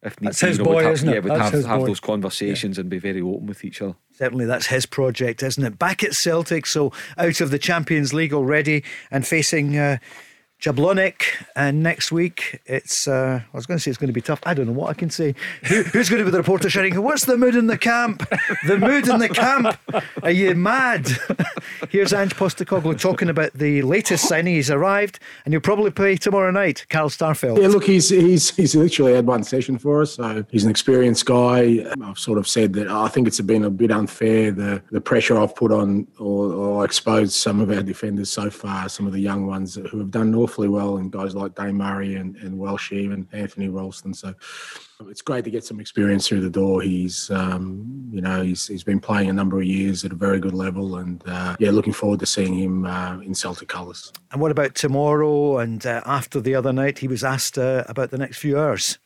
[0.02, 1.12] If That's his you know, would boy, have, isn't it?
[1.12, 1.86] Yeah, would That's have, have boy.
[1.86, 3.96] those conversations and be very open with each other.
[4.12, 5.78] Certainly, that's his project, isn't it?
[5.78, 9.98] Back at Celtic, so out of the Champions League already and facing uh.
[11.54, 14.40] And next week, it's, uh, I was going to say it's going to be tough.
[14.44, 15.36] I don't know what I can say.
[15.64, 18.28] Who, who's going to be the reporter shouting, What's the mood in the camp?
[18.66, 19.78] The mood in the camp.
[20.22, 21.06] Are you mad?
[21.90, 24.54] Here's Ange Postecoglou talking about the latest signing.
[24.54, 27.60] He's arrived and he'll probably play tomorrow night, Carl Starfelt.
[27.60, 31.26] Yeah, look, he's he's he's literally had one session for us, so he's an experienced
[31.26, 31.86] guy.
[32.02, 35.38] I've sort of said that I think it's been a bit unfair the the pressure
[35.38, 39.20] I've put on or, or exposed some of our defenders so far, some of the
[39.20, 42.92] young ones who have done awfully well, and guys like Dane Murray and, and Welsh
[42.92, 44.14] even Anthony Ralston.
[44.14, 44.34] So
[45.06, 46.82] it's great to get some experience through the door.
[46.82, 50.40] He's um, you know he's he's been playing a number of years at a very
[50.40, 54.12] good level, and uh, yeah, looking forward to seeing him uh, in Celtic colours.
[54.32, 56.98] And what about tomorrow and uh, after the other night?
[56.98, 58.98] He was asked uh, about the next few hours.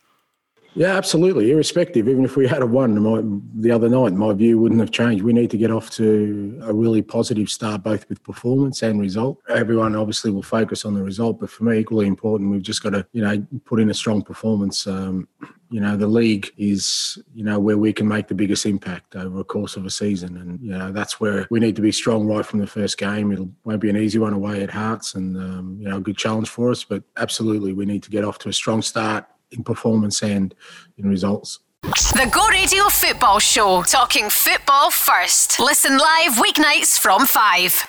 [0.74, 1.50] Yeah, absolutely.
[1.50, 3.20] Irrespective, even if we had a one my,
[3.60, 5.22] the other night, my view wouldn't have changed.
[5.22, 9.38] We need to get off to a really positive start, both with performance and result.
[9.50, 12.90] Everyone obviously will focus on the result, but for me, equally important, we've just got
[12.90, 14.86] to, you know, put in a strong performance.
[14.86, 15.28] Um,
[15.72, 19.40] you know, the league is, you know, where we can make the biggest impact over
[19.40, 22.26] a course of a season, and you know that's where we need to be strong
[22.26, 23.32] right from the first game.
[23.32, 26.18] It won't be an easy one away at Hearts, and um, you know, a good
[26.18, 29.64] challenge for us, but absolutely, we need to get off to a strong start in
[29.64, 30.54] performance and
[30.98, 31.60] in results.
[31.82, 35.58] The Go Radio Football Show, talking football first.
[35.58, 37.86] Listen live weeknights from 5.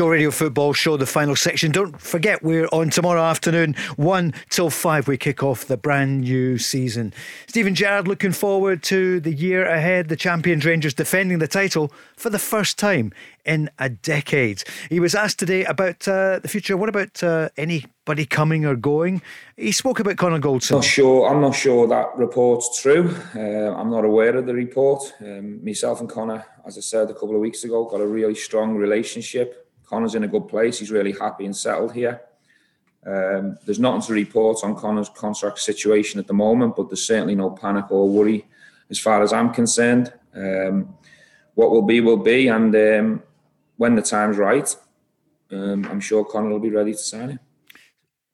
[0.00, 1.72] Go Radio Football Show, the final section.
[1.72, 5.06] Don't forget, we're on tomorrow afternoon, 1 till 5.
[5.06, 7.12] We kick off the brand new season.
[7.48, 10.08] Steven Gerrard looking forward to the year ahead.
[10.08, 13.12] The Champions Rangers defending the title for the first time
[13.44, 14.64] in a decade.
[14.88, 16.78] He was asked today about uh, the future.
[16.78, 19.20] What about uh, anybody coming or going?
[19.58, 20.76] He spoke about Connor Goldson.
[20.76, 21.28] Not sure.
[21.28, 23.14] I'm not sure that report's true.
[23.34, 25.02] Uh, I'm not aware of the report.
[25.20, 28.34] Um, myself and Connor, as I said a couple of weeks ago, got a really
[28.34, 29.66] strong relationship.
[29.90, 30.78] Connor's in a good place.
[30.78, 32.22] He's really happy and settled here.
[33.04, 37.34] Um, there's nothing to report on Connor's contract situation at the moment, but there's certainly
[37.34, 38.46] no panic or worry
[38.88, 40.12] as far as I'm concerned.
[40.34, 40.94] Um,
[41.54, 43.22] what will be will be, and um,
[43.78, 44.74] when the time's right,
[45.50, 47.38] um, I'm sure Connor will be ready to sign it.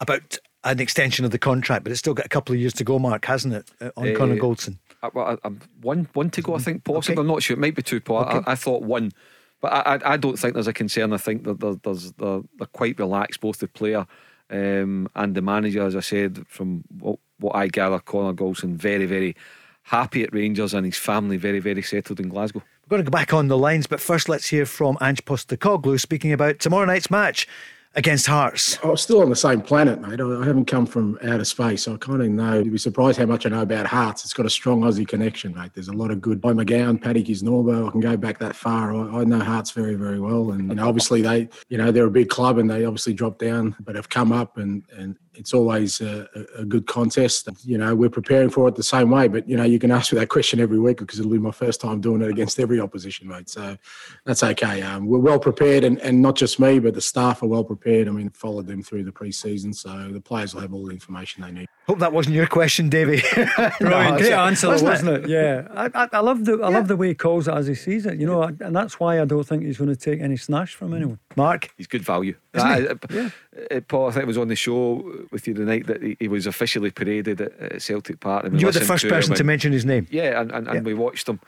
[0.00, 2.84] About an extension of the contract, but it's still got a couple of years to
[2.84, 4.78] go, Mark, hasn't it, uh, on uh, Connor Goldson?
[5.02, 5.48] Uh, well, I,
[5.80, 7.14] one one to go, I think, possibly.
[7.14, 7.20] Okay.
[7.20, 7.56] I'm not sure.
[7.56, 8.24] It might be two, Paul.
[8.24, 8.42] Okay.
[8.46, 9.12] I, I, thought one.
[9.60, 11.12] But I, I don't think there's a concern.
[11.12, 14.06] I think that there's, they're, they're quite relaxed, both the player
[14.50, 15.84] um, and the manager.
[15.84, 19.34] As I said, from what, what I gather, Connor Goldson very, very
[19.82, 22.62] happy at Rangers and his family very, very settled in Glasgow.
[22.84, 25.98] We're going to go back on the lines, but first let's hear from Ange Postecoglou
[26.00, 27.48] speaking about tomorrow night's match
[27.96, 28.78] against Hearts?
[28.82, 30.20] Oh, I was still on the same planet, mate.
[30.20, 31.82] I haven't come from outer space.
[31.84, 32.58] So I kind of know.
[32.58, 34.24] You'd be surprised how much I know about Hearts.
[34.24, 35.72] It's got a strong Aussie connection, mate.
[35.74, 36.40] There's a lot of good.
[36.40, 37.88] By McGowan, Paddy Kisnorbo.
[37.88, 38.94] I can go back that far.
[38.94, 40.52] I, I, know Hearts very, very well.
[40.52, 43.40] And you know, obviously they, you know, they're a big club and they obviously dropped
[43.40, 47.48] down, but have come up and and it's always a, a, good contest.
[47.64, 50.12] You know, we're preparing for it the same way, but you know, you can ask
[50.12, 52.80] me that question every week because it'll be my first time doing it against every
[52.80, 53.48] opposition, mate.
[53.48, 53.76] So
[54.24, 54.82] that's okay.
[54.82, 58.08] Um, we're well prepared, and, and not just me, but the staff are well prepared.
[58.08, 61.42] I mean, followed them through the pre-season, so the players will have all the information
[61.42, 61.66] they need.
[61.86, 63.22] Hope that wasn't your question, Davie.
[63.34, 65.24] Brilliant, no, great answer, wasn't, wasn't it?
[65.24, 65.30] it?
[65.30, 66.76] Yeah, I, I, I, love the I yeah.
[66.76, 68.18] love the way he calls it as he sees it.
[68.18, 70.94] You know, and that's why I don't think he's going to take any snash from
[70.94, 71.20] anyone.
[71.36, 72.34] Mark, he's good value.
[72.54, 73.30] I, yeah.
[73.70, 76.16] Uh, Paul, I think it was on the show with you the night that he,
[76.18, 78.46] he was officially paraded at, at Celtic Park.
[78.46, 80.06] And you were the first person to mention his name.
[80.10, 80.82] Yeah, and, and, and yeah.
[80.82, 81.40] we watched him.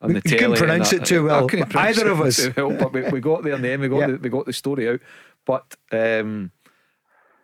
[0.00, 1.48] On the you couldn't pronounce it too well.
[1.74, 2.48] Either of us.
[2.56, 3.82] Well, but we, we, got there in the end.
[3.82, 4.06] We got yeah.
[4.08, 5.00] the, we got the story out.
[5.44, 6.50] But um,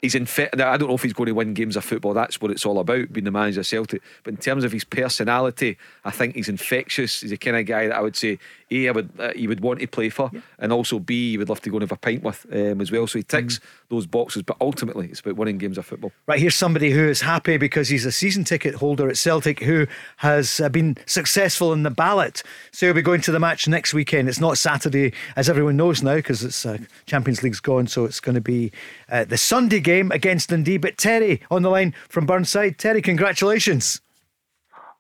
[0.03, 0.51] he's in fit.
[0.61, 2.15] I don't know if he's going to win games of football.
[2.15, 4.03] That's what it's all about, being the manager of Celtic.
[4.23, 7.21] But in terms of his personality, I think he's infectious.
[7.21, 8.39] He's the kind of guy that I would say,
[8.71, 10.41] A, I would, uh, he would want to play for, yeah.
[10.59, 12.93] and also B, he would love to go and have a pint with um, as
[12.93, 13.07] well.
[13.07, 13.63] So he ticks mm.
[13.89, 14.43] those boxes.
[14.43, 16.13] But ultimately, it's about winning games of football.
[16.27, 19.87] Right, here's somebody who is happy because he's a season ticket holder at Celtic who
[20.19, 22.43] has uh, been successful in the ballot.
[22.73, 24.29] So he'll be going to the match next weekend.
[24.29, 27.89] It's not Saturday, as everyone knows now, because it's uh, Champions League's gone.
[27.89, 28.71] So it's going to be
[29.11, 30.79] uh, the Sunday game against Dundee.
[30.79, 32.79] But Terry on the line from Burnside.
[32.79, 34.01] Terry, congratulations.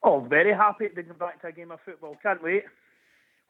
[0.02, 2.16] Oh, very happy to be back to a game of football.
[2.22, 2.64] Can't wait.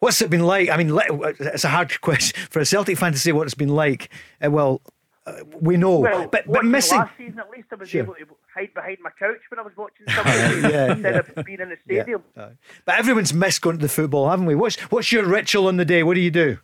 [0.01, 0.69] What's it been like?
[0.71, 0.97] I mean,
[1.41, 4.11] it's a hard question for a Celtic fan to say what it's been like.
[4.45, 4.81] Uh, well,
[5.27, 6.99] uh, we know, well, but but missing.
[6.99, 8.03] Last season, at least I was sure.
[8.03, 11.41] able to hide behind my couch when I was watching something yeah, instead yeah.
[11.41, 12.23] of being in the stadium.
[12.37, 12.51] Yeah.
[12.85, 14.55] But everyone's missed going to the football, haven't we?
[14.55, 16.03] What's what's your ritual on the day?
[16.03, 16.59] What do you do?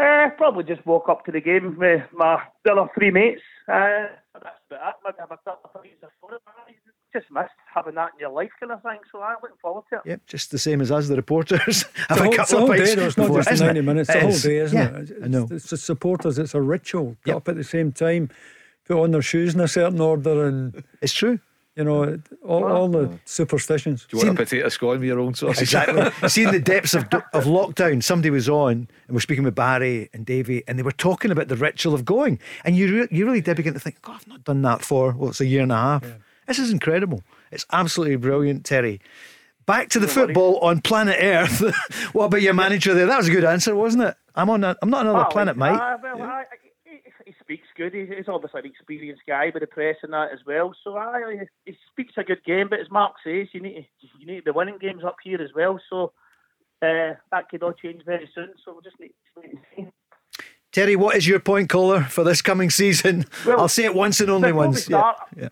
[0.00, 3.40] Uh, probably just walk up to the game with my other three mates.
[3.66, 4.94] Uh, that's about it.
[5.02, 6.10] Maybe have a couple of things of
[7.14, 8.98] Just missed having that in your life, kind of thing.
[9.10, 10.02] So I'm looking forward to it.
[10.04, 11.86] Yep, just the same as us, the reporters.
[12.10, 14.10] have a, couple of day, It's not just 90 minutes.
[14.10, 15.24] It's a whole day, isn't yeah, it?
[15.24, 15.48] I know.
[15.50, 16.38] It's the supporters.
[16.38, 17.16] It's a ritual.
[17.24, 17.36] Get yep.
[17.36, 18.28] up at the same time,
[18.84, 21.40] put on their shoes in a certain order, and it's true.
[21.76, 24.06] You know, all, all the superstitions.
[24.08, 25.60] Do you want a potato scone with your own sauce?
[25.60, 26.10] Exactly.
[26.28, 27.04] Seeing the depths of,
[27.34, 30.90] of lockdown, somebody was on and we're speaking with Barry and Davey, and they were
[30.90, 32.38] talking about the ritual of going.
[32.64, 35.12] And you, re- you really did begin to think, God, I've not done that for,
[35.12, 36.02] well, it's a year and a half.
[36.02, 36.14] Yeah.
[36.46, 37.22] This is incredible.
[37.50, 39.00] It's absolutely brilliant, Terry.
[39.66, 41.60] Back to the football on planet Earth.
[42.12, 43.06] what about your manager there?
[43.06, 44.16] That was a good answer, wasn't it?
[44.36, 44.62] I'm on.
[44.62, 45.70] A, I'm not another planet, mate.
[45.70, 46.24] Uh, well, yeah.
[46.24, 46.65] I, he speaks
[47.76, 47.94] good.
[47.94, 50.74] He's obviously an experienced guy with the press and that as well.
[50.82, 52.68] So I, he speaks a good game.
[52.68, 55.40] But as Mark says, you need to, you need to be winning games up here
[55.40, 55.78] as well.
[55.90, 56.12] So
[56.82, 58.50] uh, that could all change very soon.
[58.64, 59.42] So we'll just need to
[59.76, 59.86] see.
[60.72, 63.24] Terry, what is your point caller for this coming season?
[63.46, 64.84] Well, I'll say it once and only once.
[64.84, 65.48] Start, yeah.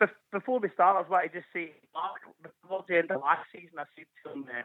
[0.00, 0.06] yeah.
[0.32, 2.20] Before we start, I was want to just say, Mark,
[2.66, 4.62] towards the end of last season, I said to him, uh,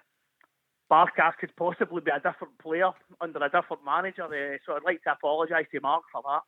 [0.89, 2.89] Barkas could possibly be a different player
[3.21, 4.23] under a different manager.
[4.23, 6.41] Uh, so I'd like to apologise to Mark for that.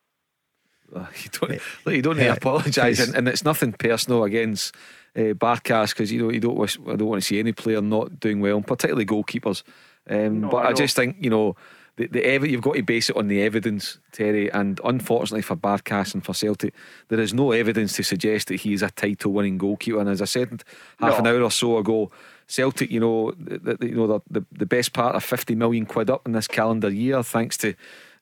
[1.22, 4.74] you don't, look, you don't need to apologise, and, and, it's nothing personal against
[5.16, 7.80] uh, Barkas because you know you don't wish, I don't want to see any player
[7.80, 9.62] not doing well, particularly goalkeepers.
[10.08, 11.56] Um, no, but I, I, just think you know
[11.96, 14.50] the, the ev- you've got to base it on the evidence, Terry.
[14.50, 16.74] And unfortunately for Barkas and for Celtic,
[17.08, 20.00] there is no evidence to suggest that he is a title-winning goalkeeper.
[20.00, 20.64] And as I said
[20.98, 21.18] half no.
[21.18, 22.10] an hour or so ago,
[22.46, 26.10] Celtic, you know, the, the you know the, the best part of 50 million quid
[26.10, 27.74] up in this calendar year, thanks to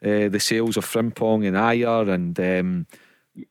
[0.04, 2.38] uh, the sales of Frimpong and Ajer and.
[2.40, 2.86] Um,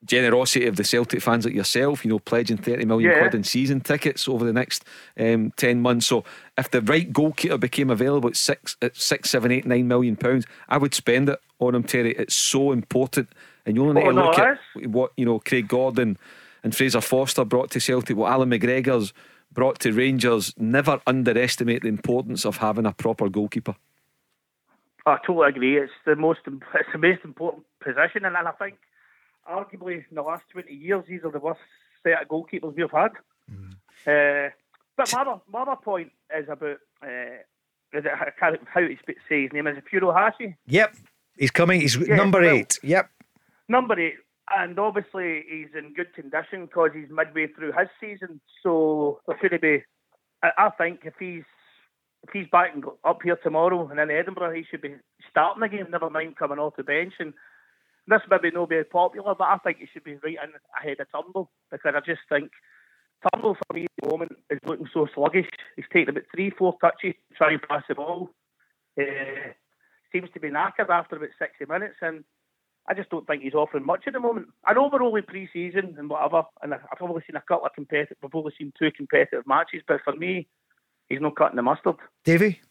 [0.05, 3.19] generosity of the Celtic fans like yourself, you know, pledging 30 million Yeah.
[3.19, 4.83] quid in season tickets over the next
[5.17, 6.05] um, 10 months.
[6.05, 6.25] So
[6.57, 10.45] if the right goalkeeper became available at six, at six, seven, eight, nine million pounds,
[10.67, 12.11] I would spend it on him, Terry.
[12.11, 13.29] It's so important.
[13.65, 16.17] And you only need Oh, to look it at what, you know, Craig Gordon
[16.61, 19.13] and Fraser Forster brought to Celtic, what Allan McGregor's
[19.51, 20.53] brought to Rangers.
[20.57, 23.75] Never underestimate the importance of having a proper goalkeeper.
[25.05, 25.77] I totally agree.
[25.77, 28.75] It's the most it's the most important position, and, and I think
[29.49, 31.61] arguably in the last twenty years, these are the worst
[32.03, 33.11] set of goalkeepers we've had.
[34.07, 34.49] Uh,
[34.95, 37.39] but my other, my other point is about uh,
[37.93, 38.95] is it, I can't how to
[39.27, 40.95] say his name is it Furuhashi Yep,
[41.37, 41.81] he's coming.
[41.81, 42.77] He's Yeah, number well- eight.
[42.83, 43.09] Yep.
[43.67, 44.15] number eight,
[44.55, 48.39] and obviously he's in good condition because he's midway through his season.
[48.63, 49.83] So there should be.
[50.43, 51.43] I, I think if he's
[52.23, 54.95] if he's back and up here tomorrow and in Edinburgh, he should be
[55.29, 55.87] starting again.
[55.89, 57.13] Never mind coming off the bench.
[57.19, 57.33] And
[58.07, 61.07] this maybe not very popular, but I think he should be right in ahead of
[61.11, 62.51] Turnbull because I just think
[63.21, 65.47] Turnbull for me at the moment is looking so sluggish.
[65.75, 68.31] He's taking about three, four touches to try and pass the ball.
[68.99, 69.53] Uh,
[70.11, 72.23] seems to be knackered after about 60 minutes, and
[72.87, 74.47] I just don't think he's offering much at the moment.
[74.65, 78.17] I know we're only pre-season and whatever, and I've only seen a couple of competitive.
[78.21, 80.47] We've only seen two competitive matches, but for me,
[81.09, 81.95] he's not cutting the mustard.
[82.23, 82.61] Davie,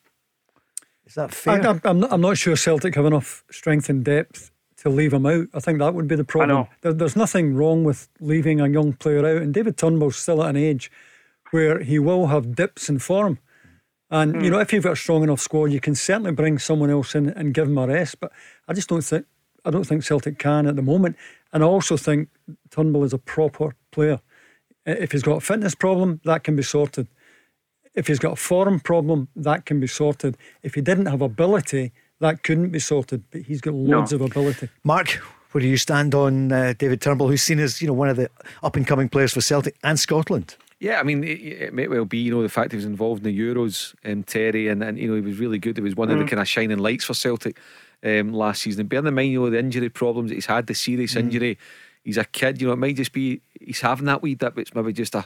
[1.07, 1.67] is that fair?
[1.67, 5.27] I'm, I'm, not, I'm not sure Celtic have enough strength and depth to leave him
[5.27, 5.49] out.
[5.55, 6.51] I think that would be the problem.
[6.51, 6.69] know.
[6.83, 10.51] There, there's nothing wrong with leaving a young player out, and David Turnbull's still at
[10.51, 10.91] an age
[11.51, 13.39] where he will have dips in form.
[14.11, 14.49] And you hmm.
[14.49, 17.31] know, if you've got a strong enough squad, you can certainly bring someone else in
[17.31, 18.21] and give him a rest.
[18.21, 18.33] But
[18.67, 19.27] I just don't think
[19.65, 21.17] I don't think Celtic can at the moment.
[21.53, 22.29] And I also think
[22.71, 24.21] Turnbull is a proper player.
[24.87, 27.09] If he's got a fitness problem, that can be sorted.
[27.99, 30.37] If he's got a form problem, that can be sorted.
[30.63, 33.25] If he didn't have ability, that couldn't be sorted.
[33.33, 34.69] But he's got loads of ability.
[34.85, 35.09] Mark,
[35.51, 38.17] where do you stand on uh, David Turnbull, who's seen as you know one of
[38.17, 38.31] the
[38.63, 40.55] up and coming players for Celtic and Scotland?
[40.81, 43.27] Yeah, I mean, it, it may well be, you know, the fact he was involved
[43.27, 45.77] in the Euros, um, Terry, and, and, you know, he was really good.
[45.77, 46.29] He was one of the Mm.
[46.29, 47.59] kind of shining lights for Celtic
[48.05, 48.83] um, last season.
[48.83, 51.21] And bearing in mind, you know, the injury problems that he's had, the serious Mm.
[51.21, 51.59] injury,
[52.05, 54.73] he's a kid, you know, it might just be he's having that wee dip, it's
[54.73, 55.25] maybe just a,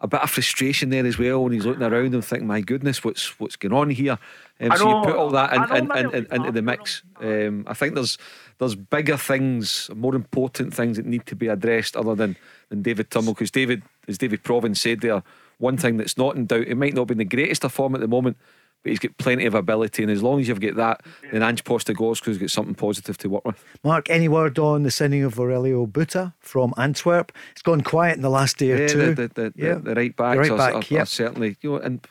[0.00, 1.44] a bit of frustration there as well.
[1.44, 4.18] And he's looking around and thinking, my goodness, what's what's going on here?
[4.60, 7.02] Um, I so you put all that in, in, in, in, into the mix.
[7.20, 8.18] Um, I think there's
[8.58, 12.36] there's bigger things, more important things that need to be addressed other than,
[12.68, 13.34] than David Turnbull.
[13.34, 15.22] Because David, as David Provan said there,
[15.58, 17.94] one thing that's not in doubt, it might not be in the greatest of form
[17.94, 18.36] at the moment,
[18.82, 20.02] but he's got plenty of ability.
[20.02, 23.44] And as long as you've got that, then Ange Postecoglou's got something positive to work
[23.44, 23.64] with.
[23.84, 27.32] Mark, any word on the signing of Aurelio Buta from Antwerp?
[27.52, 29.14] It's gone quiet in the last day or yeah, two.
[29.14, 29.74] The, the, the, Yeah.
[29.74, 31.08] the, the right backs right are, back, are- are yep.
[31.08, 32.06] certainly, you know, and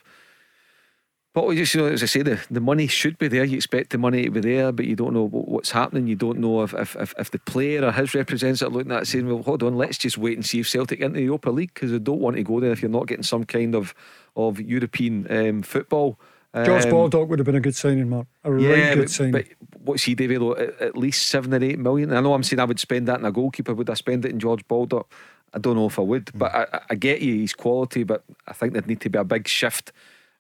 [1.34, 3.46] but just, you know, as I say, the, the money should be there.
[3.46, 6.08] You expect the money to be there, but you don't know what's happening.
[6.08, 9.06] You don't know if, if, if, the player or his representatives are looking at it
[9.06, 11.74] saying, well, hold on, let's just wait and see if Celtic into the Europa League
[11.74, 13.96] because they don't want to go there if you're not getting some kind of,
[14.36, 16.20] of European um, football.
[16.54, 18.28] George Um, Baldock would have been a good signing, Mark.
[18.44, 19.32] A right yeah, good but, signing.
[19.32, 19.46] but
[19.80, 20.42] what's he, David?
[20.42, 20.54] Low?
[20.56, 22.12] At, at least seven or eight million.
[22.14, 23.74] I know I'm saying I would spend that in a goalkeeper.
[23.74, 25.10] Would I spend it in George Baldock?
[25.54, 27.36] I don't know if I would, but I, I- I get you.
[27.36, 29.94] He's quality, but I think there'd need to be a big shift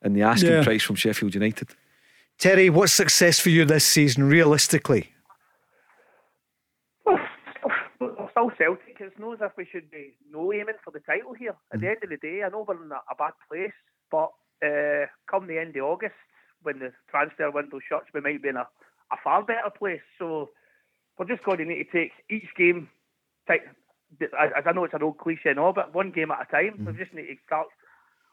[0.04, 0.64] in the asking Yeah.
[0.64, 1.70] price from Sheffield United.
[2.38, 5.14] Terry, what's success for you this season, realistically?
[7.06, 8.98] We're still Celtic.
[9.00, 11.56] It's not as if we should be no aiming for the title here.
[11.74, 13.72] At the end of the day, I know we're in a, a bad place,
[14.10, 14.32] but
[14.64, 16.16] uh, come the end of August,
[16.64, 18.68] when the transfer window shuts, we might be in a,
[19.12, 20.02] a far better place.
[20.20, 20.50] So
[21.18, 22.90] we're just going to need to take each game.
[23.48, 23.62] Take,
[24.22, 26.86] as I know it's an old cliche and all, but one game at a time.
[26.86, 27.68] We just need to start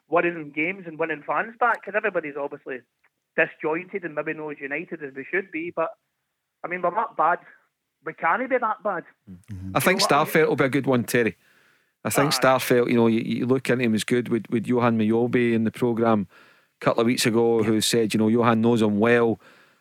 [0.08, 2.80] winning games and winning fans back because everybody's obviously
[3.36, 5.72] disjointed and maybe not as united as we should be.
[5.74, 5.90] But
[6.64, 7.38] I mean, we're not bad.
[8.04, 9.04] We can't be that bad.
[9.74, 11.36] I think Starfelt will be a good one, Terry.
[12.08, 14.98] I think Starfelt, you know, you, you look into him as good with, with Johan
[14.98, 16.26] Mjällby in the programme
[16.80, 19.38] a couple of weeks ago, who said, you know, Johan knows him well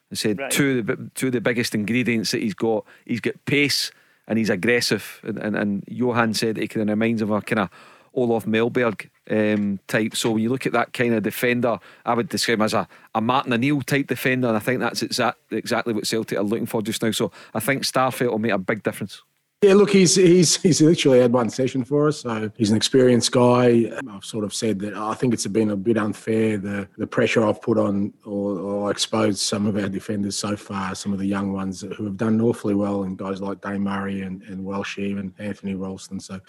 [0.10, 0.52] and said Right.
[0.52, 3.92] two, of the, two of the biggest ingredients that he's got, he's got pace
[4.28, 5.22] and he's aggressive.
[5.24, 7.70] And, and, and Johan said he kind of reminds him of a kind of
[8.14, 10.16] Olof Mellberg um, type.
[10.16, 12.88] So when you look at that kind of defender, I would describe him as a,
[13.14, 14.48] a Martin O'Neill type defender.
[14.48, 17.12] And I think that's exact, exactly what Celtic are looking for just now.
[17.12, 19.22] So I think Starfelt will make a big difference.
[19.64, 23.32] Yeah, look, he's he's he's literally had one session for us, so he's an experienced
[23.32, 23.92] guy.
[24.08, 27.44] I've sort of said that I think it's been a bit unfair the the pressure
[27.44, 31.26] I've put on or, or exposed some of our defenders so far, some of the
[31.26, 35.00] young ones who have done awfully well, and guys like Dane Murray and and Welsh
[35.00, 36.20] and Anthony Ralston.
[36.20, 36.40] So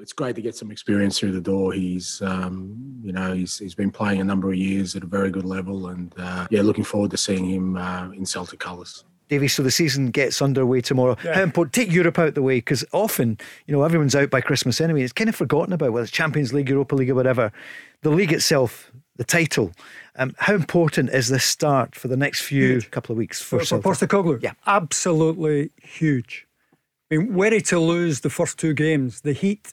[0.00, 1.72] it's great to get some experience through the door.
[1.72, 5.30] He's um, you know he's he's been playing a number of years at a very
[5.30, 9.04] good level, and uh, yeah, looking forward to seeing him uh, in Celtic colours.
[9.32, 11.16] Davie, so the season gets underway tomorrow.
[11.24, 11.36] Yeah.
[11.36, 11.72] How important?
[11.72, 15.00] Take Europe out the way because often, you know, everyone's out by Christmas anyway.
[15.00, 17.50] It's kind of forgotten about whether it's Champions League, Europa League, or whatever.
[18.02, 19.72] The league itself, the title.
[20.16, 22.90] Um, how important is this start for the next few huge.
[22.90, 24.42] couple of weeks for, for, for Postecoglou?
[24.42, 26.46] Yeah, absolutely huge.
[27.10, 29.72] I mean, were he to lose the first two games, the heat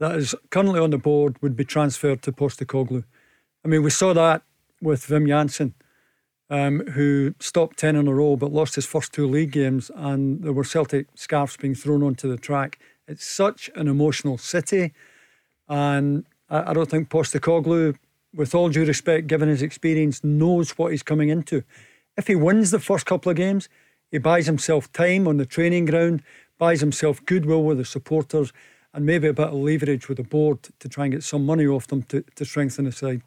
[0.00, 3.04] that is currently on the board would be transferred to Postecoglou.
[3.66, 4.44] I mean, we saw that
[4.80, 5.74] with Wim Jansen
[6.54, 10.40] um, who stopped 10 in a row but lost his first two league games, and
[10.44, 12.78] there were Celtic scarves being thrown onto the track.
[13.08, 14.92] It's such an emotional city,
[15.68, 17.96] and I, I don't think Postecoglou,
[18.32, 21.64] with all due respect, given his experience, knows what he's coming into.
[22.16, 23.68] If he wins the first couple of games,
[24.12, 26.22] he buys himself time on the training ground,
[26.56, 28.52] buys himself goodwill with the supporters,
[28.92, 31.66] and maybe a bit of leverage with the board to try and get some money
[31.66, 33.22] off them to, to strengthen the side.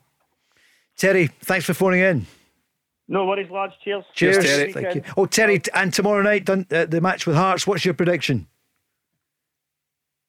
[0.95, 2.26] Terry, thanks for phoning in.
[3.08, 3.74] No worries, lads.
[3.84, 4.04] Cheers.
[4.14, 4.74] Cheers, Terry.
[4.74, 5.04] Thank you.
[5.16, 7.66] Oh, Terry, and tomorrow night, done, uh, the match with Hearts.
[7.66, 8.48] What's your prediction?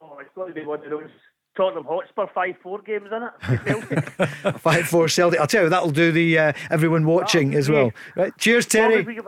[0.01, 1.11] Oh, it's got to be one of those
[1.57, 4.59] Tottenham Hotspur 5 4 games, isn't it?
[4.61, 5.41] 5 4 Celtic.
[5.41, 7.91] I'll tell you, that'll do the uh, everyone watching as well.
[8.15, 8.33] Right.
[8.39, 9.21] Cheers, Terry.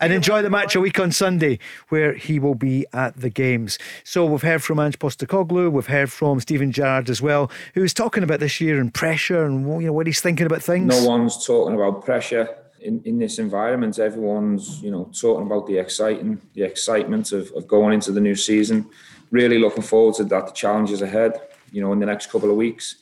[0.00, 3.78] And enjoy the match a week on Sunday, where he will be at the games.
[4.02, 8.22] So we've heard from Ange Postecoglou, we've heard from Steven Gerrard as well, who's talking
[8.24, 10.86] about this year and pressure and you know what he's thinking about things.
[10.86, 12.48] No one's talking about pressure
[12.84, 17.66] in, in this environment, everyone's you know talking about the exciting, the excitement of, of
[17.66, 18.86] going into the new season.
[19.30, 20.46] Really looking forward to that.
[20.46, 21.40] The challenges ahead,
[21.72, 22.96] you know, in the next couple of weeks.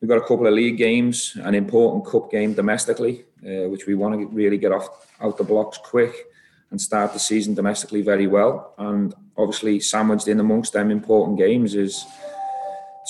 [0.00, 3.94] We've got a couple of league games, an important cup game domestically, uh, which we
[3.94, 6.14] want to really get off out the blocks quick
[6.70, 8.74] and start the season domestically very well.
[8.76, 12.04] And obviously, sandwiched in amongst them important games is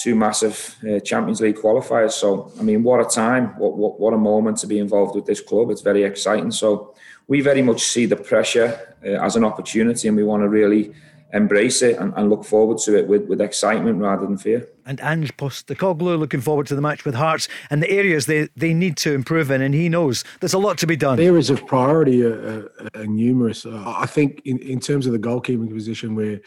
[0.02, 2.12] two massive uh, Champions League qualifiers.
[2.12, 5.26] So, I mean, what a time, what, what, what a moment to be involved with
[5.26, 5.70] this club.
[5.70, 6.50] It's very exciting.
[6.50, 6.94] So,
[7.28, 10.92] we very much see the pressure uh, as an opportunity and we want to really
[11.32, 14.66] embrace it and, and, look forward to it with, with excitement rather than fear.
[14.86, 18.72] And Ange Postecoglou looking forward to the match with Hearts and the areas they, they
[18.72, 21.18] need to improve in, and he knows there's a lot to be done.
[21.18, 23.66] Areas of priority are, are, are numerous.
[23.66, 26.40] Uh, I think in, in terms of the goalkeeping position, where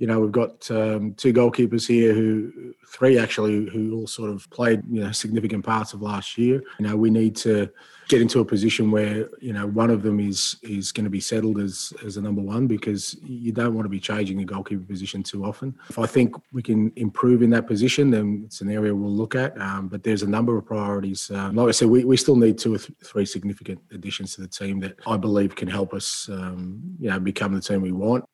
[0.00, 4.48] you know, we've got um, two goalkeepers here who, three actually, who all sort of
[4.50, 6.62] played, you know, significant parts of last year.
[6.78, 7.70] You know, we need to
[8.08, 11.20] get into a position where, you know, one of them is is going to be
[11.20, 14.84] settled as as a number one because you don't want to be changing the goalkeeper
[14.84, 15.74] position too often.
[15.88, 19.36] If I think we can improve in that position, then it's an area we'll look
[19.36, 19.58] at.
[19.60, 21.30] Um, but there's a number of priorities.
[21.30, 24.40] Um, like I said, we, we still need two or th- three significant additions to
[24.40, 27.92] the team that I believe can help us, um, you know, become the team we
[27.92, 28.24] want.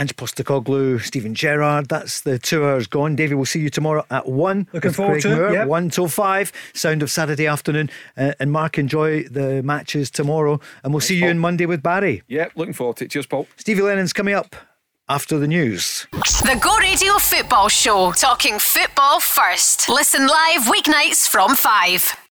[0.00, 1.90] Ange Postecoglou, Steven Gerrard.
[1.90, 3.16] That's the two hours gone.
[3.16, 4.66] Davie, we'll see you tomorrow at one.
[4.72, 5.52] Looking forward Craig to it.
[5.52, 5.68] Yep.
[5.68, 6.52] One till five.
[6.72, 7.90] Sound of Saturday afternoon.
[8.16, 10.58] Uh, and Mark, enjoy the matches tomorrow.
[10.82, 11.30] And we'll Thanks, see you Paul.
[11.30, 12.22] on Monday with Barry.
[12.28, 13.10] Yeah, looking forward to it.
[13.10, 13.46] Cheers, Paul.
[13.58, 14.56] Stevie Lennon's coming up
[15.06, 16.06] after the news.
[16.12, 18.12] The Go Radio Football Show.
[18.12, 19.90] Talking football first.
[19.90, 22.16] Listen live weeknights from five.